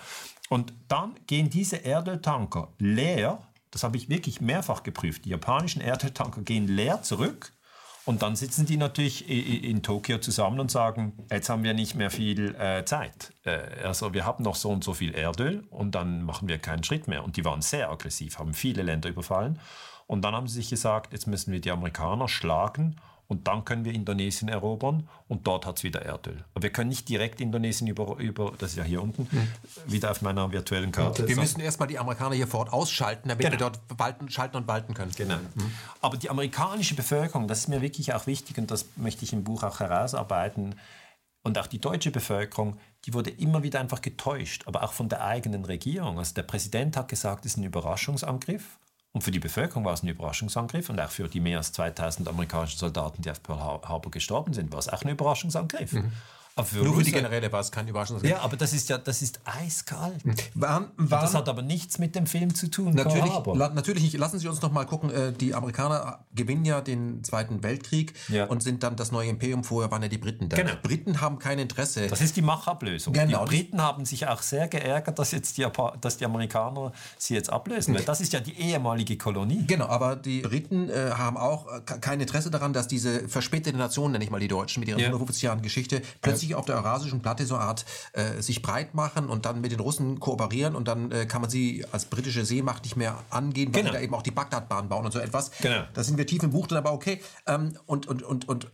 [0.51, 3.39] Und dann gehen diese Erdöltanker leer
[3.75, 5.25] das habe ich wirklich mehrfach geprüft.
[5.25, 7.53] Die japanischen Erdöltanker gehen leer zurück
[8.05, 12.13] und dann sitzen die natürlich in Tokio zusammen und sagen, jetzt haben wir nicht mehr
[12.13, 13.33] viel äh, Zeit.
[13.43, 16.85] Äh, also wir haben noch so und so viel Erdöl und dann machen wir keinen
[16.85, 17.25] Schritt mehr.
[17.25, 19.59] Und die waren sehr aggressiv, haben viele Länder überfallen.
[20.07, 22.97] Und dann haben sie sich gesagt, jetzt müssen wir die Amerikaner schlagen
[23.27, 26.45] und dann können wir Indonesien erobern und dort hat es wieder Erdöl.
[26.55, 29.49] Aber wir können nicht direkt Indonesien über, über das ist ja hier unten, mhm.
[29.87, 31.27] wieder auf meiner virtuellen Karte.
[31.27, 33.53] Wir müssen erstmal die Amerikaner hier vor Ort ausschalten, damit genau.
[33.53, 35.13] wir dort walten, schalten und walten können.
[35.17, 35.37] Genau.
[35.37, 35.73] Mhm.
[36.01, 39.45] Aber die amerikanische Bevölkerung, das ist mir wirklich auch wichtig und das möchte ich im
[39.45, 40.75] Buch auch herausarbeiten,
[41.45, 45.23] und auch die deutsche Bevölkerung, die wurde immer wieder einfach getäuscht, aber auch von der
[45.23, 46.19] eigenen Regierung.
[46.19, 48.79] Also der Präsident hat gesagt, es ist ein Überraschungsangriff.
[49.15, 52.29] Und für die Bevölkerung war es ein Überraschungsangriff und auch für die mehr als 2000
[52.29, 55.93] amerikanischen Soldaten, die auf Pearl Harbor gestorben sind, war es auch ein Überraschungsangriff.
[55.93, 56.13] Mhm.
[56.63, 58.37] Für Nur für die Generäle war es kein Überraschungsgewinn.
[58.37, 60.23] Ja, aber das ist ja das ist eiskalt.
[60.55, 62.95] Waren, waren, das hat aber nichts mit dem Film zu tun.
[62.95, 64.17] Natürlich, la, natürlich nicht.
[64.19, 65.11] Lassen Sie uns noch mal gucken.
[65.11, 68.45] Äh, die Amerikaner gewinnen ja den Zweiten Weltkrieg ja.
[68.45, 69.65] und sind dann das neue Imperium.
[69.65, 70.57] Vorher waren ja die Briten da.
[70.57, 70.71] Genau.
[70.71, 72.07] Die Briten haben kein Interesse.
[72.07, 73.15] Das ist die Machablösung.
[73.15, 73.45] Genau.
[73.45, 75.67] Die Briten haben sich auch sehr geärgert, dass jetzt die,
[76.01, 77.99] dass die Amerikaner sie jetzt ablösen.
[78.07, 79.65] Das ist ja die ehemalige Kolonie.
[79.67, 84.13] Genau, aber die Briten äh, haben auch äh, kein Interesse daran, dass diese verspätete Nation,
[84.13, 85.07] nenne ich mal die Deutschen, mit ihrer ja.
[85.07, 88.95] 150 Jahren Geschichte, plötzlich sich auf der eurasischen Platte so eine Art äh, sich breit
[88.95, 92.45] machen und dann mit den Russen kooperieren und dann äh, kann man sie als britische
[92.45, 93.95] Seemacht nicht mehr angehen, weil genau.
[93.95, 95.51] da eben auch die Bagdadbahn bauen und so etwas.
[95.61, 95.85] Genau.
[95.93, 97.21] Da sind wir tief im Buch drin, aber okay.
[97.47, 98.71] Ähm, und, und, und, und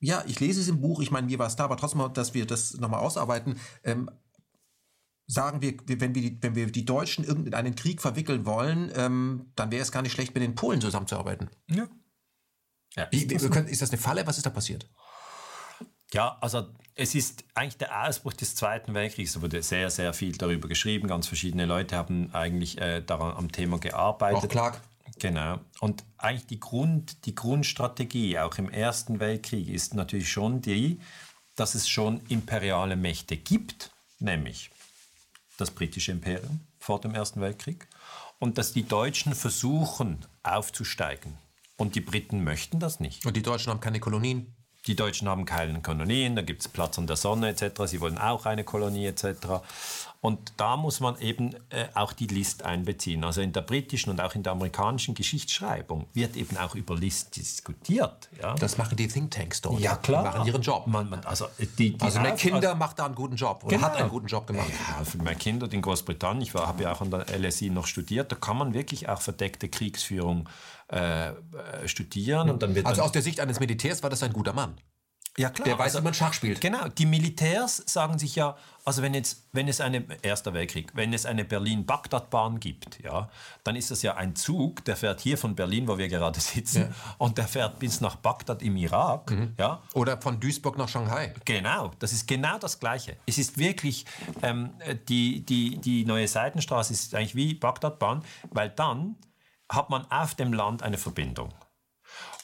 [0.00, 2.34] ja, ich lese es im Buch, ich meine, mir war es da, aber trotzdem, dass
[2.34, 3.60] wir das nochmal ausarbeiten.
[3.84, 4.10] Ähm,
[5.26, 9.52] sagen wir, wenn wir, die, wenn wir die Deutschen in einen Krieg verwickeln wollen, ähm,
[9.54, 11.50] dann wäre es gar nicht schlecht, mit den Polen zusammenzuarbeiten.
[11.68, 11.86] Ja.
[12.96, 14.26] ja ist, das ist das eine Falle?
[14.26, 14.90] Was ist da passiert?
[16.12, 20.36] Ja, also es ist eigentlich der Ausbruch des Zweiten Weltkriegs, da wurde sehr, sehr viel
[20.36, 21.08] darüber geschrieben.
[21.08, 24.44] Ganz verschiedene Leute haben eigentlich äh, daran am Thema gearbeitet.
[24.44, 24.80] Auch Clark.
[25.18, 25.60] Genau.
[25.80, 31.00] Und eigentlich die, Grund, die Grundstrategie auch im Ersten Weltkrieg ist natürlich schon die,
[31.56, 34.70] dass es schon imperiale Mächte gibt, nämlich
[35.58, 37.86] das britische Imperium vor dem Ersten Weltkrieg
[38.38, 41.36] und dass die Deutschen versuchen aufzusteigen.
[41.76, 43.24] Und die Briten möchten das nicht.
[43.24, 44.54] Und die Deutschen haben keine Kolonien.
[44.86, 47.82] Die Deutschen haben keine Kolonien, da gibt es Platz an der Sonne etc.
[47.86, 49.60] Sie wollen auch eine Kolonie etc.
[50.22, 53.24] Und da muss man eben äh, auch die List einbeziehen.
[53.24, 57.36] Also in der britischen und auch in der amerikanischen Geschichtsschreibung wird eben auch über List
[57.36, 58.28] diskutiert.
[58.40, 58.54] Ja?
[58.54, 59.80] Das machen die Thinktanks dort.
[59.80, 60.22] Ja, klar.
[60.22, 60.86] Die machen ihren Job.
[60.86, 61.46] Man, man, also
[61.78, 63.88] die, die also Kinder macht da einen guten Job oder genau.
[63.88, 64.68] hat einen guten Job gemacht.
[64.68, 68.36] Ja, für McKinder in Großbritannien, ich habe ja auch an der LSI noch studiert, da
[68.36, 70.50] kann man wirklich auch verdeckte Kriegsführung äh,
[70.90, 71.32] äh,
[71.86, 72.50] studieren.
[72.50, 74.74] Und dann wird also aus der Sicht eines Militärs war das ein guter Mann.
[75.38, 75.64] Ja, klar.
[75.64, 76.60] Der weiß, also, wie man Schach spielt.
[76.60, 76.88] Genau.
[76.88, 81.24] Die Militärs sagen sich ja, also wenn jetzt, wenn es eine, Erster Weltkrieg, wenn es
[81.24, 83.30] eine Berlin-Bagdad-Bahn gibt, ja,
[83.62, 86.82] dann ist das ja ein Zug, der fährt hier von Berlin, wo wir gerade sitzen,
[86.82, 87.14] ja.
[87.18, 89.54] und der fährt bis nach Bagdad im Irak, mhm.
[89.58, 89.80] ja.
[89.94, 91.32] Oder von Duisburg nach Shanghai.
[91.44, 91.92] Genau.
[92.00, 93.16] Das ist genau das Gleiche.
[93.26, 94.06] Es ist wirklich,
[94.42, 94.70] ähm,
[95.08, 99.16] die, die, die neue Seitenstraße ist eigentlich wie Bagdad-Bahn, weil dann
[99.70, 101.54] hat man auf dem Land eine Verbindung.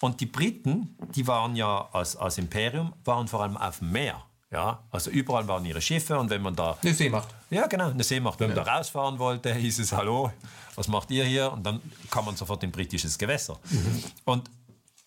[0.00, 4.22] Und die Briten, die waren ja als, als Imperium, waren vor allem auf dem Meer.
[4.52, 6.78] Ja, also überall waren ihre Schiffe und wenn man da...
[6.80, 7.28] Eine Seemacht.
[7.50, 8.38] Ja, genau, eine Seemacht.
[8.38, 8.56] Wenn ja.
[8.56, 10.32] man da rausfahren wollte, hieß es, hallo,
[10.76, 11.52] was macht ihr hier?
[11.52, 13.58] Und dann kam man sofort in britisches Gewässer.
[13.68, 14.04] Mhm.
[14.24, 14.50] Und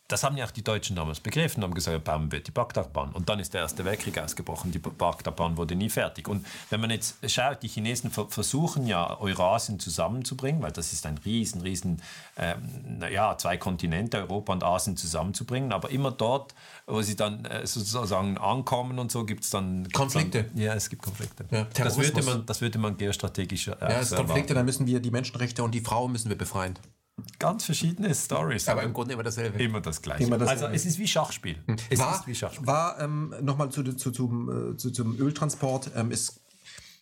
[0.09, 3.11] das haben ja auch die Deutschen damals begriffen und haben gesagt, bauen wir die Bagdadbahn.
[3.11, 4.71] Und dann ist der Erste Weltkrieg ausgebrochen.
[4.71, 6.27] Die Bagdadbahn wurde nie fertig.
[6.27, 11.19] Und wenn man jetzt schaut, die Chinesen versuchen ja Eurasien zusammenzubringen, weil das ist ein
[11.19, 12.01] riesen, riesen,
[12.37, 15.71] ähm, naja, zwei Kontinente, Europa und Asien zusammenzubringen.
[15.71, 16.55] Aber immer dort,
[16.87, 19.87] wo sie dann äh, sozusagen ankommen und so, gibt es dann...
[19.91, 20.45] Konflikte.
[20.45, 21.45] Dann, ja, es gibt Konflikte.
[21.51, 23.67] Ja, das, würde man, das würde man geostrategisch...
[23.67, 26.79] Äh, ja, es Konflikte, da müssen wir die Menschenrechte und die Frauen müssen wir befreien
[27.39, 28.67] ganz verschiedene Stories.
[28.67, 29.61] Aber im Grunde immer dasselbe.
[29.61, 30.23] Immer das Gleiche.
[30.23, 30.65] Immer dasselbe.
[30.65, 31.57] Also es ist wie Schachspiel.
[31.65, 31.75] Hm.
[31.89, 32.67] Es war, ist wie Schachspiel.
[32.67, 35.91] War ähm, nochmal zu, zu, zum, äh, zu, zum Öltransport.
[35.95, 36.38] Ähm, ist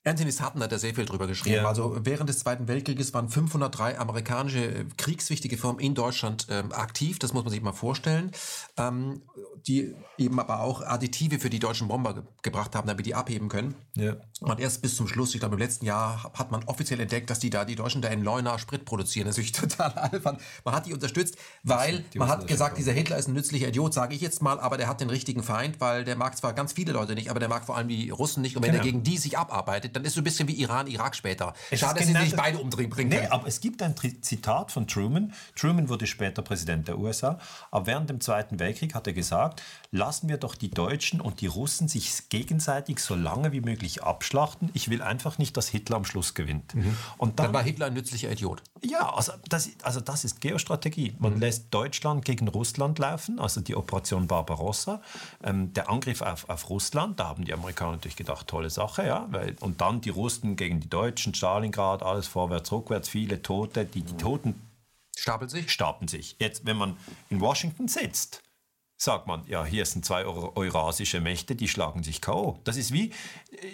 [0.08, 1.58] Anthony Sutton hat da sehr viel drüber geschrieben.
[1.58, 1.68] Ja.
[1.68, 7.20] Also während des Zweiten Weltkrieges waren 503 amerikanische kriegswichtige Firmen in Deutschland ähm, aktiv.
[7.20, 8.32] Das muss man sich mal vorstellen.
[8.78, 9.22] Ähm,
[9.68, 13.50] die eben aber auch Additive für die deutschen Bomber ge gebracht haben, damit die abheben
[13.50, 13.76] können.
[13.96, 14.16] Ja.
[14.40, 17.40] Und erst bis zum Schluss, ich glaube im letzten Jahr, hat man offiziell entdeckt, dass
[17.40, 19.28] die da die Deutschen da in Leuna Sprit produzieren.
[19.28, 20.38] Das ist total albern.
[20.64, 23.94] Man hat die unterstützt, weil die man hat gesagt, dieser Hitler ist ein nützlicher Idiot,
[23.94, 26.72] sage ich jetzt mal, aber der hat den richtigen Feind, weil der mag zwar ganz
[26.72, 28.56] viele Leute nicht, aber der mag vor allem die Russen nicht.
[28.56, 28.84] Und wenn genau.
[28.84, 31.54] er gegen die sich abarbeitet, dann ist so ein bisschen wie Iran, Irak später.
[31.72, 33.10] Es Schade, dass genau sie sich beide umdrehen bringen.
[33.10, 35.34] Nee, aber es gibt ein Zitat von Truman.
[35.56, 37.40] Truman wurde später Präsident der USA,
[37.72, 41.48] aber während dem Zweiten Weltkrieg hat er gesagt, lassen wir doch die Deutschen und die
[41.48, 44.70] Russen sich gegenseitig so lange wie möglich abschlachten.
[44.74, 46.76] Ich will einfach nicht, dass Hitler am Schluss gewinnt.
[46.76, 46.96] Mhm.
[47.18, 48.62] Und dann, dann, war Hitler ein nützlicher Idiot.
[48.84, 51.16] Ja, also das, also das ist Geostrategie.
[51.20, 51.40] Man mhm.
[51.40, 55.02] lässt Deutschland gegen Russland laufen, also die Operation Barbarossa.
[55.44, 59.28] Ähm, der Angriff auf, auf Russland, da haben die Amerikaner natürlich gedacht, tolle Sache, ja.
[59.32, 63.86] Weil, und dann die Russen gegen die Deutschen, Stalingrad, alles vorwärts, rückwärts, viele Tote.
[63.86, 64.56] Die, die Toten
[65.16, 65.72] stapeln sich?
[65.72, 66.36] Stapeln sich.
[66.40, 66.98] Jetzt, wenn man
[67.30, 68.44] in Washington sitzt,
[68.98, 72.60] sagt man, ja, hier sind zwei eurasische Mächte, die schlagen sich K.O.
[72.64, 73.14] Das ist wie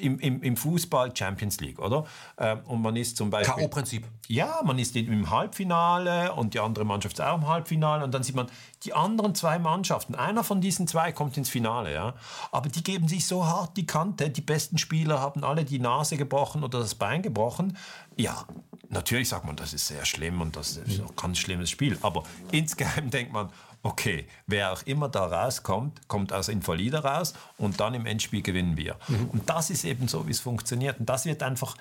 [0.02, 2.06] im, im, im Fußball Champions League, oder?
[2.38, 3.56] Ähm, und man ist zum Beispiel...
[3.56, 4.04] K.O.-Prinzip.
[4.28, 8.24] Ja, man ist im Halbfinale und die andere Mannschaft ist auch im Halbfinale und dann
[8.24, 8.48] sieht man,
[8.84, 12.16] die anderen zwei Mannschaften, einer von diesen zwei kommt ins Finale, ja.
[12.52, 16.18] Aber die geben sich so hart die Kante, die besten Spieler haben alle die Nase
[16.18, 17.78] gebrochen oder das Bein gebrochen.
[18.18, 18.46] Ja,
[18.90, 21.98] natürlich sagt man, das ist sehr schlimm und das ist ein ganz schlimmes Spiel.
[22.02, 23.50] Aber insgeheim denkt man,
[23.84, 28.78] okay, wer auch immer da rauskommt, kommt aus Invalida raus und dann im Endspiel gewinnen
[28.78, 28.96] wir.
[29.08, 29.30] Mhm.
[29.32, 31.00] Und das ist eben so, wie es funktioniert.
[31.00, 31.76] Und das wird einfach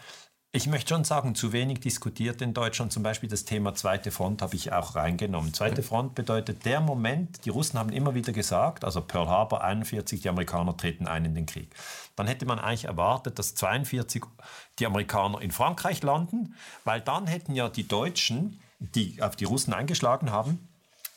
[0.54, 2.92] ich möchte schon sagen, zu wenig diskutiert in Deutschland.
[2.92, 5.54] Zum Beispiel das Thema zweite Front habe ich auch reingenommen.
[5.54, 10.20] Zweite Front bedeutet der Moment, die Russen haben immer wieder gesagt, also Pearl Harbor 41,
[10.20, 11.74] die Amerikaner treten ein in den Krieg.
[12.16, 14.24] Dann hätte man eigentlich erwartet, dass 42
[14.78, 19.72] die Amerikaner in Frankreich landen, weil dann hätten ja die Deutschen, die auf die Russen
[19.72, 20.68] eingeschlagen haben,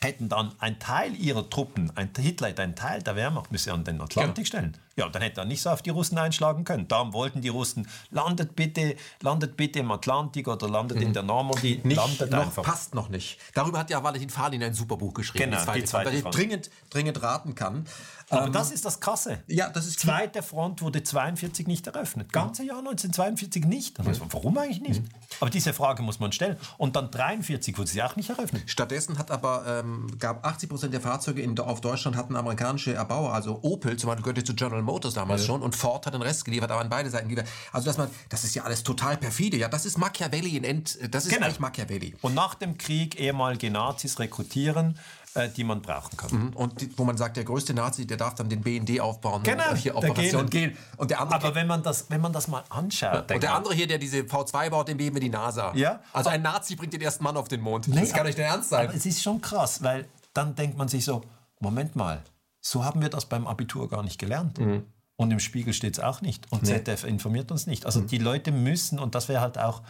[0.01, 3.83] hätten dann ein Teil ihrer Truppen, ein Hitler hätte einen Teil der Wehrmacht müsse an
[3.83, 4.47] den Atlantik ja.
[4.47, 4.77] stellen.
[4.97, 6.87] Ja, dann hätte er nicht so auf die Russen einschlagen können.
[6.87, 11.03] Darum wollten die Russen, landet bitte, landet bitte im Atlantik oder landet mhm.
[11.03, 11.81] in der Normandie.
[11.83, 12.63] Nicht, landet noch, einfach.
[12.63, 13.37] Passt noch nicht.
[13.53, 15.51] Darüber hat ja Valentin Falin ein super Buch geschrieben.
[15.51, 17.85] Genau, die zweite, die zweite dringend, dringend raten kann.
[18.29, 19.43] Aber ähm, das ist das Krasse.
[19.47, 22.31] Ja, das ist Zweite Front wurde 42 nicht eröffnet.
[22.33, 23.99] Ganze Jahr 1942 nicht.
[23.99, 24.19] Mhm.
[24.29, 25.01] Warum eigentlich nicht?
[25.01, 25.09] Mhm.
[25.39, 26.57] Aber diese Frage muss man stellen.
[26.77, 28.63] Und dann 43 wurde sie auch nicht eröffnet.
[28.67, 33.33] Stattdessen hat aber ähm, gab 80 Prozent der Fahrzeuge in, auf Deutschland hatten amerikanische Erbauer,
[33.33, 35.47] also Opel zum Beispiel gehörte zu General Motors damals ja.
[35.47, 37.51] schon und Ford hat den Rest geliefert, aber an beide Seiten geliefert.
[37.71, 39.57] Also dass man, das ist ja alles total perfide.
[39.57, 41.45] Ja, das ist Machiavelli in End, das ist genau.
[41.45, 42.15] eigentlich Machiavelli.
[42.21, 44.97] Und nach dem Krieg ehemalige Nazis rekrutieren
[45.35, 46.31] äh, die man brauchen kann.
[46.31, 46.49] Mhm.
[46.53, 49.69] Und die, wo man sagt, der größte Nazi, der darf dann den BND aufbauen genau,
[49.69, 50.77] und hier Operation gehen.
[50.97, 53.31] Und der andere Aber wenn man das, wenn man das mal anschaut.
[53.31, 55.73] Und der andere hier, der diese V2 baut, den geben wir die NASA.
[55.75, 56.01] Ja.
[56.13, 57.87] Also ein Nazi bringt den ersten Mann auf den Mond.
[57.87, 58.87] Nee, das kann nicht der Ernst sein.
[58.87, 61.21] Aber es ist schon krass, weil dann denkt man sich so,
[61.59, 62.23] Moment mal,
[62.61, 64.59] so haben wir das beim Abitur gar nicht gelernt.
[64.59, 64.85] Mhm.
[65.17, 66.51] Und im Spiegel steht es auch nicht.
[66.51, 66.69] Und nee.
[66.69, 67.85] ZDF informiert uns nicht.
[67.85, 68.07] Also mhm.
[68.07, 69.81] die Leute müssen, und das wäre halt auch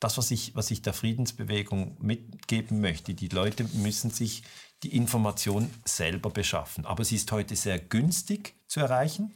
[0.00, 4.42] das, was ich, was ich der Friedensbewegung mitgeben möchte, die Leute müssen sich
[4.82, 6.84] die Information selber beschaffen.
[6.84, 9.34] Aber sie ist heute sehr günstig zu erreichen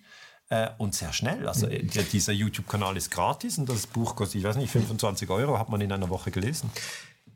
[0.51, 1.49] äh, und sehr schnell.
[1.49, 5.59] Also äh, dieser YouTube-Kanal ist gratis und das Buch kostet, ich weiß nicht, 25 Euro,
[5.59, 6.71] hat man in einer Woche gelesen.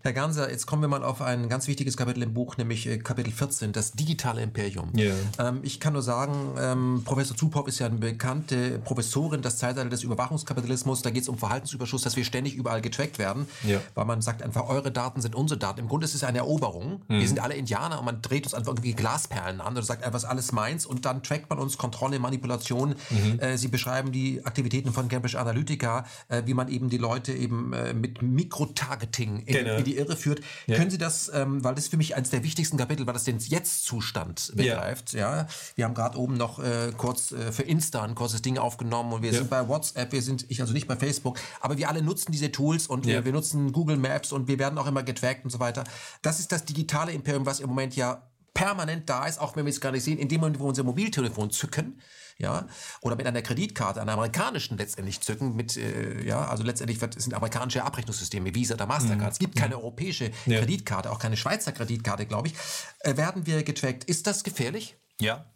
[0.05, 2.99] Herr Ganser, jetzt kommen wir mal auf ein ganz wichtiges Kapitel im Buch, nämlich äh,
[2.99, 4.91] Kapitel 14, das digitale Imperium.
[4.97, 5.15] Yeah.
[5.39, 9.89] Ähm, ich kann nur sagen, ähm, Professor Zupow ist ja eine bekannte Professorin, das Zeitalter
[9.89, 11.03] des Überwachungskapitalismus.
[11.03, 13.81] Da geht es um Verhaltensüberschuss, dass wir ständig überall getrackt werden, yeah.
[13.95, 15.79] weil man sagt einfach, eure Daten sind unsere Daten.
[15.79, 17.03] Im Grunde ist es eine Eroberung.
[17.07, 17.21] Mhm.
[17.21, 20.15] Wir sind alle Indianer und man dreht uns einfach irgendwie Glasperlen an und sagt einfach,
[20.15, 22.97] was alles meins und dann trackt man uns Kontrolle, Manipulation.
[23.11, 23.39] Mhm.
[23.39, 27.73] Äh, Sie beschreiben die Aktivitäten von Cambridge Analytica, äh, wie man eben die Leute eben
[27.73, 29.77] äh, mit Mikrotargeting in, genau.
[29.77, 30.41] in die die Irre führt.
[30.67, 30.77] Ja.
[30.77, 33.39] Können Sie das, ähm, weil das für mich eines der wichtigsten Kapitel, weil das den
[33.39, 35.13] Jetzt-Zustand begreift.
[35.13, 35.37] Ja.
[35.37, 35.47] ja.
[35.75, 39.23] Wir haben gerade oben noch äh, kurz äh, für Insta ein kurzes Ding aufgenommen und
[39.23, 39.39] wir ja.
[39.39, 42.51] sind bei WhatsApp, wir sind, ich also nicht bei Facebook, aber wir alle nutzen diese
[42.51, 45.61] Tools und wir, wir nutzen Google Maps und wir werden auch immer getrackt und so
[45.61, 45.85] weiter.
[46.23, 49.71] Das ist das digitale Imperium, was im Moment ja permanent da ist, auch wenn wir
[49.71, 51.99] es gar nicht sehen, in dem Moment, wo wir unser Mobiltelefon zücken,
[52.43, 52.67] ja,
[53.01, 57.33] oder mit einer Kreditkarte, einer amerikanischen letztendlich zücken, mit, äh, ja, also letztendlich wird, sind
[57.33, 59.21] amerikanische Abrechnungssysteme, Visa oder Mastercard.
[59.21, 59.33] Mhm.
[59.33, 60.59] Es gibt keine europäische ja.
[60.59, 62.55] Kreditkarte, auch keine Schweizer Kreditkarte, glaube ich.
[62.99, 64.05] Äh, werden wir getrackt?
[64.05, 64.97] Ist das gefährlich?
[65.21, 65.47] Ja.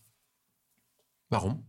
[1.28, 1.66] Warum?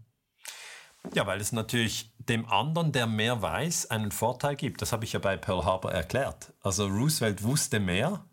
[1.15, 4.81] Ja, weil es natürlich dem anderen, der mehr weiß, einen Vorteil gibt.
[4.81, 6.53] Das habe ich ja bei Pearl Harbor erklärt.
[6.61, 8.23] Also Roosevelt wusste mehr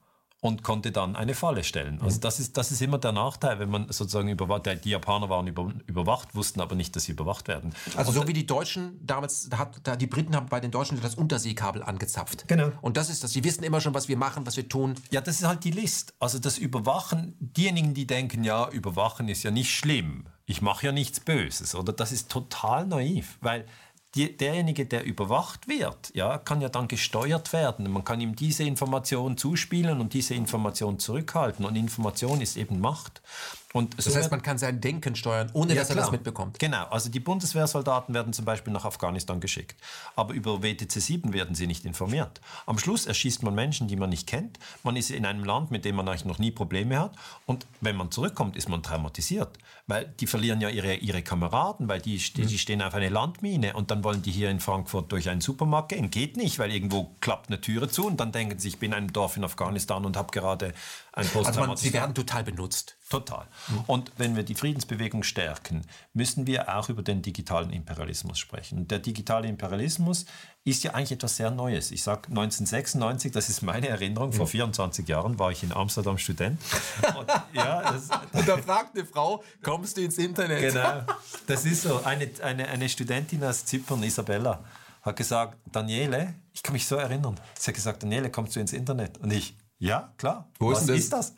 [0.44, 2.02] und konnte dann eine Falle stellen.
[2.02, 2.20] Also mhm.
[2.20, 5.72] das ist, das ist immer der Nachteil, wenn man sozusagen überwacht, die Japaner waren über,
[5.86, 7.74] überwacht, wussten aber nicht, dass sie überwacht werden.
[7.96, 11.00] Also und so wie die Deutschen damals, hat, da die Briten haben bei den Deutschen
[11.00, 12.46] das Unterseekabel angezapft.
[12.46, 12.72] Genau.
[12.82, 14.96] Und das ist das, sie wissen immer schon, was wir machen, was wir tun.
[15.10, 16.12] Ja, das ist halt die List.
[16.18, 20.92] Also das Überwachen, diejenigen, die denken, ja, Überwachen ist ja nicht schlimm, ich mache ja
[20.92, 21.94] nichts Böses, oder?
[21.94, 23.64] Das ist total naiv, weil
[24.14, 27.90] die, derjenige, der überwacht wird, ja, kann ja dann gesteuert werden.
[27.90, 31.64] Man kann ihm diese Information zuspielen und diese Information zurückhalten.
[31.64, 33.22] Und Information ist eben Macht.
[33.76, 36.04] Und das so heißt, man kann sein Denken steuern, ohne ja, dass er klar.
[36.06, 36.60] das mitbekommt.
[36.60, 39.74] Genau, also die Bundeswehrsoldaten werden zum Beispiel nach Afghanistan geschickt.
[40.14, 42.40] Aber über WTC 7 werden sie nicht informiert.
[42.66, 44.60] Am Schluss erschießt man Menschen, die man nicht kennt.
[44.84, 47.16] Man ist in einem Land, mit dem man eigentlich noch nie Probleme hat.
[47.46, 49.58] Und wenn man zurückkommt, ist man traumatisiert.
[49.88, 53.74] Weil die verlieren ja ihre, ihre Kameraden, weil die, die, die stehen auf eine Landmine
[53.74, 56.10] und dann wollen die hier in Frankfurt durch einen Supermarkt gehen.
[56.10, 58.98] Geht nicht, weil irgendwo klappt eine Türe zu und dann denken sie, ich bin in
[58.98, 60.74] einem Dorf in Afghanistan und habe gerade
[61.16, 62.96] ein Also man, sie werden total benutzt.
[63.08, 63.46] Total.
[63.68, 63.84] Mhm.
[63.86, 65.82] Und wenn wir die Friedensbewegung stärken,
[66.12, 68.88] müssen wir auch über den digitalen Imperialismus sprechen.
[68.88, 70.26] Der digitale Imperialismus
[70.64, 71.92] ist ja eigentlich etwas sehr Neues.
[71.92, 75.08] Ich sage 1996, das ist meine Erinnerung, vor 24 mhm.
[75.08, 76.60] Jahren war ich in Amsterdam Student.
[77.16, 80.72] Und, ja, das, und da fragt eine Frau, kommst du ins Internet?
[80.72, 81.02] Genau,
[81.46, 82.02] das ist so.
[82.02, 84.64] Eine, eine, eine Studentin aus Zypern, Isabella,
[85.02, 88.72] hat gesagt, Daniele, ich kann mich so erinnern, sie hat gesagt, Daniele, kommst du ins
[88.72, 89.18] Internet?
[89.18, 89.54] Und ich,
[89.84, 90.48] ja, klar.
[90.58, 91.34] Wo Was ist, das?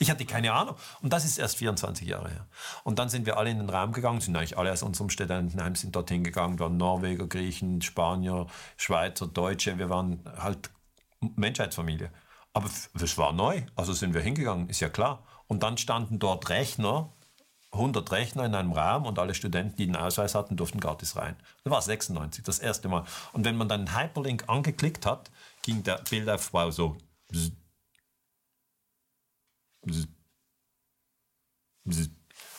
[0.00, 0.74] Ich hatte keine Ahnung.
[1.02, 2.46] Und das ist erst 24 Jahre her.
[2.82, 5.76] Und dann sind wir alle in den Raum gegangen, sind eigentlich alle aus unserem Studentenheim
[5.76, 9.78] sind dorthin gegangen, waren Norweger, Griechen, Spanier, Schweizer, Deutsche.
[9.78, 10.70] Wir waren halt
[11.36, 12.10] Menschheitsfamilie.
[12.52, 12.68] Aber
[13.00, 15.22] es war neu, also sind wir hingegangen, ist ja klar.
[15.46, 17.12] Und dann standen dort Rechner,
[17.70, 21.36] 100 Rechner in einem Raum und alle Studenten, die einen Ausweis hatten, durften gratis rein.
[21.62, 23.04] Das war 96, das erste Mal.
[23.32, 25.30] Und wenn man dann einen Hyperlink angeklickt hat,
[25.62, 26.96] ging der Bildaufbau so.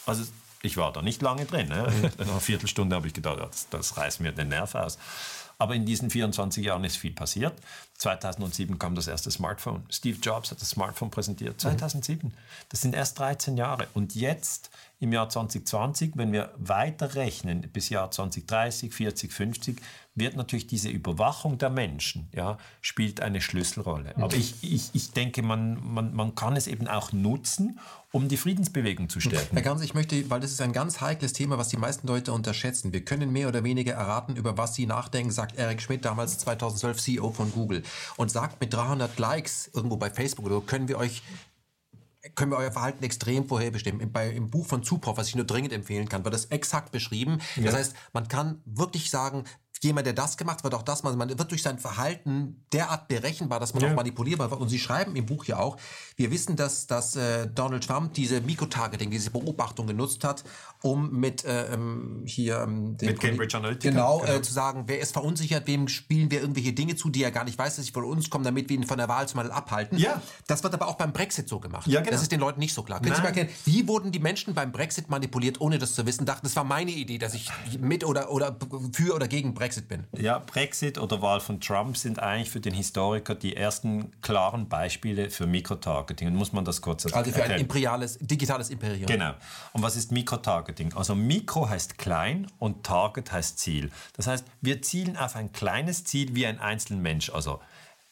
[0.06, 0.26] Also
[0.64, 1.70] ich war da nicht lange drin.
[1.70, 2.12] Ne?
[2.18, 4.98] Nach einer Viertelstunde habe ich gedacht, das, das reißt mir den Nerv aus.
[5.58, 7.54] Aber in diesen 24 Jahren ist viel passiert.
[8.00, 9.84] 2007 kam das erste Smartphone.
[9.90, 11.62] Steve Jobs hat das Smartphone präsentiert.
[11.62, 12.34] 2007.
[12.70, 13.88] Das sind erst 13 Jahre.
[13.94, 19.82] Und jetzt im Jahr 2020, wenn wir weiter rechnen bis Jahr 2030, 40, 50,
[20.14, 24.16] wird natürlich diese Überwachung der Menschen, ja, spielt eine Schlüsselrolle.
[24.18, 27.80] Aber ich, ich, ich denke, man, man, man kann es eben auch nutzen,
[28.12, 29.56] um die Friedensbewegung zu stärken.
[29.56, 32.34] Herr Ganz, ich möchte, weil das ist ein ganz heikles Thema, was die meisten Leute
[32.34, 32.94] unterschätzen.
[32.94, 37.02] Wir können mehr oder weniger erraten, über was sie nachdenken, sagt Eric Schmidt, damals 2012
[37.02, 37.82] CEO von Google.
[38.18, 41.24] Und sagt, mit 300 Likes irgendwo bei Facebook oder so, können wir euch
[42.36, 44.12] können wir euer Verhalten extrem vorherbestimmen.
[44.12, 47.40] Bei, Im Buch von Zupoff, was ich nur dringend empfehlen kann, wird das exakt beschrieben.
[47.56, 47.64] Ja.
[47.64, 49.46] Das heißt, man kann wirklich sagen,
[49.84, 53.60] jemand, der das gemacht wird, auch das, man, man wird durch sein Verhalten derart berechenbar,
[53.60, 53.92] dass man ja.
[53.92, 54.62] auch manipulierbar wird.
[54.62, 55.78] Und Sie schreiben im Buch ja auch,
[56.22, 60.44] wir wissen, dass, dass äh, Donald Trump diese Mikrotargeting, diese Beobachtung genutzt hat,
[60.84, 64.34] um mit äh, ähm, hier ähm, mit Cambridge Analytica genau, genau.
[64.34, 67.44] Äh, zu sagen, wer ist verunsichert, wem spielen wir irgendwelche Dinge zu, die er gar
[67.44, 69.52] nicht weiß, dass sie von uns kommen, damit wir ihn von der Wahl zum Beispiel
[69.52, 69.98] abhalten.
[69.98, 70.22] Ja.
[70.46, 71.88] Das wird aber auch beim Brexit so gemacht.
[71.88, 72.12] Ja, genau.
[72.12, 73.02] Das ist den Leuten nicht so klar.
[73.02, 73.16] Können.
[73.16, 76.26] Sie mal erklären, wie wurden die Menschen beim Brexit manipuliert, ohne das zu wissen?
[76.26, 77.50] Dachten, das war meine Idee, dass ich
[77.80, 78.56] mit oder oder
[78.94, 80.06] für oder gegen Brexit bin.
[80.18, 85.32] Ja, Brexit oder Wahl von Trump sind eigentlich für den Historiker die ersten klaren Beispiele
[85.32, 86.11] für Mikrotargeting.
[86.20, 87.26] Und muss man das kurz erklären?
[87.26, 89.06] Also für ein imperiales, digitales Imperium.
[89.06, 89.34] Genau.
[89.74, 90.94] Und was ist Mikrotargeting?
[90.94, 93.92] Also Mikro heißt klein und Target heißt Ziel.
[94.16, 97.30] Das heißt, wir zielen auf ein kleines Ziel wie ein einzelner Mensch.
[97.30, 97.60] Also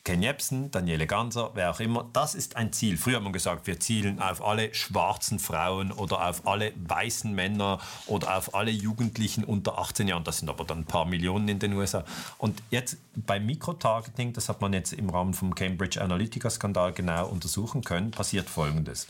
[0.03, 2.97] Ken Jebsen, Daniele Ganser, wer auch immer, das ist ein Ziel.
[2.97, 7.79] Früher hat man gesagt, wir zielen auf alle schwarzen Frauen oder auf alle weißen Männer
[8.07, 10.23] oder auf alle Jugendlichen unter 18 Jahren.
[10.23, 12.05] Das sind aber dann ein paar Millionen in den USA.
[12.37, 17.83] Und jetzt beim Mikrotargeting, das hat man jetzt im Rahmen vom Cambridge Analytica-Skandal genau untersuchen
[17.83, 19.07] können, passiert Folgendes.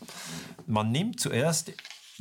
[0.66, 1.72] Man nimmt zuerst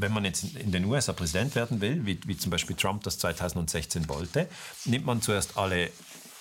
[0.00, 3.18] wenn man jetzt in den USA Präsident werden will, wie, wie, zum Beispiel Trump das
[3.18, 4.48] 2016 wollte,
[4.84, 5.90] nimmt man zuerst alle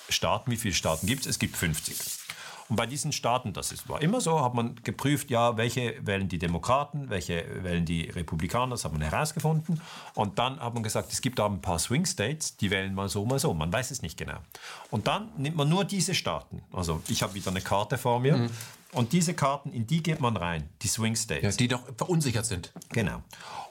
[0.09, 0.51] Staaten.
[0.51, 1.27] Wie viele Staaten gibt es?
[1.27, 1.95] Es gibt 50.
[2.69, 6.27] Und bei diesen Staaten, das ist, war immer so, hat man geprüft, ja, welche wählen
[6.27, 9.81] die Demokraten, welche wählen die Republikaner, das hat man herausgefunden.
[10.15, 13.07] Und dann hat man gesagt, es gibt da ein paar Swing States, die wählen mal
[13.07, 13.53] so, mal so.
[13.53, 14.37] Man weiß es nicht genau.
[14.91, 16.61] Und dann nimmt man nur diese Staaten.
[16.73, 18.35] Also ich habe wieder eine Karte vor mir.
[18.35, 18.49] Mhm.
[18.93, 21.43] Und diese Karten, in die geht man rein, die Swing States.
[21.43, 22.71] Ja, die doch verunsichert sind.
[22.89, 23.21] Genau.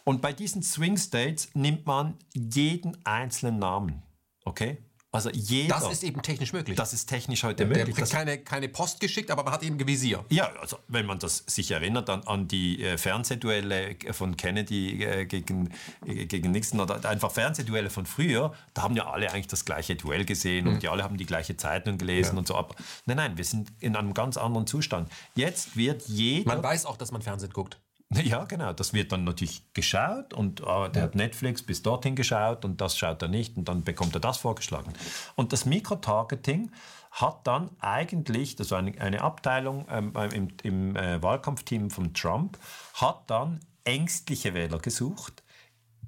[0.04, 4.02] Und bei diesen Swing States nimmt man jeden einzelnen Namen.
[4.44, 4.78] Okay?
[5.16, 5.74] Also jeder.
[5.80, 6.76] Das ist eben technisch möglich.
[6.76, 7.94] Das ist technisch heute der, möglich.
[7.94, 10.24] Der kriegt keine, keine Post geschickt, aber man hat eben Visier.
[10.28, 15.24] Ja, also wenn man das sich erinnert an, an die äh, Fernsehduelle von Kennedy äh,
[15.24, 15.70] gegen,
[16.06, 19.96] äh, gegen Nixon oder einfach Fernsehduelle von früher, da haben ja alle eigentlich das gleiche
[19.96, 20.74] Duell gesehen mhm.
[20.74, 22.38] und die alle haben die gleiche Zeitung gelesen ja.
[22.38, 22.54] und so.
[22.54, 22.74] Aber
[23.06, 25.10] nein, nein, wir sind in einem ganz anderen Zustand.
[25.34, 26.48] Jetzt wird jeder.
[26.54, 27.78] Man weiß auch, dass man Fernsehen guckt.
[28.14, 28.72] Ja, genau.
[28.72, 31.08] Das wird dann natürlich geschaut und oh, der ja.
[31.08, 34.38] hat Netflix bis dorthin geschaut und das schaut er nicht und dann bekommt er das
[34.38, 34.92] vorgeschlagen.
[35.34, 36.70] Und das Mikrotargeting
[37.10, 42.58] hat dann eigentlich, das war eine, eine Abteilung ähm, im, im äh, Wahlkampfteam von Trump,
[42.94, 45.42] hat dann ängstliche Wähler gesucht,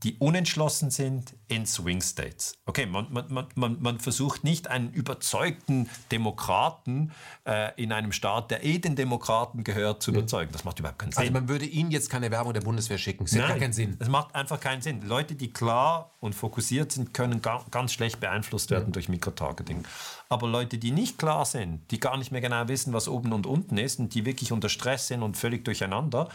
[0.03, 2.55] die unentschlossen sind in Swing States.
[2.67, 7.13] Okay, man, man, man, man versucht nicht einen überzeugten Demokraten
[7.47, 10.53] äh, in einem Staat, der eh den Demokraten gehört, zu überzeugen.
[10.53, 11.21] Das macht überhaupt keinen Sinn.
[11.21, 13.25] Also man würde ihnen jetzt keine Werbung der Bundeswehr schicken.
[13.25, 13.97] Das gar keinen Sinn.
[13.99, 15.03] Das macht einfach keinen Sinn.
[15.03, 18.93] Leute, die klar und fokussiert sind, können ga, ganz schlecht beeinflusst werden ja.
[18.93, 19.85] durch Mikrotargeting.
[20.29, 23.47] Aber Leute, die nicht klar sind, die gar nicht mehr genau wissen, was oben und
[23.47, 26.29] unten ist und die wirklich unter Stress sind und völlig durcheinander,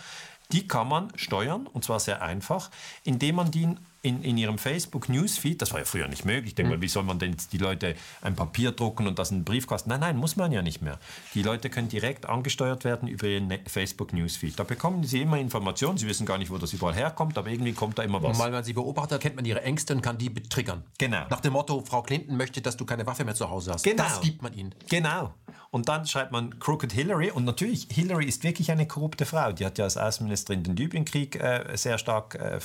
[0.52, 2.70] die kann man steuern, und zwar sehr einfach,
[3.04, 6.76] indem man die in, in ihrem Facebook-Newsfeed, das war ja früher nicht möglich, denke mhm.
[6.78, 9.90] mal, wie soll man denn die Leute ein Papier drucken und das in einen Briefkasten?
[9.90, 11.00] Nein, nein, muss man ja nicht mehr.
[11.34, 14.60] Die Leute können direkt angesteuert werden über ihren ne-, Facebook-Newsfeed.
[14.60, 17.72] Da bekommen sie immer Informationen, sie wissen gar nicht, wo das überall herkommt, aber irgendwie
[17.72, 18.38] kommt da immer was.
[18.38, 20.84] Und weil man sie beobachtet, kennt man ihre Ängste und kann die triggern.
[20.98, 21.26] Genau.
[21.30, 23.84] Nach dem Motto, Frau Clinton möchte, dass du keine Waffe mehr zu Hause hast.
[23.84, 24.04] Genau.
[24.04, 24.76] Das gibt man ihnen.
[24.90, 25.34] Genau.
[25.74, 29.54] Und dann schreibt man Crooked Hillary und natürlich, Hillary ist wirklich eine korrupte Frau.
[29.54, 32.60] Die hat ja als Außenministerin den Libyenkrieg äh, sehr stark äh,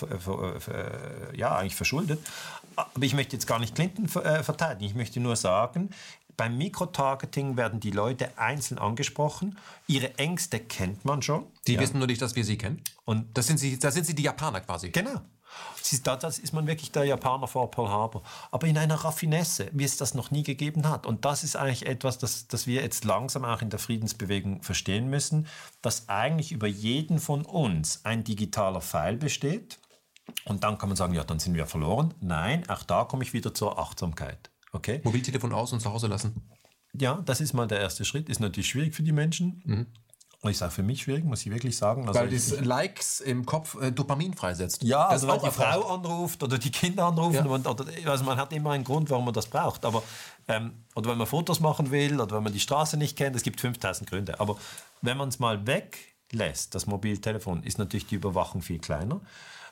[1.36, 2.20] ja, eigentlich verschuldet.
[2.76, 4.84] Aber ich möchte jetzt gar nicht Clinton äh, verteidigen.
[4.84, 5.90] Ich möchte nur sagen,
[6.38, 9.58] beim Mikrotargeting werden die Leute einzeln angesprochen.
[9.88, 11.44] Ihre Ängste kennt man schon.
[11.66, 11.80] Die ja.
[11.80, 12.80] wissen nur nicht, dass wir sie kennen.
[13.04, 14.90] Und das sind sie, das sind sie die Japaner quasi.
[14.90, 15.20] Genau.
[16.04, 18.22] Das ist man wirklich der Japaner vor Pearl Harbor.
[18.50, 21.06] Aber in einer Raffinesse, wie es das noch nie gegeben hat.
[21.06, 25.08] Und das ist eigentlich etwas, das, das wir jetzt langsam auch in der Friedensbewegung verstehen
[25.08, 25.46] müssen,
[25.82, 29.78] dass eigentlich über jeden von uns ein digitaler Pfeil besteht.
[30.44, 32.14] Und dann kann man sagen, ja, dann sind wir verloren.
[32.20, 34.50] Nein, auch da komme ich wieder zur Achtsamkeit.
[34.72, 35.00] Okay?
[35.04, 36.48] Mobiltelefon aus und zu Hause lassen.
[36.94, 38.28] Ja, das ist mal der erste Schritt.
[38.28, 39.62] Ist natürlich schwierig für die Menschen.
[39.64, 39.86] Mhm.
[40.40, 42.06] Und ich sage für mich schwierig, muss ich wirklich sagen.
[42.06, 44.84] Also Weil das Likes im Kopf äh, Dopamin freisetzt.
[44.84, 47.50] Ja, das also wenn die Frau anruft oder die Kinder anrufen, ja.
[47.50, 49.84] und, oder, also man hat immer einen Grund, warum man das braucht.
[49.84, 50.02] Aber,
[50.46, 53.42] ähm, oder wenn man Fotos machen will oder wenn man die Straße nicht kennt, es
[53.42, 54.38] gibt 5000 Gründe.
[54.38, 54.56] Aber
[55.02, 59.20] wenn man es mal weglässt, das Mobiltelefon, ist natürlich die Überwachung viel kleiner.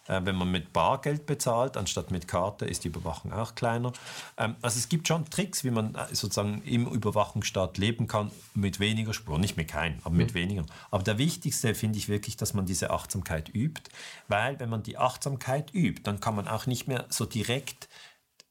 [0.09, 3.93] Äh, wenn man mit Bargeld bezahlt, anstatt mit Karte, ist die Überwachung auch kleiner.
[4.37, 8.81] Ähm, also es gibt schon Tricks, wie man äh, sozusagen im Überwachungsstaat leben kann mit
[8.81, 9.41] weniger Spuren.
[9.41, 10.39] Nicht mit keinen, aber mit mhm.
[10.39, 10.67] weniger.
[10.91, 13.91] Aber der wichtigste finde ich wirklich, dass man diese Achtsamkeit übt,
[14.29, 17.89] weil wenn man die Achtsamkeit übt, dann kann man auch nicht mehr so direkt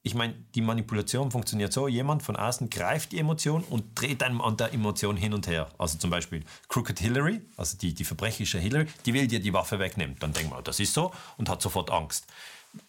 [0.06, 4.40] ich meine, die Manipulation funktioniert so, jemand von außen greift die Emotion und dreht einem
[4.40, 5.68] an der Emotion hin und her.
[5.80, 9.80] Also zum Beispiel Crooked Hillary, also die, die verbrecherische Hillary, die will dir die Waffe
[9.80, 10.16] wegnehmen.
[10.20, 12.28] Dann denkt man, das ist so und hat sofort Angst.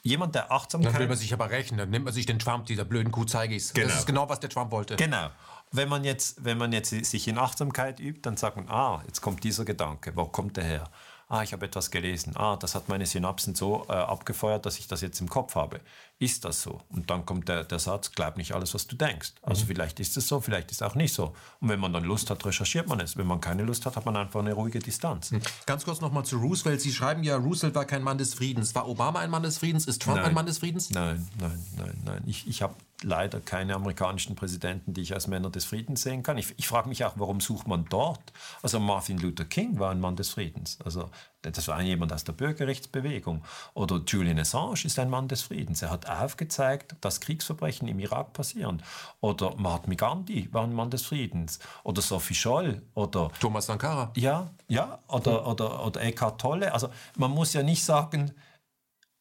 [0.03, 0.93] Jemand, der Achtsamkeit...
[0.93, 3.25] Dann will man sich aber rächen, dann nimmt man sich den Trump, dieser blöden Kuh
[3.25, 3.73] Zeigis.
[3.73, 3.89] Genau.
[3.89, 4.97] Das ist genau, was der Trump wollte.
[4.97, 5.31] Genau.
[5.73, 9.23] Wenn man, jetzt, wenn man jetzt sich in Achtsamkeit übt, dann sagt man, ah, jetzt
[9.23, 10.91] kommt dieser Gedanke, wo kommt der her?
[11.29, 14.87] ah, ich habe etwas gelesen, ah, das hat meine Synapsen so äh, abgefeuert, dass ich
[14.87, 15.81] das jetzt im Kopf habe
[16.19, 16.81] ist das so?
[16.89, 19.35] Und dann kommt der, der Satz, glaub nicht alles, was du denkst.
[19.43, 19.69] Also mhm.
[19.69, 21.35] vielleicht ist es so, vielleicht ist es auch nicht so.
[21.61, 23.19] Und wenn man dann Lust hat, recherchiert man es.
[23.19, 25.31] Wenn man keine Lust hat, hat man einfach eine ruhige Distanz.
[25.31, 25.43] Mhm.
[25.67, 26.81] Ganz kurz nochmal zu Roosevelt.
[26.81, 28.75] Sie schreiben ja, Roosevelt war kein Mann des Friedens.
[28.75, 29.87] War Obama ein Mann des Friedens?
[29.87, 30.27] Ist Trump nein.
[30.27, 30.89] ein Mann des Friedens?
[30.91, 32.23] Nein, nein, nein, nein.
[32.25, 36.39] Ich, ich habe leider keine amerikanischen Präsidenten, die ich als Männer des Friedens sehen kann.
[36.39, 38.33] Ich, ich frage mich auch, warum sucht man dort?
[38.63, 40.79] Also Martin Luther King war ein Mann des Friedens.
[40.83, 41.11] Also
[41.51, 43.45] das war jemand aus der Bürgerrechtsbewegung.
[43.75, 45.83] Oder Julian Assange ist ein Mann des Friedens.
[45.83, 48.83] Er hat aufgezeigt, dass Kriegsverbrechen im Irak passieren.
[49.21, 51.59] Oder Mahatma Gandhi war ein Mann des Friedens.
[51.83, 52.83] Oder Sophie Scholl.
[52.95, 54.13] Oder Thomas Sankara.
[54.17, 54.99] Ja, ja.
[55.09, 55.47] Oder, hm.
[55.47, 56.73] oder, oder Eckhart Tolle.
[56.73, 58.33] Also man muss ja nicht sagen,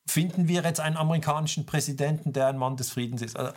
[0.08, 3.38] finden wir jetzt einen amerikanischen Präsidenten, der ein Mann des Friedens ist.
[3.38, 3.54] Also,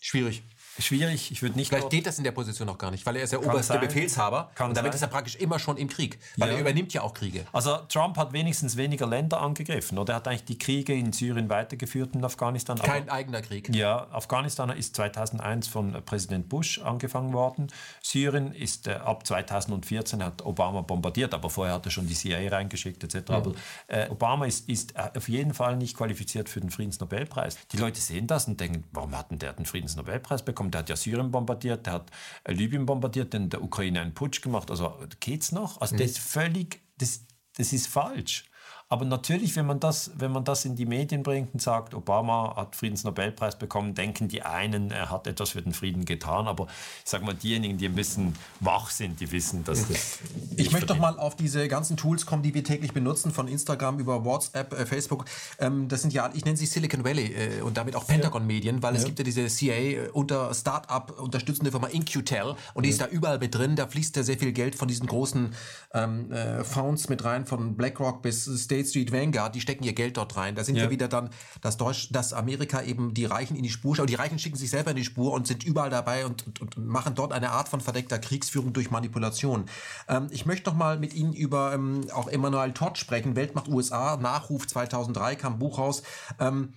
[0.00, 0.42] Schwierig.
[0.78, 1.68] Schwierig, ich würde nicht.
[1.68, 3.80] Vielleicht steht das in der Position noch gar nicht, weil er ist der oberste sein.
[3.80, 4.50] Befehlshaber.
[4.54, 4.96] Kann und damit sein.
[4.96, 6.54] ist er praktisch immer schon im Krieg, weil ja.
[6.54, 7.46] er übernimmt ja auch Kriege.
[7.52, 11.48] Also Trump hat wenigstens weniger Länder angegriffen, oder er hat eigentlich die Kriege in Syrien
[11.48, 12.78] weitergeführt und Afghanistan.
[12.78, 13.74] Kein aber, eigener Krieg.
[13.74, 17.68] Ja, Afghanistan ist 2001 von Präsident Bush angefangen worden.
[18.02, 22.48] Syrien ist äh, ab 2014 hat Obama bombardiert, aber vorher hat er schon die CIA
[22.50, 23.28] reingeschickt etc.
[23.28, 23.36] Ja.
[23.36, 23.52] Aber
[23.86, 27.56] äh, Obama ist, ist äh, auf jeden Fall nicht qualifiziert für den Friedensnobelpreis.
[27.72, 30.65] Die Leute sehen das und denken, warum hat denn der den Friedensnobelpreis bekommen?
[30.66, 30.70] Bekommen.
[30.72, 32.10] Der hat ja Syrien bombardiert, der hat
[32.44, 34.70] äh, Libyen bombardiert, dann der Ukraine einen Putsch gemacht.
[34.70, 35.80] Also geht's noch?
[35.80, 35.98] Also mhm.
[35.98, 37.24] das ist völlig, das,
[37.56, 38.44] das ist falsch.
[38.88, 42.54] Aber natürlich, wenn man, das, wenn man das in die Medien bringt und sagt, Obama
[42.54, 46.46] hat Friedensnobelpreis bekommen, denken die einen, er hat etwas für den Frieden getan.
[46.46, 46.68] Aber
[47.04, 50.20] ich sage mal, diejenigen, die ein bisschen wach sind, die wissen, dass das.
[50.56, 53.98] Ich möchte doch mal auf diese ganzen Tools kommen, die wir täglich benutzen, von Instagram
[53.98, 55.24] über WhatsApp, äh, Facebook.
[55.58, 58.94] Ähm, das sind ja, ich nenne sie Silicon Valley äh, und damit auch Pentagon-Medien, weil
[58.94, 59.00] ja.
[59.00, 62.92] es gibt ja diese CA äh, unter Startup unterstützende Firma InQtel und die ja.
[62.92, 63.74] ist da überall mit drin.
[63.74, 65.54] Da fließt ja sehr viel Geld von diesen großen
[65.92, 69.94] ähm, äh, Fonds mit rein, von BlackRock bis State State Street Vanguard, die stecken ihr
[69.94, 70.54] Geld dort rein.
[70.54, 70.82] Da sind ja.
[70.82, 71.30] wir wieder dann,
[71.60, 74.10] dass Deutsch, dass Amerika eben die Reichen in die Spur schaut.
[74.10, 76.86] Die Reichen schicken sich selber in die Spur und sind überall dabei und, und, und
[76.86, 79.66] machen dort eine Art von verdeckter Kriegsführung durch Manipulation.
[80.08, 83.36] Ähm, ich möchte noch mal mit Ihnen über ähm, auch Emmanuel Todd sprechen.
[83.36, 86.02] Weltmacht USA, Nachruf 2003 kam Buch raus.
[86.38, 86.74] Ähm,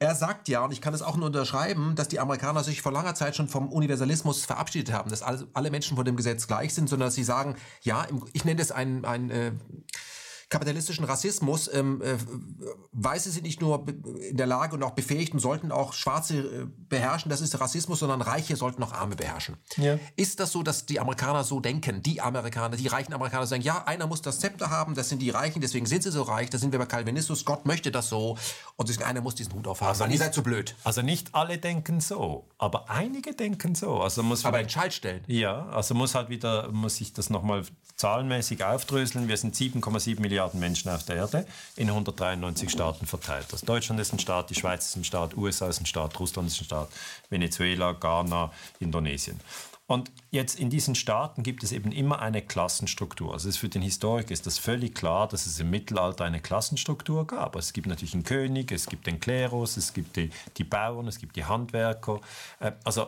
[0.00, 2.92] er sagt ja, und ich kann das auch nur unterschreiben, dass die Amerikaner sich vor
[2.92, 6.72] langer Zeit schon vom Universalismus verabschiedet haben, dass alle, alle Menschen vor dem Gesetz gleich
[6.72, 9.52] sind, sondern dass sie sagen, ja, ich nenne das ein, ein äh,
[10.48, 12.16] kapitalistischen Rassismus, ähm, äh,
[12.92, 13.84] Weiße sind nicht nur
[14.30, 17.98] in der Lage und auch befähigt und sollten auch Schwarze äh, beherrschen, das ist Rassismus,
[17.98, 19.56] sondern Reiche sollten auch Arme beherrschen.
[19.76, 19.98] Ja.
[20.16, 23.84] Ist das so, dass die Amerikaner so denken, die Amerikaner, die reichen Amerikaner sagen, ja,
[23.84, 26.56] einer muss das Zepter haben, das sind die Reichen, deswegen sind sie so reich, da
[26.56, 28.38] sind wir bei Calvinismus, Gott möchte das so
[28.76, 30.74] und deswegen einer muss diesen Hut aufhaben, also weil ihr seid zu blöd.
[30.84, 34.00] Also nicht alle denken so, aber einige denken so.
[34.00, 35.22] Also muss aber in Schaltstellen.
[35.26, 37.64] Ja, also muss halt wieder, muss ich das nochmal
[37.96, 39.28] zahlenmäßig aufdröseln.
[39.28, 41.46] Wir sind 7,7 Milliarden Menschen auf der Erde
[41.76, 43.46] in 193 Staaten verteilt.
[43.52, 46.48] Also Deutschland ist ein Staat, die Schweiz ist ein Staat, USA ist ein Staat, Russland
[46.48, 46.88] ist ein Staat,
[47.30, 48.50] Venezuela, Ghana,
[48.80, 49.40] Indonesien.
[49.88, 53.32] Und jetzt in diesen Staaten gibt es eben immer eine Klassenstruktur.
[53.32, 57.56] Also für den Historiker ist das völlig klar, dass es im Mittelalter eine Klassenstruktur gab.
[57.56, 60.28] Also es gibt natürlich einen König, es gibt den Klerus, es gibt die,
[60.58, 62.20] die Bauern, es gibt die Handwerker.
[62.60, 63.06] Äh, also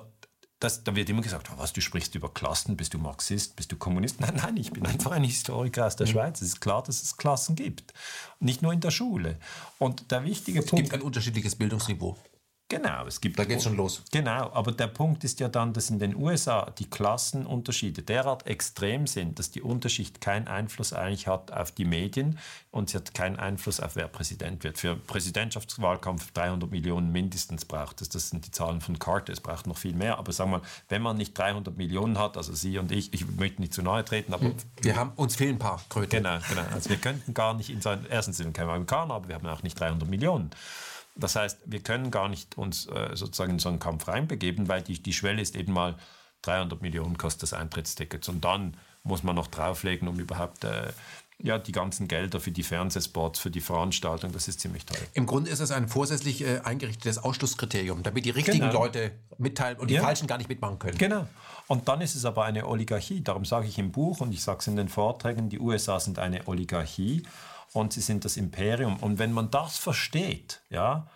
[0.60, 3.72] das, da wird immer gesagt, oh, was, du sprichst über Klassen, bist du Marxist, bist
[3.72, 4.20] du Kommunist?
[4.20, 6.12] Nein, nein, ich bin einfach ein Historiker aus der mhm.
[6.12, 6.42] Schweiz.
[6.42, 7.94] Es ist klar, dass es Klassen gibt.
[8.40, 9.38] Nicht nur in der Schule.
[9.78, 10.84] Und der wichtige es Punkt...
[10.84, 12.16] Es gibt ein unterschiedliches Bildungsniveau.
[12.70, 13.36] Genau, es gibt.
[13.36, 14.00] Da geht schon los.
[14.12, 19.08] Genau, aber der Punkt ist ja dann, dass in den USA die Klassenunterschiede derart extrem
[19.08, 22.38] sind, dass die Unterschicht keinen Einfluss eigentlich hat auf die Medien
[22.70, 24.78] und sie hat keinen Einfluss auf wer Präsident wird.
[24.78, 28.08] Für Präsidentschaftswahlkampf 300 Millionen mindestens braucht es.
[28.08, 29.32] Das sind die Zahlen von Carter.
[29.32, 30.18] Es braucht noch viel mehr.
[30.18, 33.28] Aber sagen wir mal, wenn man nicht 300 Millionen hat, also Sie und ich, ich
[33.28, 34.44] möchte nicht zu nahe treten, aber.
[34.44, 34.54] Hm.
[34.80, 36.22] Wir haben, uns fehlen ein paar Kröten.
[36.22, 36.62] Genau, genau.
[36.72, 39.34] Also wir könnten gar nicht in so einem, erstens sind wir kein Amerikaner, aber wir
[39.34, 40.50] haben auch nicht 300 Millionen.
[41.16, 44.82] Das heißt, wir können gar nicht uns äh, sozusagen in so einen Kampf reinbegeben, weil
[44.82, 45.96] die, die Schwelle ist eben mal
[46.42, 48.28] 300 Millionen kostet das Eintrittsticket.
[48.28, 50.92] Und dann muss man noch drauflegen, um überhaupt äh,
[51.42, 55.00] ja, die ganzen Gelder für die Fernsehspots, für die Veranstaltung, das ist ziemlich teuer.
[55.14, 58.84] Im Grunde ist es ein vorsätzlich äh, eingerichtetes Ausschlusskriterium, damit die richtigen genau.
[58.84, 60.02] Leute mitteilen und die ja.
[60.02, 60.98] falschen gar nicht mitmachen können.
[60.98, 61.26] Genau.
[61.66, 63.22] Und dann ist es aber eine Oligarchie.
[63.22, 66.18] Darum sage ich im Buch und ich sage es in den Vorträgen, die USA sind
[66.18, 67.22] eine Oligarchie
[67.72, 68.96] und sie sind das Imperium.
[68.96, 71.08] Und wenn man das versteht, ja,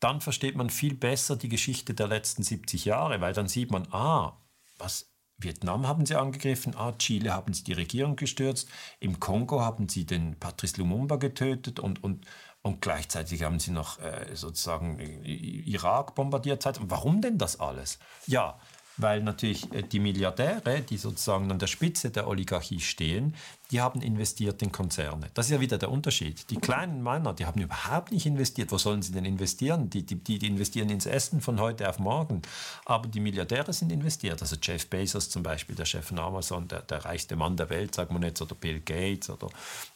[0.00, 3.86] dann versteht man viel besser die Geschichte der letzten 70 Jahre, weil dann sieht man,
[3.92, 4.38] ah,
[4.78, 8.68] was Vietnam haben sie angegriffen, ah, Chile haben sie die Regierung gestürzt,
[8.98, 12.26] im Kongo haben sie den Patrice Lumumba getötet und, und,
[12.62, 16.66] und gleichzeitig haben sie noch äh, sozusagen Irak bombardiert.
[16.80, 17.98] Warum denn das alles?
[18.26, 18.58] Ja,
[18.96, 23.34] weil natürlich äh, die Milliardäre, die sozusagen an der Spitze der Oligarchie stehen,
[23.70, 25.30] die haben investiert in Konzerne.
[25.34, 26.50] Das ist ja wieder der Unterschied.
[26.50, 28.72] Die kleinen Männer, die haben überhaupt nicht investiert.
[28.72, 29.88] Wo sollen sie denn investieren?
[29.90, 32.42] Die, die, die investieren ins Essen von heute auf morgen.
[32.84, 34.42] Aber die Milliardäre sind investiert.
[34.42, 37.94] Also Jeff Bezos zum Beispiel, der Chef von Amazon, der, der reichste Mann der Welt,
[37.94, 39.48] sagt man jetzt, oder Bill Gates oder,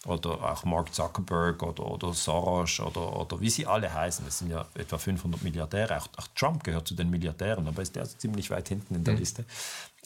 [0.07, 4.25] oder auch Mark Zuckerberg oder, oder Soros oder, oder wie sie alle heißen.
[4.29, 5.99] Es sind ja etwa 500 Milliardäre.
[5.99, 9.15] Auch, auch Trump gehört zu den Milliardären, aber ist der ziemlich weit hinten in der
[9.15, 9.21] mhm.
[9.21, 9.45] Liste.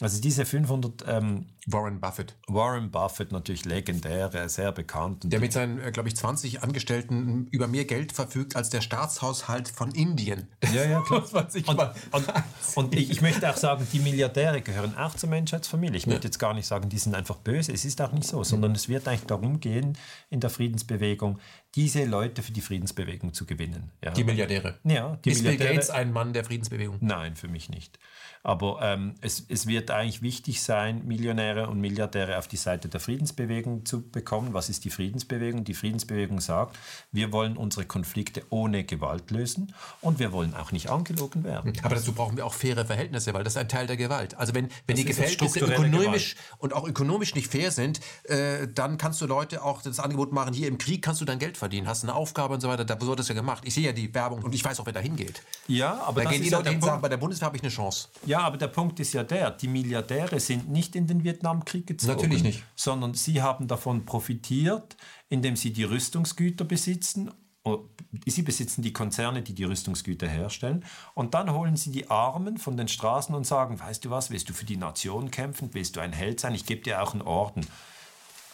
[0.01, 1.05] Also diese 500...
[1.07, 2.35] Ähm, Warren Buffett.
[2.47, 5.23] Warren Buffett, natürlich legendär, sehr bekannt.
[5.25, 9.69] Der mit seinen, äh, glaube ich, 20 Angestellten über mehr Geld verfügt als der Staatshaushalt
[9.69, 10.47] von Indien.
[10.73, 11.25] Ja, ja, klar.
[11.67, 11.79] und,
[12.11, 12.33] und,
[12.75, 15.97] und ich, ich, möchte auch sagen, die Milliardäre gehören auch zur Menschheitsfamilie.
[15.97, 17.71] Ich möchte jetzt gar nicht sagen, die sind einfach böse.
[17.71, 19.97] Es ist auch nicht so, sondern es wird eigentlich darum gehen,
[20.29, 21.39] in der Friedensbewegung,
[21.75, 23.91] diese Leute für die Friedensbewegung zu gewinnen.
[24.03, 24.11] Ja.
[24.11, 24.79] Die Milliardäre.
[24.83, 25.69] Ja, die ist Milliardäre.
[25.69, 26.97] Bill Gates ein Mann der Friedensbewegung?
[27.01, 27.99] Nein, für mich nicht.
[28.43, 32.99] Aber ähm, es, es wird eigentlich wichtig sein, Millionäre und Milliardäre auf die Seite der
[32.99, 34.53] Friedensbewegung zu bekommen.
[34.53, 35.65] Was ist die Friedensbewegung?
[35.65, 36.77] Die Friedensbewegung sagt,
[37.11, 41.73] wir wollen unsere Konflikte ohne Gewalt lösen und wir wollen auch nicht angelogen werden.
[41.83, 44.37] Aber dazu brauchen wir auch faire Verhältnisse, weil das ist ein Teil der Gewalt.
[44.37, 46.55] Also wenn, wenn die Verhältnisse ökonomisch Gewalt.
[46.59, 50.53] und auch ökonomisch nicht fair sind, äh, dann kannst du Leute auch das Angebot machen,
[50.53, 52.85] hier im Krieg kannst du dein Geld verdienen, hast eine Aufgabe und so weiter.
[52.85, 53.63] Da wird das ja gemacht.
[53.65, 55.41] Ich sehe ja die Werbung und ich weiß auch, wer da hingeht.
[55.67, 57.71] Ja, aber da gehen die Leute hin und sagen, bei der Bundeswehr habe ich eine
[57.71, 58.07] Chance.
[58.29, 62.13] Ja, aber der Punkt ist ja der, die Milliardäre sind nicht in den Vietnamkrieg gezogen.
[62.13, 62.63] Natürlich nicht.
[62.75, 64.97] Sondern sie haben davon profitiert,
[65.29, 67.31] indem sie die Rüstungsgüter besitzen.
[67.63, 67.85] Oh,
[68.27, 70.85] sie besitzen die Konzerne, die die Rüstungsgüter herstellen.
[71.15, 74.47] Und dann holen sie die Armen von den Straßen und sagen, weißt du was, willst
[74.47, 75.73] du für die Nation kämpfen?
[75.73, 76.53] Willst du ein Held sein?
[76.53, 77.65] Ich gebe dir auch einen Orden.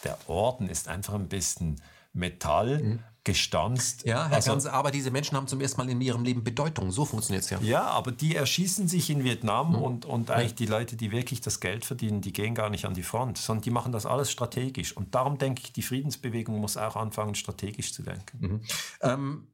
[0.04, 1.82] Der Orden ist einfach ein bisschen
[2.14, 2.82] Metall.
[2.82, 4.06] Mhm gestanzt.
[4.06, 6.92] Ja, Herr also, Ganz, aber diese Menschen haben zum ersten Mal in ihrem Leben Bedeutung.
[6.92, 7.58] So funktioniert es ja.
[7.60, 9.82] Ja, aber die erschießen sich in Vietnam mhm.
[9.82, 10.56] und, und eigentlich ja.
[10.56, 13.62] die Leute, die wirklich das Geld verdienen, die gehen gar nicht an die Front, sondern
[13.62, 14.96] die machen das alles strategisch.
[14.96, 18.38] Und darum denke ich, die Friedensbewegung muss auch anfangen, strategisch zu denken.
[18.38, 18.60] Mhm.
[19.02, 19.46] Ähm,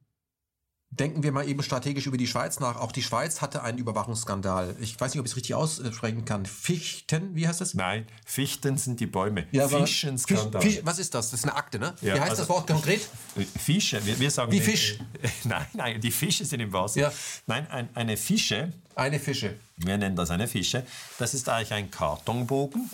[0.99, 2.79] Denken wir mal eben strategisch über die Schweiz nach.
[2.79, 4.75] Auch die Schweiz hatte einen Überwachungsskandal.
[4.79, 6.45] Ich weiß nicht, ob ich es richtig aussprechen kann.
[6.45, 7.73] Fichten, wie heißt das?
[7.73, 9.47] Nein, Fichten sind die Bäume.
[9.51, 10.61] Ja, Fischenskandal.
[10.61, 11.31] Fisch, was ist das?
[11.31, 11.95] Das ist eine Akte, ne?
[12.01, 13.01] Ja, wie heißt also, das Wort konkret?
[13.57, 14.05] Fische.
[14.05, 14.51] Wir, wir sagen.
[14.51, 14.99] Wie Fisch?
[15.21, 16.99] Äh, nein, nein, die Fische sind im Wasser.
[16.99, 17.13] Ja.
[17.47, 18.71] Nein, ein, eine Fische.
[18.95, 19.55] Eine Fische.
[19.77, 20.85] Wir nennen das eine Fische.
[21.17, 22.89] Das ist eigentlich ein Kartonbogen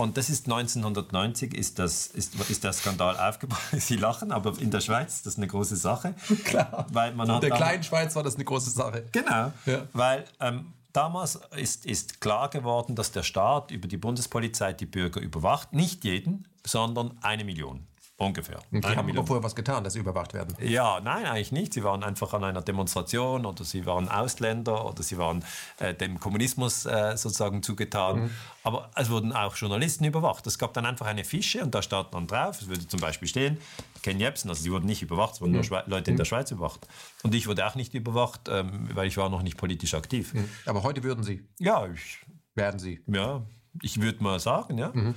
[0.00, 3.78] und das ist 1990 ist, das, ist, ist der Skandal aufgebrochen.
[3.80, 6.14] Sie lachen, aber in der Schweiz ist das eine große Sache.
[6.44, 6.86] Klar.
[6.90, 9.04] Weil man in der kleinen Schweiz war das eine große Sache.
[9.12, 9.52] Genau.
[9.66, 9.86] Ja.
[9.92, 15.20] Weil ähm, damals ist, ist klar geworden, dass der Staat über die Bundespolizei die Bürger
[15.20, 15.74] überwacht.
[15.74, 17.86] Nicht jeden, sondern eine Million.
[18.20, 18.58] Ungefähr.
[18.70, 20.54] Und die haben aber vorher was getan, dass sie überwacht werden?
[20.60, 21.72] Ja, nein, eigentlich nicht.
[21.72, 25.42] Sie waren einfach an einer Demonstration oder sie waren Ausländer oder sie waren
[25.78, 28.24] äh, dem Kommunismus äh, sozusagen zugetan.
[28.24, 28.30] Mhm.
[28.62, 30.46] Aber es wurden auch Journalisten überwacht.
[30.46, 33.26] Es gab dann einfach eine Fische und da stand dann drauf, es würde zum Beispiel
[33.26, 33.56] stehen,
[34.02, 35.62] Ken Jebsen, also sie wurden nicht überwacht, es wurden mhm.
[35.66, 36.28] nur Leute in der mhm.
[36.28, 36.86] Schweiz überwacht.
[37.22, 40.34] Und ich wurde auch nicht überwacht, ähm, weil ich war noch nicht politisch aktiv.
[40.34, 40.46] Mhm.
[40.66, 41.42] Aber heute würden Sie?
[41.58, 42.18] Ja, ich,
[42.54, 43.00] werden Sie?
[43.06, 43.46] Ja,
[43.80, 44.90] ich würde mal sagen, ja.
[44.92, 45.14] Mhm.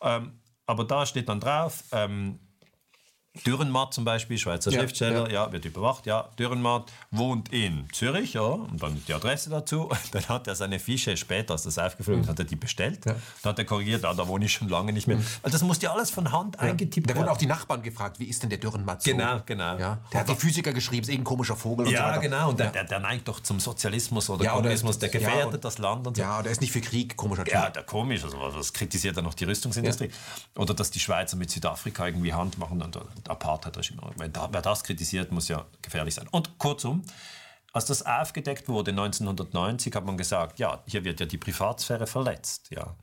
[0.00, 2.40] Ähm, aber da steht dann drauf, ähm,
[3.44, 5.46] Dürrenmatt zum Beispiel, Schweizer ja, Schriftsteller, ja.
[5.46, 5.52] ja.
[5.52, 6.28] wird überwacht, ja.
[6.38, 9.90] Dürrenmatt wohnt in Zürich, ja, und dann die Adresse dazu.
[10.12, 12.30] Dann hat er seine Fische später, als das aufgeflogen ist, mhm.
[12.30, 13.04] hat er die bestellt.
[13.04, 13.14] Ja.
[13.42, 15.16] Dann hat er korrigiert, ah, da wohne ich schon lange nicht mehr.
[15.16, 15.26] Mhm.
[15.42, 17.16] Also das musste ja alles von Hand eingetippt werden.
[17.16, 19.10] Da wurden auch die Nachbarn gefragt, wie ist denn der Dürrenmatt so?
[19.10, 19.78] Genau, genau.
[19.78, 19.98] Ja.
[20.12, 22.50] Der hat die Physiker geschrieben, ist irgendein komischer Vogel ja, so genau.
[22.50, 26.16] Und der, der, der, neigt doch zum Sozialismus oder Kommunismus, der gefährdet das Land und
[26.16, 26.22] so.
[26.22, 27.54] Ja, der ist nicht für Krieg, komischer Typ.
[27.54, 30.10] Ja, der komisch, also was kritisiert er noch die Rüstungsindustrie.
[30.56, 32.96] Oder dass die Schweizer mit Südafrika irgendwie Hand machen und
[33.28, 36.28] Apartheid-Regime wer das kritisiert, muss ja gefährlich sein.
[36.30, 37.02] Und kurzum,
[37.72, 42.70] als das aufgedeckt wurde 1990, hat man gesagt, ja, hier wird ja die Privatsphäre verletzt.
[42.70, 42.94] Ja.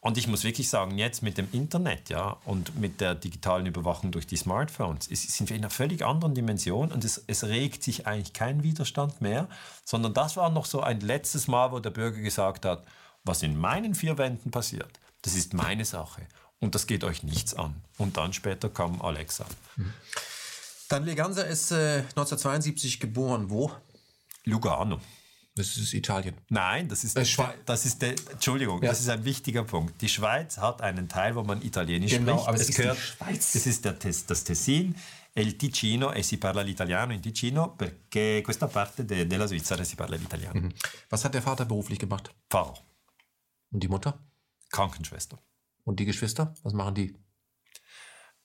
[0.00, 4.12] Und ich muss wirklich sagen, jetzt mit dem Internet ja, und mit der digitalen Überwachung
[4.12, 8.06] durch die Smartphones sind wir in einer völlig anderen Dimension und es, es, regt sich
[8.06, 9.48] eigentlich kein Widerstand mehr,
[9.82, 12.84] sondern das war noch so ein letztes Mal, wo der Bürger gesagt hat,
[13.24, 16.26] was in meinen vier Wänden passiert, das ist meine Sache
[16.64, 17.74] und das geht euch nichts an.
[17.98, 19.44] Und dann später kam Alexa.
[19.76, 19.92] Mhm.
[20.88, 23.50] Dan Leganza ist äh, 1972 geboren.
[23.50, 23.70] Wo?
[24.44, 25.00] Lugano.
[25.56, 26.34] Das ist Italien.
[26.48, 28.88] Nein, das ist, äh, der, das ist der, Entschuldigung, ja.
[28.88, 30.00] das ist ein wichtiger Punkt.
[30.02, 32.48] Die Schweiz hat einen Teil, wo man Italienisch genau, spricht.
[32.48, 33.52] aber es, es gehört, die Schweiz.
[33.52, 34.96] Das ist der, das Tessin,
[35.34, 39.94] il Ticino e si parla l'italiano in Ticino perché questa parte de, della Svizzera si
[39.94, 40.60] parla l'italiano.
[40.60, 40.72] Mhm.
[41.08, 42.34] Was hat der Vater beruflich gemacht?
[42.48, 42.74] Pfarrer.
[43.70, 44.18] Und die Mutter?
[44.70, 45.38] Krankenschwester.
[45.84, 46.54] Und die Geschwister?
[46.62, 47.14] Was machen die?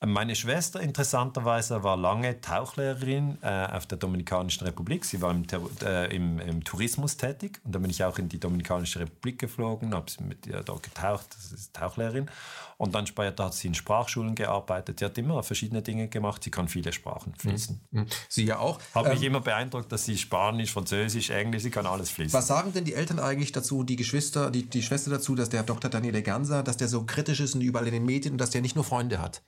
[0.05, 5.03] Meine Schwester interessanterweise war lange Tauchlehrerin äh, auf der Dominikanischen Republik.
[5.03, 5.45] Sie war im,
[5.83, 9.93] äh, im, im, Tourismus tätig und dann bin ich auch in die Dominikanische Republik geflogen,
[9.93, 12.29] habe mit ihr dort getaucht, das ist Tauchlehrerin.
[12.77, 14.99] Und dann später hat sie in Sprachschulen gearbeitet.
[14.99, 16.45] Sie hat immer verschiedene Dinge gemacht.
[16.45, 17.81] Sie kann viele Sprachen fließen.
[17.91, 17.99] Mhm.
[17.99, 18.05] mhm.
[18.29, 18.79] Sie ja auch.
[18.95, 22.31] Habe ähm, mich immer beeindruckt, dass sie Spanisch, Französisch, Englisch, sie kann alles fließen.
[22.31, 25.63] Was sagen denn die Eltern eigentlich dazu, die Geschwister, die, die Schwester dazu, dass der
[25.63, 25.91] Dr.
[25.91, 28.61] Daniele Ganser, dass der so kritisch ist und überall in den Medien und dass der
[28.61, 29.41] nicht nur Freunde hat?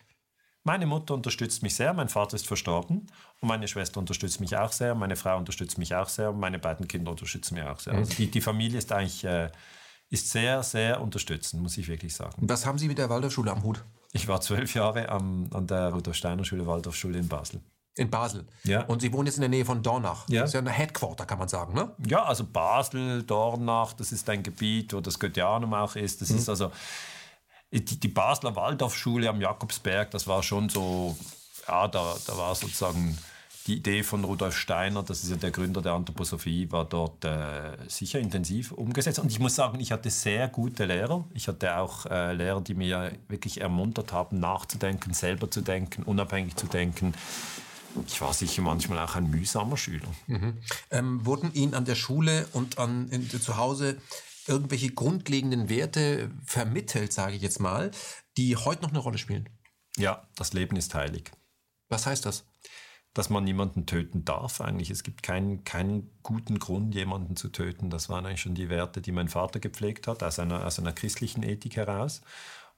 [0.63, 3.07] Meine Mutter unterstützt mich sehr, mein Vater ist verstorben
[3.39, 6.59] und meine Schwester unterstützt mich auch sehr, meine Frau unterstützt mich auch sehr und meine
[6.59, 7.93] beiden Kinder unterstützen mich auch sehr.
[7.93, 9.49] Also die, die Familie ist eigentlich äh,
[10.11, 12.35] ist sehr, sehr unterstützend, muss ich wirklich sagen.
[12.41, 13.83] Was haben Sie mit der Waldorfschule am Hut?
[14.11, 17.61] Ich war zwölf Jahre am, an der Rudolf Steiner Schule, Waldorfschule in Basel.
[17.95, 18.45] In Basel.
[18.63, 18.83] Ja.
[18.85, 20.27] Und Sie wohnen jetzt in der Nähe von Dornach.
[20.27, 20.41] Ja.
[20.41, 21.91] Das ist ja ein Headquarter, kann man sagen, ne?
[22.05, 26.21] Ja, also Basel, Dornach, das ist ein Gebiet, wo das Goetheanum auch ist.
[26.21, 26.38] Das mhm.
[26.38, 26.71] ist also
[27.72, 31.15] die, die Basler Waldorfschule am Jakobsberg, das war schon so,
[31.68, 33.18] ja, da, da war sozusagen
[33.68, 37.77] die Idee von Rudolf Steiner, das ist ja der Gründer der Anthroposophie, war dort äh,
[37.88, 39.19] sicher intensiv umgesetzt.
[39.19, 41.23] Und ich muss sagen, ich hatte sehr gute Lehrer.
[41.34, 46.56] Ich hatte auch äh, Lehrer, die mir wirklich ermuntert haben, nachzudenken, selber zu denken, unabhängig
[46.56, 47.14] zu denken.
[48.07, 50.07] Ich war sicher manchmal auch ein mühsamer Schüler.
[50.27, 50.57] Mhm.
[50.89, 53.98] Ähm, wurden Ihnen an der Schule und an, in, zu Hause
[54.47, 57.91] irgendwelche grundlegenden Werte vermittelt, sage ich jetzt mal,
[58.38, 59.49] die heute noch eine Rolle spielen?
[59.97, 61.31] Ja, das Leben ist heilig.
[61.89, 62.45] Was heißt das?
[63.13, 64.89] Dass man niemanden töten darf eigentlich.
[64.89, 67.89] Es gibt keinen, keinen guten Grund, jemanden zu töten.
[67.89, 70.93] Das waren eigentlich schon die Werte, die mein Vater gepflegt hat, aus einer, aus einer
[70.93, 72.22] christlichen Ethik heraus.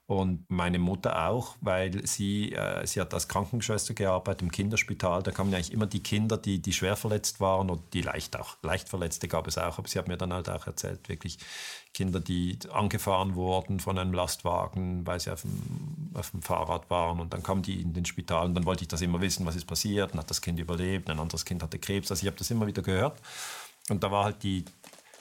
[0.06, 5.22] Und meine Mutter auch, weil sie, äh, sie hat als Krankenschwester gearbeitet im Kinderspital.
[5.22, 8.58] Da kamen eigentlich immer die Kinder, die, die schwer verletzt waren und die leicht auch,
[8.62, 9.78] leicht Verletzte gab es auch.
[9.78, 11.38] Aber sie hat mir dann halt auch erzählt, wirklich
[11.94, 17.18] Kinder, die angefahren wurden von einem Lastwagen, weil sie auf dem, auf dem Fahrrad waren.
[17.18, 19.56] Und dann kamen die in den Spital und dann wollte ich das immer wissen, was
[19.56, 20.12] ist passiert.
[20.12, 22.10] Dann hat das Kind überlebt, ein anderes Kind hatte Krebs.
[22.10, 23.18] Also ich habe das immer wieder gehört.
[23.88, 24.66] Und da war halt die,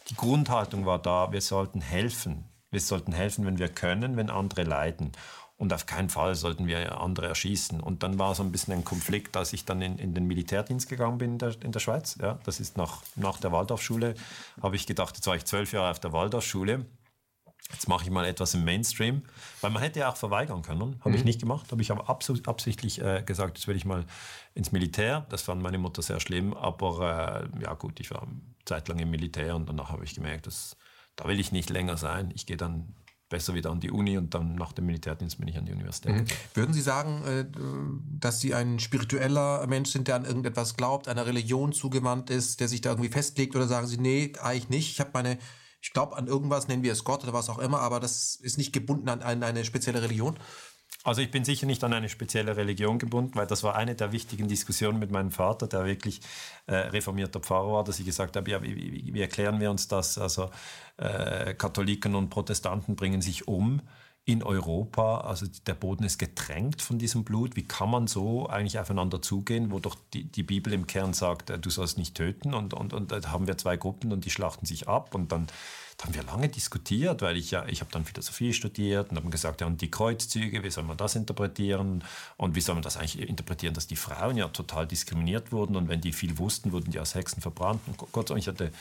[0.10, 4.64] die Grundhaltung war da, wir sollten helfen wir sollten helfen, wenn wir können, wenn andere
[4.64, 5.12] leiden.
[5.56, 7.80] Und auf keinen Fall sollten wir andere erschießen.
[7.80, 10.90] Und dann war so ein bisschen ein Konflikt, als ich dann in, in den Militärdienst
[10.90, 12.18] gegangen bin in der, in der Schweiz.
[12.20, 14.16] Ja, das ist nach, nach der Waldorfschule,
[14.62, 16.86] habe ich gedacht, jetzt war ich zwölf Jahre auf der Waldorfschule.
[17.72, 19.24] Jetzt mache ich mal etwas im Mainstream,
[19.62, 21.00] weil man hätte ja auch verweigern können.
[21.00, 21.16] Habe mhm.
[21.16, 21.72] ich nicht gemacht.
[21.72, 24.06] Habe ich aber absichtlich äh, gesagt, jetzt will ich mal
[24.54, 25.26] ins Militär.
[25.30, 26.54] Das fand meine Mutter sehr schlimm.
[26.54, 28.28] Aber äh, ja gut, ich war
[28.66, 30.76] zeitlang im Militär und danach habe ich gemerkt, dass
[31.16, 32.32] da will ich nicht länger sein.
[32.34, 32.96] Ich gehe dann
[33.30, 36.14] besser wieder an die Uni und dann nach dem Militärdienst bin ich an die Universität.
[36.14, 36.26] Mhm.
[36.54, 37.46] Würden Sie sagen, äh,
[38.20, 42.68] dass Sie ein spiritueller Mensch sind, der an irgendetwas glaubt, einer Religion zugewandt ist, der
[42.68, 44.92] sich da irgendwie festlegt oder sagen Sie, nee, eigentlich nicht.
[44.92, 45.40] Ich habe meine,
[45.82, 48.60] ich glaube an irgendwas, nennen wir es Gott oder was auch immer, aber das ist
[48.60, 50.38] nicht gebunden an eine spezielle Religion?
[51.04, 54.14] Also ich bin sicher nicht an eine spezielle Religion gebunden, weil das war eine der
[54.14, 56.22] wichtigen Diskussionen mit meinem Vater, der wirklich
[56.66, 60.18] äh, reformierter Pfarrer war, dass ich gesagt habe, ja, wie, wie erklären wir uns das?
[60.18, 60.50] Also
[60.96, 63.82] äh, Katholiken und Protestanten bringen sich um
[64.26, 65.22] in Europa.
[65.22, 67.58] Also der Boden ist getränkt von diesem Blut.
[67.58, 71.50] Wie kann man so eigentlich aufeinander zugehen, wo doch die, die Bibel im Kern sagt,
[71.50, 74.32] äh, du sollst nicht töten und, und, und da haben wir zwei Gruppen und die
[74.32, 75.48] schlachten sich ab und dann
[76.04, 79.32] Da haben wir lange diskutiert, weil ich ja, ich habe dann Philosophie studiert und haben
[79.32, 82.04] gesagt, ja, und die Kreuzzüge, wie soll man das interpretieren?
[82.36, 85.88] Und wie soll man das eigentlich interpretieren, dass die Frauen ja total diskriminiert wurden und
[85.88, 87.80] wenn die viel wussten, wurden die als Hexen verbrannt.
[87.88, 88.72] Und Gott sei Dank, ich hatte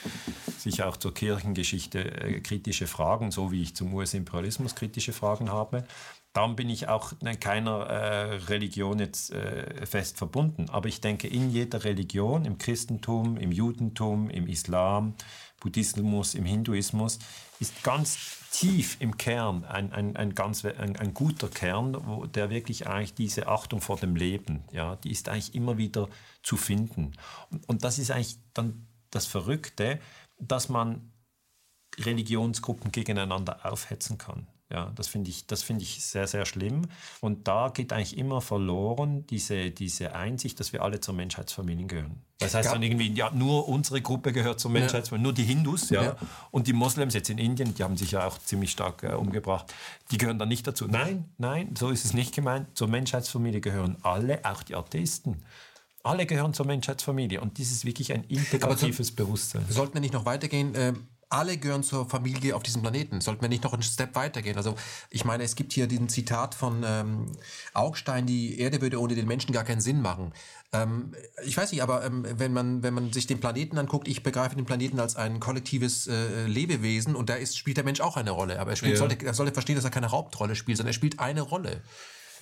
[0.58, 5.84] sicher auch zur Kirchengeschichte äh, kritische Fragen, so wie ich zum US-Imperialismus kritische Fragen habe.
[6.32, 10.70] Darum bin ich auch keiner äh, Religion jetzt äh, fest verbunden.
[10.70, 15.14] Aber ich denke, in jeder Religion, im Christentum, im Judentum, im Islam,
[15.62, 17.18] Buddhismus, im Hinduismus,
[17.60, 18.18] ist ganz
[18.50, 23.14] tief im Kern ein, ein, ein, ganz, ein, ein guter Kern, wo, der wirklich eigentlich
[23.14, 26.08] diese Achtung vor dem Leben, ja, die ist eigentlich immer wieder
[26.42, 27.12] zu finden.
[27.50, 30.00] Und, und das ist eigentlich dann das Verrückte,
[30.38, 31.12] dass man
[31.98, 34.46] Religionsgruppen gegeneinander aufhetzen kann.
[34.72, 36.86] Ja, das finde ich, das ich sehr, sehr schlimm.
[37.20, 42.22] Und da geht eigentlich immer verloren diese, diese Einsicht, dass wir alle zur Menschheitsfamilie gehören.
[42.38, 42.72] Das heißt ja.
[42.72, 45.24] dann irgendwie, ja, nur unsere Gruppe gehört zur Menschheitsfamilie, ja.
[45.24, 46.02] nur die Hindus, ja.
[46.02, 46.16] ja.
[46.50, 49.74] Und die Moslems jetzt in Indien, die haben sich ja auch ziemlich stark äh, umgebracht,
[50.10, 50.86] die gehören dann nicht dazu.
[50.86, 52.66] Nein, nein, so ist es nicht gemeint.
[52.74, 55.42] Zur Menschheitsfamilie gehören alle, auch die Atheisten.
[56.02, 59.66] Alle gehören zur Menschheitsfamilie und das ist wirklich ein integratives so, Bewusstsein.
[59.68, 60.72] Sollten wir nicht noch weitergehen?
[60.74, 63.20] Ähm alle gehören zur Familie auf diesem Planeten.
[63.20, 64.56] Sollten wir nicht noch einen Step weitergehen?
[64.56, 64.74] Also
[65.10, 67.26] ich meine, es gibt hier diesen Zitat von ähm,
[67.72, 70.32] Augstein, die Erde würde ohne den Menschen gar keinen Sinn machen.
[70.72, 71.14] Ähm,
[71.44, 74.56] ich weiß nicht, aber ähm, wenn, man, wenn man sich den Planeten anguckt, ich begreife
[74.56, 78.30] den Planeten als ein kollektives äh, Lebewesen und da ist, spielt der Mensch auch eine
[78.30, 78.60] Rolle.
[78.60, 78.98] Aber er, spielt, ja.
[78.98, 81.82] sollte, er sollte verstehen, dass er keine Hauptrolle spielt, sondern er spielt eine Rolle.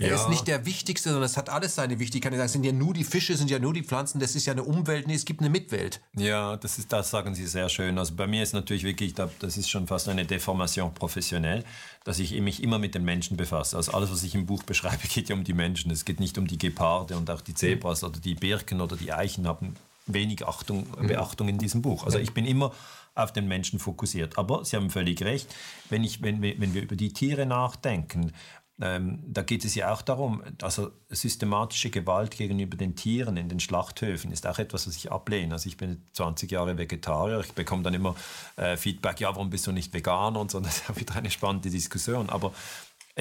[0.01, 0.15] Er ja.
[0.15, 2.33] ist nicht der Wichtigste, sondern es hat alles seine Wichtigkeit.
[2.33, 4.63] Es sind ja nur die Fische, sind ja nur die Pflanzen, das ist ja eine
[4.63, 6.01] Umwelt, nee, es gibt eine Mitwelt.
[6.17, 7.99] Ja, das, ist, das sagen Sie sehr schön.
[7.99, 11.65] Also bei mir ist natürlich wirklich, das ist schon fast eine Deformation professionell,
[12.05, 13.77] dass ich mich immer mit den Menschen befasse.
[13.77, 15.91] Also alles, was ich im Buch beschreibe, geht ja um die Menschen.
[15.91, 18.09] Es geht nicht um die Geparde und auch die Zebras mhm.
[18.09, 21.09] oder die Birken oder die Eichen haben wenig Achtung, mhm.
[21.09, 22.07] Beachtung in diesem Buch.
[22.07, 22.73] Also ich bin immer
[23.15, 24.39] auf den Menschen fokussiert.
[24.39, 25.55] Aber Sie haben völlig recht,
[25.89, 28.33] wenn, ich, wenn, wenn wir über die Tiere nachdenken
[28.81, 33.61] ähm, da geht es ja auch darum, also systematische Gewalt gegenüber den Tieren in den
[33.61, 35.53] Schlachthöfen ist auch etwas, was ich ablehne.
[35.53, 38.15] Also ich bin 20 Jahre Vegetarier, ich bekomme dann immer
[38.57, 41.31] äh, Feedback, ja, warum bist du nicht Veganer und so, das ist auch wieder eine
[41.31, 42.31] spannende Diskussion.
[42.31, 42.53] Aber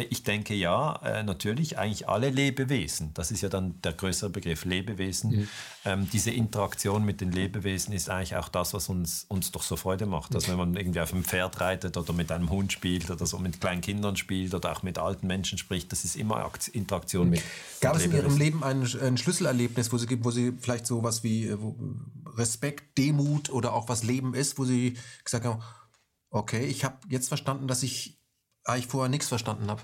[0.10, 4.66] ich denke ja, äh, natürlich eigentlich alle Lebewesen, das ist ja dann der größere Begriff
[4.66, 5.32] Lebewesen.
[5.32, 5.48] Mhm.
[5.86, 9.76] Ähm, diese Interaktion mit den Lebewesen ist eigentlich auch das, was uns, uns doch so
[9.76, 10.36] Freude macht.
[10.36, 13.38] Also wenn man irgendwie auf einem Pferd reitet oder mit einem Hund spielt oder so
[13.40, 17.32] mit kleinen Kindern spielt oder auch mit alten Menschen spricht, das ist immer Interaktion mhm.
[17.32, 17.44] mit.
[17.82, 21.24] Gab es in Ihrem Leben ein, ein, Schlüsselerlebnis, wo Sie, wo Sie vielleicht so was
[21.24, 21.58] wie äh,
[22.36, 25.62] Respekt, Demut oder auch was Leben ist, wo Sie gesagt haben,
[26.30, 28.19] okay, ich habe jetzt verstanden, dass ich
[28.70, 29.82] eigentlich vorher nichts verstanden habe.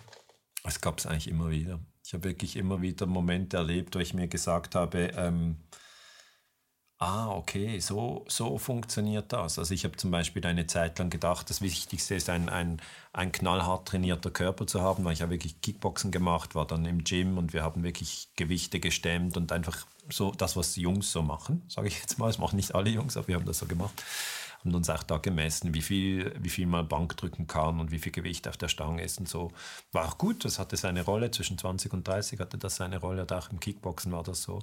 [0.63, 1.79] Es gab es eigentlich immer wieder.
[2.03, 5.57] Ich habe wirklich immer wieder Momente erlebt, wo ich mir gesagt habe, ähm,
[6.97, 9.59] ah, okay, so, so funktioniert das.
[9.59, 12.81] Also ich habe zum Beispiel eine Zeit lang gedacht, das Wichtigste ist, ein, ein,
[13.13, 17.03] ein knallhart trainierter Körper zu haben, weil ich habe wirklich Kickboxen gemacht, war dann im
[17.03, 21.63] Gym und wir haben wirklich Gewichte gestemmt und einfach so das, was Jungs so machen,
[21.67, 22.27] sage ich jetzt mal.
[22.27, 24.03] Das machen nicht alle Jungs, aber wir haben das so gemacht
[24.65, 27.99] haben uns auch da gemessen, wie viel, wie viel man Bank drücken kann und wie
[27.99, 29.51] viel Gewicht auf der Stange ist und so.
[29.91, 33.21] War auch gut, das hatte seine Rolle, zwischen 20 und 30 hatte das seine Rolle,
[33.21, 34.59] und auch im Kickboxen war das so.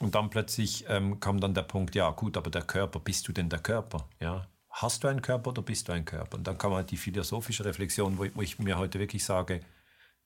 [0.00, 3.32] Und dann plötzlich ähm, kam dann der Punkt, ja gut, aber der Körper, bist du
[3.32, 4.08] denn der Körper?
[4.20, 6.38] Ja, hast du einen Körper oder bist du ein Körper?
[6.38, 9.60] Und dann kam halt die philosophische Reflexion, wo ich, wo ich mir heute wirklich sage,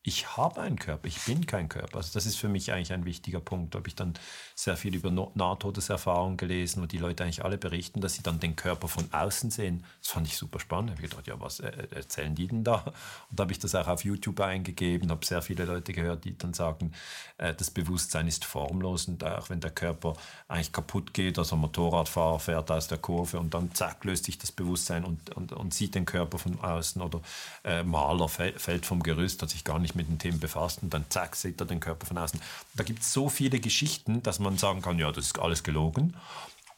[0.06, 1.96] ich habe einen Körper, ich bin kein Körper.
[1.96, 3.74] Also das ist für mich eigentlich ein wichtiger Punkt.
[3.74, 4.14] Da habe ich dann
[4.54, 8.54] sehr viel über Nahtodeserfahrungen gelesen, wo die Leute eigentlich alle berichten, dass sie dann den
[8.54, 9.82] Körper von außen sehen.
[10.00, 10.92] Das fand ich super spannend.
[10.92, 12.84] Ich habe gedacht, ja, was äh, erzählen die denn da?
[13.30, 16.38] Und da habe ich das auch auf YouTube eingegeben, habe sehr viele Leute gehört, die
[16.38, 16.92] dann sagen,
[17.38, 20.14] äh, das Bewusstsein ist formlos und auch wenn der Körper
[20.46, 24.38] eigentlich kaputt geht, also ein Motorradfahrer fährt aus der Kurve und dann zack, löst sich
[24.38, 27.20] das Bewusstsein und, und, und sieht den Körper von außen oder
[27.64, 31.04] äh, Maler fällt vom Gerüst, hat sich gar nicht mit den Themen befasst und dann
[31.08, 32.40] zack, sieht er den Körper von außen.
[32.74, 36.14] Da gibt es so viele Geschichten, dass man sagen kann, ja, das ist alles gelogen.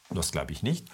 [0.09, 0.87] Das glaube ich nicht.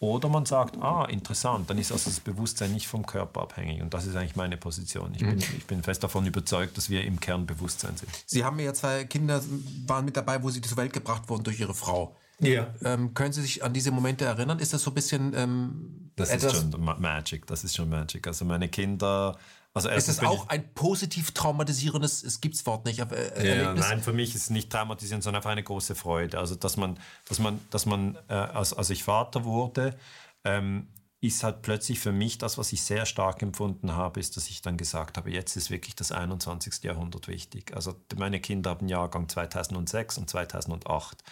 [0.00, 3.82] Oder man sagt, ah, interessant, dann ist also das Bewusstsein nicht vom Körper abhängig.
[3.82, 5.12] Und das ist eigentlich meine Position.
[5.14, 5.30] Ich, mhm.
[5.30, 8.08] bin, ich bin fest davon überzeugt, dass wir im Kern Bewusstsein sind.
[8.26, 9.42] Sie haben ja zwei Kinder,
[9.86, 12.14] waren mit dabei, wo sie zur Welt gebracht wurden durch ihre Frau.
[12.40, 12.72] Ja.
[12.84, 14.60] Ähm, können Sie sich an diese Momente erinnern?
[14.60, 15.34] Ist das so ein bisschen.
[15.34, 18.26] Ähm, das ist schon Magic, das ist schon Magic.
[18.26, 19.36] Also meine Kinder
[19.74, 23.74] also ist es auch ein positiv traumatisierendes, es gibt das Wort nicht, aber äh, ja,
[23.74, 26.38] Nein, für mich ist es nicht traumatisierend, sondern einfach eine große Freude.
[26.38, 29.96] Also dass man, dass man, dass man, äh, als, als ich Vater wurde,
[30.44, 30.88] ähm,
[31.20, 34.62] ist halt plötzlich für mich das, was ich sehr stark empfunden habe, ist, dass ich
[34.62, 36.84] dann gesagt habe, jetzt ist wirklich das 21.
[36.84, 37.74] Jahrhundert wichtig.
[37.74, 41.24] Also meine Kinder haben Jahrgang 2006 und 2008.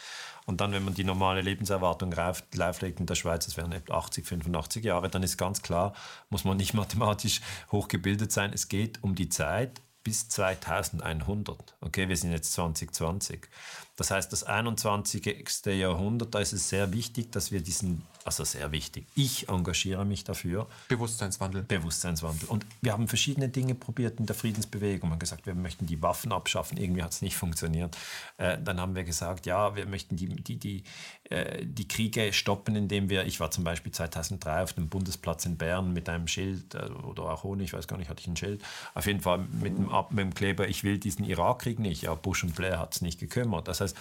[0.47, 4.25] Und dann, wenn man die normale Lebenserwartung live in der Schweiz, das wären etwa 80,
[4.27, 5.93] 85 Jahre, dann ist ganz klar,
[6.31, 7.41] muss man nicht mathematisch
[7.73, 8.53] hochgebildet sein.
[8.55, 11.75] Es geht um die Zeit bis 2100.
[11.81, 13.49] Okay, wir sind jetzt 2020.
[13.97, 15.67] Das heißt, das 21.
[15.67, 19.07] Jahrhundert, da ist es sehr wichtig, dass wir diesen also sehr wichtig.
[19.15, 20.67] Ich engagiere mich dafür.
[20.89, 21.63] Bewusstseinswandel.
[21.63, 22.49] Bewusstseinswandel.
[22.49, 25.09] Und wir haben verschiedene Dinge probiert in der Friedensbewegung.
[25.09, 26.77] Wir haben gesagt, wir möchten die Waffen abschaffen.
[26.77, 27.97] Irgendwie hat es nicht funktioniert.
[28.37, 30.83] Äh, dann haben wir gesagt, ja, wir möchten die, die, die,
[31.31, 35.57] äh, die Kriege stoppen, indem wir, ich war zum Beispiel 2003 auf dem Bundesplatz in
[35.57, 38.37] Bern mit einem Schild äh, oder auch ohne, ich weiß gar nicht, hatte ich ein
[38.37, 38.61] Schild.
[38.95, 42.03] Auf jeden Fall mit dem, mit dem Kleber, ich will diesen Irakkrieg nicht.
[42.03, 43.69] Ja, Bush und Blair hat es nicht gekümmert.
[43.69, 43.97] Das heißt,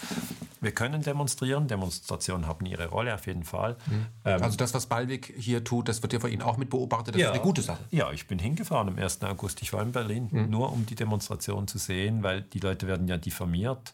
[0.62, 1.68] wir können demonstrieren.
[1.68, 3.78] Demonstrationen haben ihre Rolle auf jeden Fall.
[3.86, 4.06] Mhm.
[4.26, 7.16] Ähm, also das, was Balwig hier tut, das wird ja von Ihnen auch mit beobachtet.
[7.16, 7.84] Das ja, ist eine gute Sache.
[7.92, 9.24] Ja, ich bin hingefahren am 1.
[9.24, 9.62] August.
[9.62, 10.50] Ich war in Berlin, mhm.
[10.50, 13.94] nur um die Demonstration zu sehen, weil die Leute werden ja diffamiert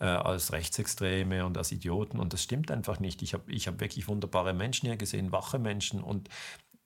[0.00, 2.18] äh, als Rechtsextreme und als Idioten.
[2.18, 3.22] Und das stimmt einfach nicht.
[3.22, 6.00] Ich habe ich hab wirklich wunderbare Menschen hier gesehen, wache Menschen.
[6.02, 6.28] Und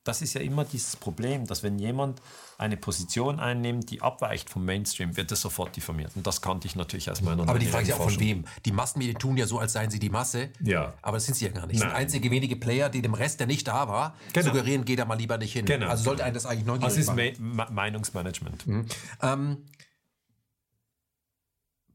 [0.04, 2.20] das ist ja immer dieses Problem, dass wenn jemand
[2.58, 6.12] eine Position einnimmt, die abweicht vom Mainstream, wird er sofort diffamiert.
[6.14, 8.44] Und das kannte ich natürlich aus meiner Aber die Frage ist ja auch von wem.
[8.66, 10.50] Die Massenmedien tun ja so, als seien sie die Masse.
[10.60, 10.92] Ja.
[11.00, 11.80] Aber das sind sie ja gar nicht.
[11.80, 14.46] Das sind einzige wenige Player, die dem Rest, der nicht da war, genau.
[14.46, 15.64] suggerieren, geht da mal lieber nicht hin.
[15.64, 15.88] Genau.
[15.88, 17.16] Also sollte einen das eigentlich neugierig machen.
[17.16, 18.66] Das ist Ma Meinungsmanagement.
[18.66, 18.86] Mhm.
[19.22, 19.64] Ähm,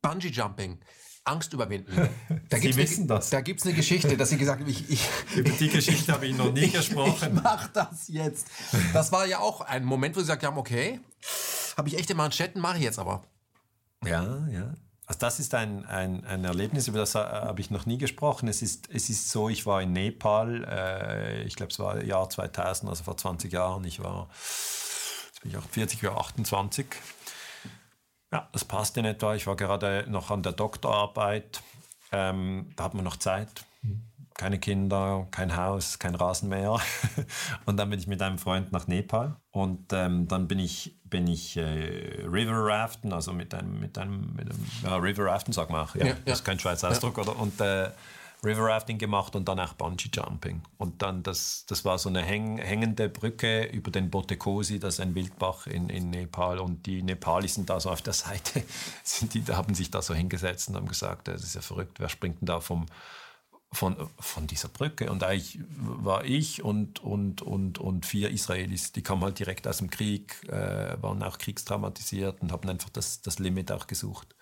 [0.01, 0.79] Bungee Jumping.
[1.29, 2.09] Angst überwinden.
[2.49, 3.29] Da Sie wissen eine, das.
[3.29, 6.25] Da gibt es eine Geschichte, dass Sie gesagt haben, ich, ich über die Geschichte habe
[6.25, 7.35] ich noch nie gesprochen.
[7.35, 8.47] Ich mach das jetzt.
[8.91, 10.99] Das war ja auch ein Moment, wo Sie gesagt haben, okay,
[11.77, 13.23] habe ich echte Manschetten, mache ich jetzt aber.
[14.03, 14.73] Ja, ja.
[15.05, 18.47] Also das ist ein, ein, ein Erlebnis, über das habe ich noch nie gesprochen.
[18.47, 22.29] Es ist, es ist so, ich war in Nepal, äh, ich glaube es war Jahr
[22.29, 23.83] 2000, also vor 20 Jahren.
[23.85, 24.29] Ich war,
[25.27, 26.85] jetzt bin ich auch 40 oder 28
[28.31, 29.35] ja, das passt in etwa.
[29.35, 31.61] Ich war gerade noch an der Doktorarbeit.
[32.11, 33.65] Ähm, da hat man noch Zeit.
[34.35, 36.77] Keine Kinder, kein Haus, kein Rasenmäher.
[37.65, 39.35] und dann bin ich mit einem Freund nach Nepal.
[39.51, 44.33] Und ähm, dann bin ich, bin ich äh, River Raften, also mit einem, mit einem,
[44.35, 45.87] mit einem ja, River Raften, sag mal.
[45.95, 47.17] Ja, ja, das ist kein Schweizer Ausdruck.
[47.17, 47.37] Oder?
[47.37, 47.89] Und äh,
[48.43, 50.61] River Rafting gemacht und dann auch Bungee Jumping.
[50.77, 54.99] Und dann, das, das war so eine häng, hängende Brücke über den Botekosi, das ist
[55.01, 56.59] ein Wildbach in, in Nepal.
[56.59, 58.63] Und die Nepalis sind da so auf der Seite,
[59.03, 62.07] sind die, haben sich da so hingesetzt und haben gesagt, das ist ja verrückt, wer
[62.07, 62.85] springt denn da vom,
[63.73, 65.11] von, von dieser Brücke.
[65.11, 69.79] Und eigentlich war ich und, und, und, und vier Israelis, die kamen halt direkt aus
[69.79, 74.33] dem Krieg, äh, waren auch kriegstraumatisiert und haben einfach das, das Limit auch gesucht.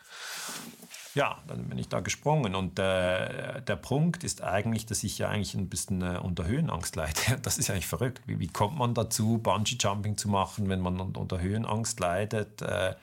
[1.18, 2.54] Ja, dann bin ich da gesprungen.
[2.54, 6.96] Und äh, der Punkt ist eigentlich, dass ich ja eigentlich ein bisschen äh, unter Höhenangst
[6.96, 7.20] leide.
[7.42, 8.22] Das ist eigentlich verrückt.
[8.28, 12.62] Wie, wie kommt man dazu, Bungee-Jumping zu machen, wenn man unter Höhenangst leidet?
[12.62, 12.94] Äh,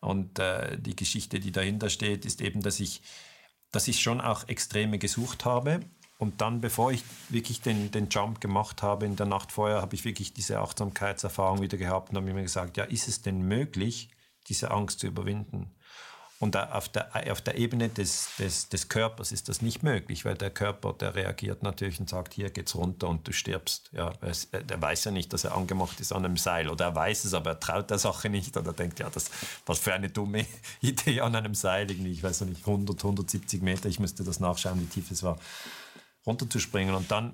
[0.00, 3.00] und äh, die Geschichte, die dahinter steht, ist eben, dass ich,
[3.72, 5.80] dass ich schon auch Extreme gesucht habe.
[6.18, 9.94] Und dann, bevor ich wirklich den, den Jump gemacht habe in der Nacht vorher, habe
[9.94, 14.10] ich wirklich diese Achtsamkeitserfahrung wieder gehabt und habe mir gesagt, ja, ist es denn möglich,
[14.46, 15.70] diese Angst zu überwinden?
[16.38, 20.34] Und auf der, auf der Ebene des, des, des Körpers ist das nicht möglich, weil
[20.34, 23.88] der Körper, der reagiert natürlich und sagt, hier geht's runter und du stirbst.
[23.92, 26.68] Ja, es, der weiß ja nicht, dass er angemacht ist an einem Seil.
[26.68, 28.54] Oder er weiß es, aber er traut der Sache nicht.
[28.54, 29.30] Oder denkt, ja, das,
[29.64, 30.44] was für eine dumme
[30.82, 34.78] Idee an einem Seil, irgendwie, ich weiß nicht, 100, 170 Meter, ich müsste das nachschauen,
[34.80, 35.38] wie tief es war,
[36.26, 36.94] runterzuspringen.
[36.94, 37.32] Und dann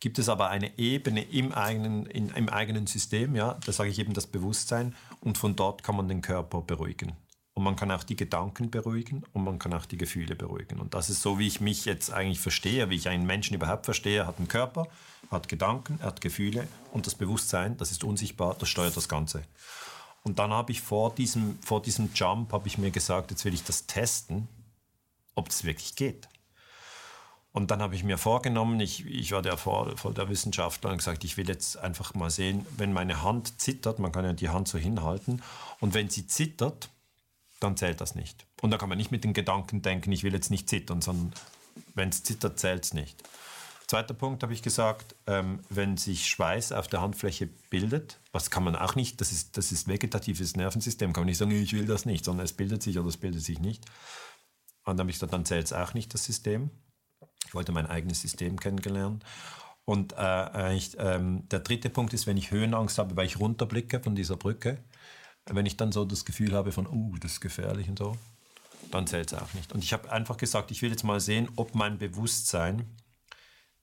[0.00, 3.98] gibt es aber eine Ebene im eigenen, in, im eigenen System, ja, da sage ich
[3.98, 7.12] eben das Bewusstsein, und von dort kann man den Körper beruhigen.
[7.54, 10.80] Und man kann auch die Gedanken beruhigen und man kann auch die Gefühle beruhigen.
[10.80, 13.84] Und das ist so, wie ich mich jetzt eigentlich verstehe, wie ich einen Menschen überhaupt
[13.84, 14.18] verstehe.
[14.18, 14.88] Er hat einen Körper,
[15.30, 19.44] hat Gedanken, er hat Gefühle und das Bewusstsein, das ist unsichtbar, das steuert das Ganze.
[20.24, 23.54] Und dann habe ich vor diesem, vor diesem Jump, habe ich mir gesagt, jetzt will
[23.54, 24.48] ich das testen,
[25.34, 26.28] ob das wirklich geht.
[27.52, 31.22] Und dann habe ich mir vorgenommen, ich, ich war der voll der Wissenschaftler und gesagt,
[31.22, 34.66] ich will jetzt einfach mal sehen, wenn meine Hand zittert, man kann ja die Hand
[34.66, 35.40] so hinhalten,
[35.78, 36.88] und wenn sie zittert,
[37.64, 38.46] dann zählt das nicht.
[38.60, 41.32] Und da kann man nicht mit den Gedanken denken, ich will jetzt nicht zittern, sondern
[41.94, 43.22] wenn es zittert, zählt es nicht.
[43.86, 48.64] Zweiter Punkt habe ich gesagt, ähm, wenn sich Schweiß auf der Handfläche bildet, was kann
[48.64, 51.84] man auch nicht, das ist, das ist vegetatives Nervensystem, kann man nicht sagen, ich will
[51.84, 53.84] das nicht, sondern es bildet sich oder es bildet sich nicht.
[54.84, 56.70] Und dann habe ich gesagt, dann zählt es auch nicht, das System.
[57.46, 59.22] Ich wollte mein eigenes System kennengelernt.
[59.84, 64.00] Und äh, ich, ähm, der dritte Punkt ist, wenn ich Höhenangst habe, weil ich runterblicke
[64.00, 64.78] von dieser Brücke,
[65.46, 68.16] wenn ich dann so das Gefühl habe von, oh, das ist gefährlich und so,
[68.90, 69.72] dann zählt es auch nicht.
[69.72, 72.96] Und ich habe einfach gesagt, ich will jetzt mal sehen, ob mein Bewusstsein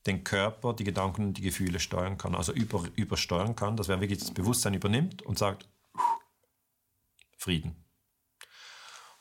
[0.08, 4.02] den Körper, die Gedanken und die Gefühle steuern kann, also über, übersteuern kann, dass er
[4.02, 5.68] wirklich das Bewusstsein übernimmt und sagt,
[7.38, 7.76] Frieden.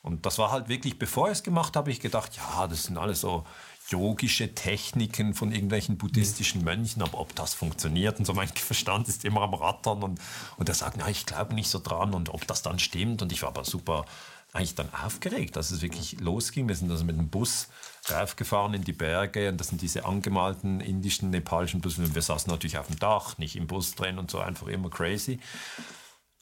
[0.02, 2.96] Und das war halt wirklich, bevor ich es gemacht habe, ich gedacht, ja, das sind
[2.96, 3.46] alles so
[3.90, 9.24] yogische Techniken von irgendwelchen buddhistischen Mönchen, aber ob das funktioniert und so, mein Verstand ist
[9.24, 10.20] immer am Rattern und,
[10.56, 13.32] und er sagt, na, ich glaube nicht so dran und ob das dann stimmt und
[13.32, 14.04] ich war aber super
[14.52, 16.66] eigentlich dann aufgeregt, dass es wirklich losging.
[16.66, 17.68] Wir sind also mit dem Bus
[18.10, 22.14] raufgefahren in die Berge und das sind diese angemalten indischen, nepalischen Busse.
[22.14, 25.38] Wir saßen natürlich auf dem Dach, nicht im Bus drin und so, einfach immer crazy.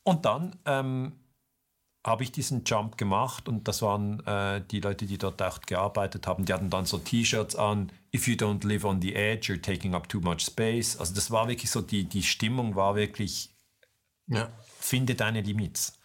[0.04, 1.12] Und dann ähm,
[2.08, 6.26] habe ich diesen Jump gemacht und das waren äh, die Leute, die dort auch gearbeitet
[6.26, 9.62] haben, die hatten dann so T-Shirts an, if you don't live on the edge, you're
[9.62, 10.96] taking up too much space.
[10.96, 13.50] Also das war wirklich so, die, die Stimmung war wirklich,
[14.26, 14.50] ja.
[14.80, 15.98] finde deine Limits.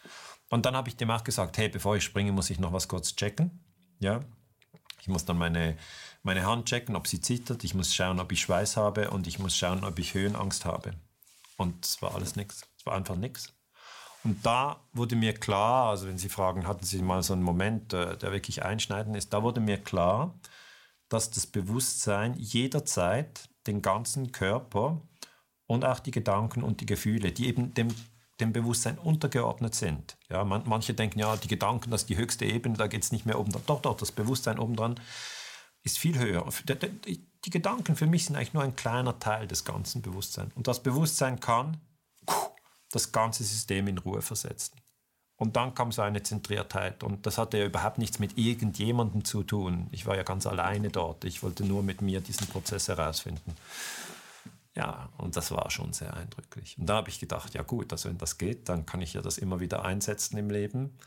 [0.49, 2.87] Und dann habe ich dem auch gesagt, hey, bevor ich springe, muss ich noch was
[2.87, 3.63] kurz checken.
[3.99, 4.19] Ja,
[5.01, 5.77] ich muss dann meine,
[6.23, 7.63] meine Hand checken, ob sie zittert.
[7.63, 10.93] Ich muss schauen, ob ich Schweiß habe und ich muss schauen, ob ich Höhenangst habe.
[11.57, 12.67] Und es war alles nichts.
[12.77, 13.52] Es war einfach nichts.
[14.23, 17.93] Und da wurde mir klar, also wenn Sie fragen, hatten Sie mal so einen Moment,
[17.93, 20.33] äh, der wirklich einschneidend ist, da wurde mir klar,
[21.09, 25.01] dass das Bewusstsein jederzeit den ganzen Körper
[25.67, 27.89] und auch die Gedanken und die Gefühle, die eben dem,
[28.39, 30.17] dem Bewusstsein untergeordnet sind.
[30.29, 33.11] Ja, man, manche denken, ja, die Gedanken, das ist die höchste Ebene, da geht es
[33.11, 33.63] nicht mehr oben dran.
[33.67, 34.99] Doch, doch, das Bewusstsein oben dran
[35.83, 36.47] ist viel höher.
[37.05, 40.53] Die, die Gedanken für mich sind eigentlich nur ein kleiner Teil des ganzen Bewusstseins.
[40.55, 41.77] Und das Bewusstsein kann
[42.93, 44.75] das ganze System in Ruhe versetzen.
[45.35, 49.43] Und dann kam so eine Zentriertheit und das hatte ja überhaupt nichts mit irgendjemandem zu
[49.43, 49.87] tun.
[49.91, 51.25] Ich war ja ganz alleine dort.
[51.25, 53.55] Ich wollte nur mit mir diesen Prozess herausfinden.
[54.75, 56.77] Ja, und das war schon sehr eindrücklich.
[56.77, 59.21] Und da habe ich gedacht, ja gut, also wenn das geht, dann kann ich ja
[59.21, 60.97] das immer wieder einsetzen im Leben.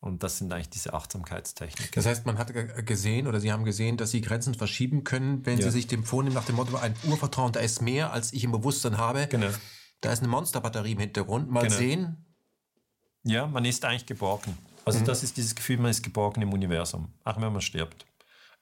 [0.00, 1.92] Und das sind eigentlich diese Achtsamkeitstechniken.
[1.94, 2.52] Das heißt, man hat
[2.86, 5.64] gesehen oder Sie haben gesehen, dass Sie Grenzen verschieben können, wenn ja.
[5.64, 8.52] Sie sich dem vornehmen nach dem Motto, ein Urvertrauen, da ist mehr, als ich im
[8.52, 9.26] Bewusstsein habe.
[9.28, 9.48] Genau.
[10.04, 11.50] Da ist eine Monsterbatterie im Hintergrund.
[11.50, 11.76] Mal genau.
[11.76, 12.26] sehen.
[13.22, 14.56] Ja, man ist eigentlich geborgen.
[14.84, 15.06] Also mhm.
[15.06, 18.04] das ist dieses Gefühl, man ist geborgen im Universum, auch wenn man stirbt.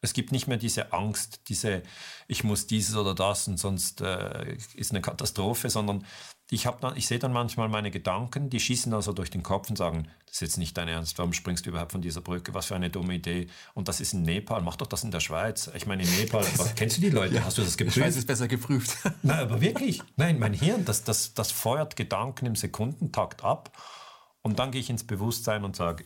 [0.01, 1.83] Es gibt nicht mehr diese Angst, diese
[2.29, 6.07] ich muss dieses oder das und sonst äh, ist eine Katastrophe, sondern
[6.53, 9.77] ich, dann, ich sehe dann manchmal meine Gedanken, die schießen also durch den Kopf und
[9.77, 12.67] sagen, das ist jetzt nicht dein Ernst, warum springst du überhaupt von dieser Brücke, was
[12.67, 13.47] für eine dumme Idee.
[13.75, 15.71] Und das ist in Nepal, mach doch das in der Schweiz.
[15.75, 17.37] Ich meine, in Nepal, was, kennst du die Leute?
[17.37, 17.97] Ja, Hast du das geprüft?
[17.97, 18.99] Die Schweiz ist besser geprüft.
[19.23, 23.77] Nein, aber wirklich, nein, mein Hirn, das, das, das feuert Gedanken im Sekundentakt ab.
[24.43, 26.05] Und dann gehe ich ins Bewusstsein und sage,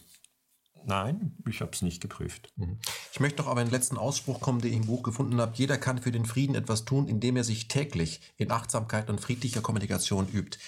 [0.85, 2.53] Nein, ich habe es nicht geprüft.
[2.57, 2.79] Mhm.
[3.13, 5.57] Ich möchte noch auf einen letzten Ausspruch kommen, den ich im Buch gefunden habe.
[5.57, 9.61] Jeder kann für den Frieden etwas tun, indem er sich täglich in Achtsamkeit und friedlicher
[9.61, 10.59] Kommunikation übt.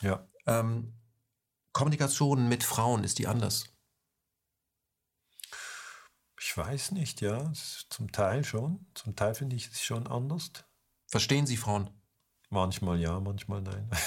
[0.00, 0.26] Ja.
[0.46, 0.94] Ähm,
[1.72, 3.66] Kommunikation mit Frauen, ist die anders?
[6.40, 7.52] Ich weiß nicht, ja.
[7.90, 8.86] Zum Teil schon.
[8.94, 10.52] Zum Teil finde ich es schon anders.
[11.06, 11.90] Verstehen Sie Frauen?
[12.50, 13.90] Manchmal ja, manchmal nein.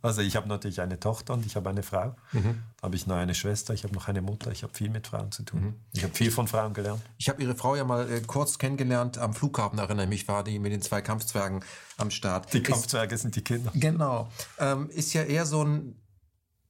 [0.00, 2.14] Also ich habe natürlich eine Tochter und ich habe eine Frau.
[2.32, 2.62] Mhm.
[2.80, 4.52] Habe ich noch eine Schwester, ich habe noch eine Mutter.
[4.52, 5.60] Ich habe viel mit Frauen zu tun.
[5.60, 5.74] Mhm.
[5.92, 7.02] Ich habe viel von Frauen gelernt.
[7.18, 10.44] Ich habe Ihre Frau ja mal äh, kurz kennengelernt am Flughafen, erinnere ich mich, war
[10.44, 11.64] die mit den zwei Kampfzwergen
[11.96, 12.52] am Start.
[12.54, 13.72] Die Kampfzwerge ist, sind die Kinder.
[13.74, 14.30] Genau.
[14.60, 15.96] Ähm, ist ja eher so ein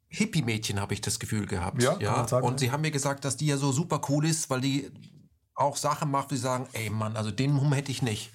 [0.09, 1.83] Hippie-Mädchen, habe ich das Gefühl gehabt.
[1.83, 2.27] Ja, ja.
[2.27, 4.91] Sagen, und Sie haben mir gesagt, dass die ja so super cool ist, weil die
[5.55, 8.31] auch Sachen macht, Sie sagen, ey Mann, also den Mumm hätte ich nicht.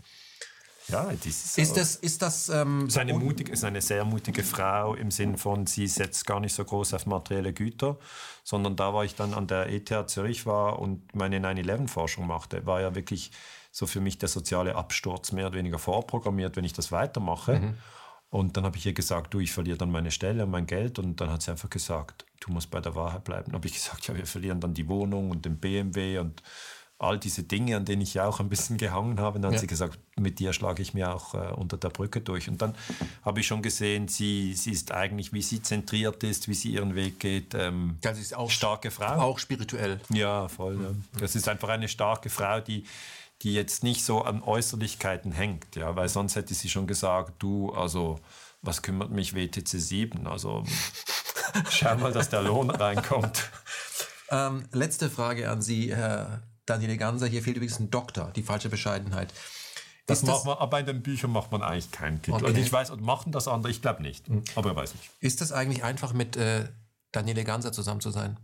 [0.89, 4.43] Ja, das ist, ist das, ist das ähm, ist, eine mutige, ist eine sehr mutige
[4.43, 7.97] Frau im Sinn von, sie setzt gar nicht so groß auf materielle Güter,
[8.43, 12.81] sondern da war ich dann an der ETH Zürich war und meine 9-11-Forschung machte, war
[12.81, 13.31] ja wirklich
[13.71, 17.59] so für mich der soziale Absturz mehr oder weniger vorprogrammiert, wenn ich das weitermache.
[17.59, 17.73] Mhm.
[18.29, 20.97] Und dann habe ich ihr gesagt, du, ich verliere dann meine Stelle und mein Geld.
[20.97, 23.45] Und dann hat sie einfach gesagt, du musst bei der Wahrheit bleiben.
[23.45, 26.41] Dann habe ich gesagt, ja, wir verlieren dann die Wohnung und den BMW und
[26.99, 29.39] all diese Dinge, an denen ich ja auch ein bisschen gehangen habe.
[29.39, 29.55] dann ja.
[29.55, 32.47] hat sie gesagt, mit dir schlage ich mir auch äh, unter der Brücke durch.
[32.47, 32.75] Und dann
[33.23, 36.95] habe ich schon gesehen, sie, sie ist eigentlich, wie sie zentriert ist, wie sie ihren
[36.95, 37.53] Weg geht.
[37.55, 39.21] Ähm, das ist auch starke Frau.
[39.21, 39.99] Auch spirituell.
[40.09, 40.75] Ja, voll.
[40.75, 40.83] Mhm.
[40.83, 41.19] Ja.
[41.19, 42.85] Das ist einfach eine starke Frau, die
[43.41, 47.73] die jetzt nicht so an Äußerlichkeiten hängt, ja, weil sonst hätte sie schon gesagt, du,
[47.73, 48.19] also
[48.61, 50.27] was kümmert mich WTC 7?
[50.27, 50.63] Also
[51.69, 53.51] schau mal, dass der Lohn reinkommt.
[54.29, 58.69] Ähm, letzte Frage an Sie, Herr Daniele Ganser, hier fehlt übrigens ein Doktor, die falsche
[58.69, 59.33] Bescheidenheit.
[60.05, 62.35] Das, das macht man, aber in den Büchern macht man eigentlich keinen Titel.
[62.35, 62.45] Okay.
[62.47, 64.27] Also ich weiß, und machen das andere, ich glaube nicht.
[64.27, 64.43] Mhm.
[64.55, 65.09] Aber ich weiß nicht.
[65.21, 66.67] Ist das eigentlich einfach mit äh,
[67.11, 68.37] Daniele Ganser zusammen zu sein?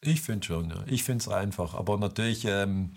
[0.00, 0.82] Ich finde schon, ja.
[0.86, 1.74] Ich finde es einfach.
[1.74, 2.94] Aber natürlich ähm,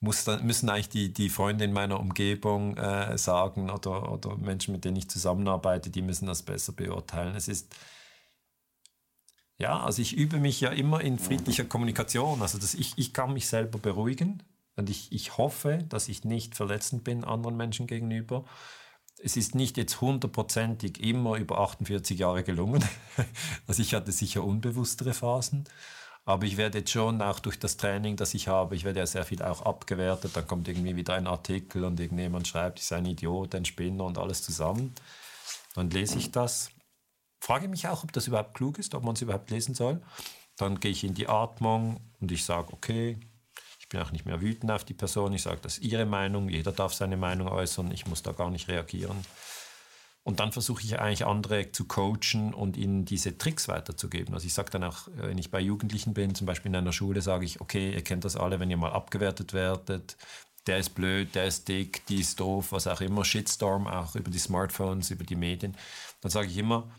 [0.00, 4.72] muss dann, müssen eigentlich die, die Freunde in meiner Umgebung äh, sagen oder, oder Menschen,
[4.72, 7.34] mit denen ich zusammenarbeite, die müssen das besser beurteilen.
[7.34, 7.74] Es ist
[9.58, 12.42] ja, also ich übe mich ja immer in friedlicher Kommunikation.
[12.42, 14.42] Also das, ich, ich kann mich selber beruhigen.
[14.76, 18.44] Und ich, ich hoffe, dass ich nicht verletzend bin anderen Menschen gegenüber.
[19.22, 22.84] Es ist nicht jetzt hundertprozentig immer über 48 Jahre gelungen.
[23.68, 25.64] also ich hatte sicher unbewusstere Phasen.
[26.26, 29.06] Aber ich werde jetzt schon auch durch das Training, das ich habe, ich werde ja
[29.06, 30.32] sehr viel auch abgewertet.
[30.34, 34.04] Da kommt irgendwie wieder ein Artikel und irgendjemand schreibt, ich sei ein Idiot, ein Spinner
[34.04, 34.94] und alles zusammen.
[35.74, 36.70] Dann lese ich das.
[37.44, 40.00] Frage mich auch, ob das überhaupt klug ist, ob man es überhaupt lesen soll.
[40.56, 43.18] Dann gehe ich in die Atmung und ich sage, okay,
[43.78, 45.34] ich bin auch nicht mehr wütend auf die Person.
[45.34, 46.48] Ich sage, das ist ihre Meinung.
[46.48, 47.92] Jeder darf seine Meinung äußern.
[47.92, 49.26] Ich muss da gar nicht reagieren.
[50.22, 54.32] Und dann versuche ich eigentlich andere zu coachen und ihnen diese Tricks weiterzugeben.
[54.32, 56.94] Also ich sage dann auch, äh, wenn ich bei Jugendlichen bin, zum Beispiel in einer
[56.94, 60.16] Schule, sage ich, okay, ihr kennt das alle, wenn ihr mal abgewertet werdet,
[60.66, 64.30] der ist blöd, der ist dick, die ist doof, was auch immer, Shitstorm, auch über
[64.30, 65.76] die Smartphones, über die Medien.
[66.22, 66.90] Dann sage ich immer,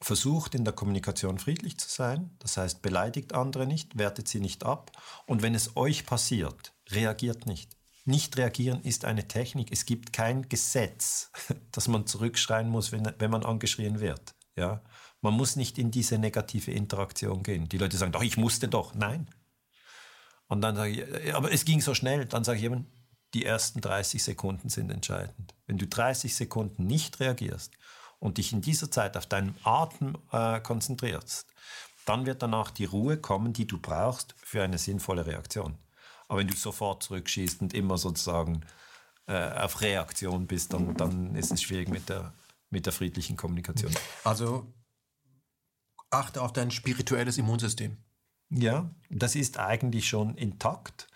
[0.00, 4.64] versucht in der Kommunikation friedlich zu sein, das heißt, beleidigt andere nicht, wertet sie nicht
[4.64, 4.92] ab
[5.26, 7.76] und wenn es euch passiert, reagiert nicht.
[8.04, 9.70] Nicht reagieren ist eine Technik.
[9.70, 11.30] Es gibt kein Gesetz,
[11.72, 14.34] dass man zurückschreien muss, wenn, wenn man angeschrien wird.
[14.56, 14.80] Ja?
[15.20, 17.68] Man muss nicht in diese negative Interaktion gehen.
[17.68, 18.94] Die Leute sagen, doch, ich musste doch.
[18.94, 19.28] Nein.
[20.46, 22.24] Und dann sage ich, aber es ging so schnell.
[22.24, 22.86] Dann sage ich eben,
[23.34, 25.54] die ersten 30 Sekunden sind entscheidend.
[25.66, 27.72] Wenn du 30 Sekunden nicht reagierst
[28.18, 31.52] und dich in dieser Zeit auf deinen Atem äh, konzentrierst,
[32.04, 35.78] dann wird danach die Ruhe kommen, die du brauchst für eine sinnvolle Reaktion.
[36.26, 38.62] Aber wenn du sofort zurückschießt und immer sozusagen
[39.26, 42.32] äh, auf Reaktion bist, dann, dann ist es schwierig mit der,
[42.70, 43.94] mit der friedlichen Kommunikation.
[44.24, 44.72] Also
[46.10, 47.96] achte auf dein spirituelles Immunsystem.
[48.50, 51.08] Ja, das ist eigentlich schon intakt,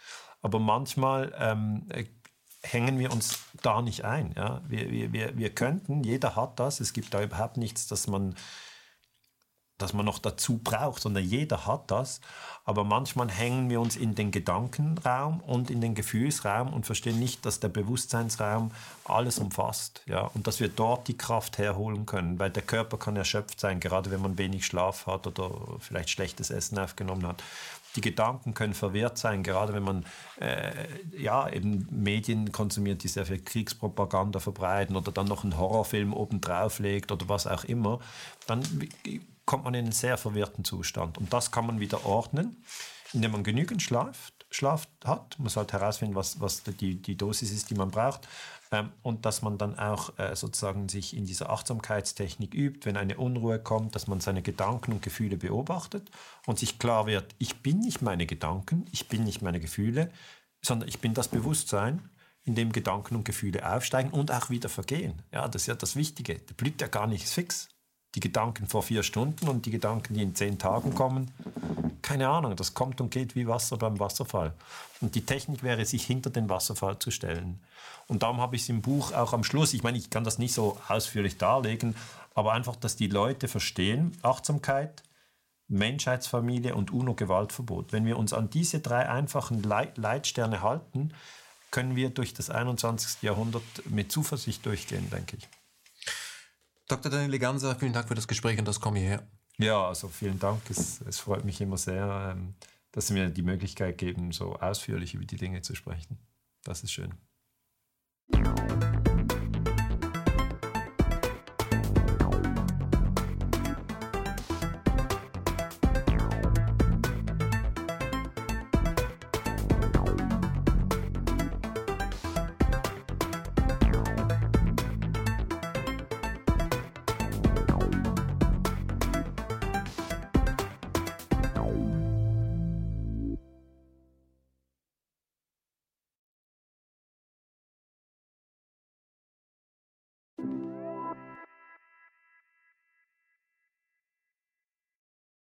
[0.42, 1.88] aber manchmal ähm,
[2.62, 4.32] hängen wir uns da nicht ein.
[4.36, 4.62] Ja?
[4.68, 8.34] Wir, wir, wir könnten, jeder hat das, es gibt da überhaupt nichts, dass man
[9.82, 12.20] dass man noch dazu braucht, sondern jeder hat das.
[12.64, 17.44] Aber manchmal hängen wir uns in den Gedankenraum und in den Gefühlsraum und verstehen nicht,
[17.44, 18.70] dass der Bewusstseinsraum
[19.04, 20.02] alles umfasst.
[20.06, 20.30] Ja?
[20.34, 24.12] Und dass wir dort die Kraft herholen können, weil der Körper kann erschöpft sein, gerade
[24.12, 27.42] wenn man wenig Schlaf hat oder vielleicht schlechtes Essen aufgenommen hat.
[27.96, 30.04] Die Gedanken können verwirrt sein, gerade wenn man
[30.40, 30.86] äh,
[31.16, 36.78] ja, eben Medien konsumiert, die sehr viel Kriegspropaganda verbreiten oder dann noch einen Horrorfilm obendrauf
[36.78, 38.00] legt oder was auch immer.
[38.46, 38.62] Dann
[39.44, 41.18] kommt man in einen sehr verwirrten Zustand.
[41.18, 42.62] Und das kann man wieder ordnen,
[43.12, 45.38] indem man genügend Schlaf, Schlaf hat.
[45.38, 48.28] Man sollte herausfinden, was, was die, die Dosis ist, die man braucht.
[48.72, 53.18] Ähm, und dass man dann auch äh, sozusagen sich in dieser Achtsamkeitstechnik übt, wenn eine
[53.18, 56.10] Unruhe kommt, dass man seine Gedanken und Gefühle beobachtet
[56.46, 60.10] und sich klar wird, ich bin nicht meine Gedanken, ich bin nicht meine Gefühle,
[60.62, 62.08] sondern ich bin das Bewusstsein,
[62.44, 65.22] in dem Gedanken und Gefühle aufsteigen und auch wieder vergehen.
[65.30, 66.40] Ja, das ist ja das Wichtige.
[66.40, 67.68] Da blüht ja gar nichts fix
[68.14, 71.30] die Gedanken vor vier Stunden und die Gedanken, die in zehn Tagen kommen.
[72.02, 74.52] Keine Ahnung, das kommt und geht wie Wasser beim Wasserfall.
[75.00, 77.60] Und die Technik wäre, sich hinter den Wasserfall zu stellen.
[78.08, 80.38] Und darum habe ich es im Buch auch am Schluss, ich meine, ich kann das
[80.38, 81.94] nicht so ausführlich darlegen,
[82.34, 85.02] aber einfach, dass die Leute verstehen, Achtsamkeit,
[85.68, 87.92] Menschheitsfamilie und UNO-Gewaltverbot.
[87.92, 91.14] Wenn wir uns an diese drei einfachen Leitsterne halten,
[91.70, 93.22] können wir durch das 21.
[93.22, 95.48] Jahrhundert mit Zuversicht durchgehen, denke ich.
[96.92, 97.10] Dr.
[97.10, 99.26] Daniel Leganza, vielen Dank für das Gespräch und das Kommen hierher.
[99.56, 100.60] Ja, also vielen Dank.
[100.68, 102.54] Es, es freut mich immer sehr, ähm,
[102.90, 106.18] dass Sie mir die Möglichkeit geben, so ausführlich über die Dinge zu sprechen.
[106.64, 107.14] Das ist schön.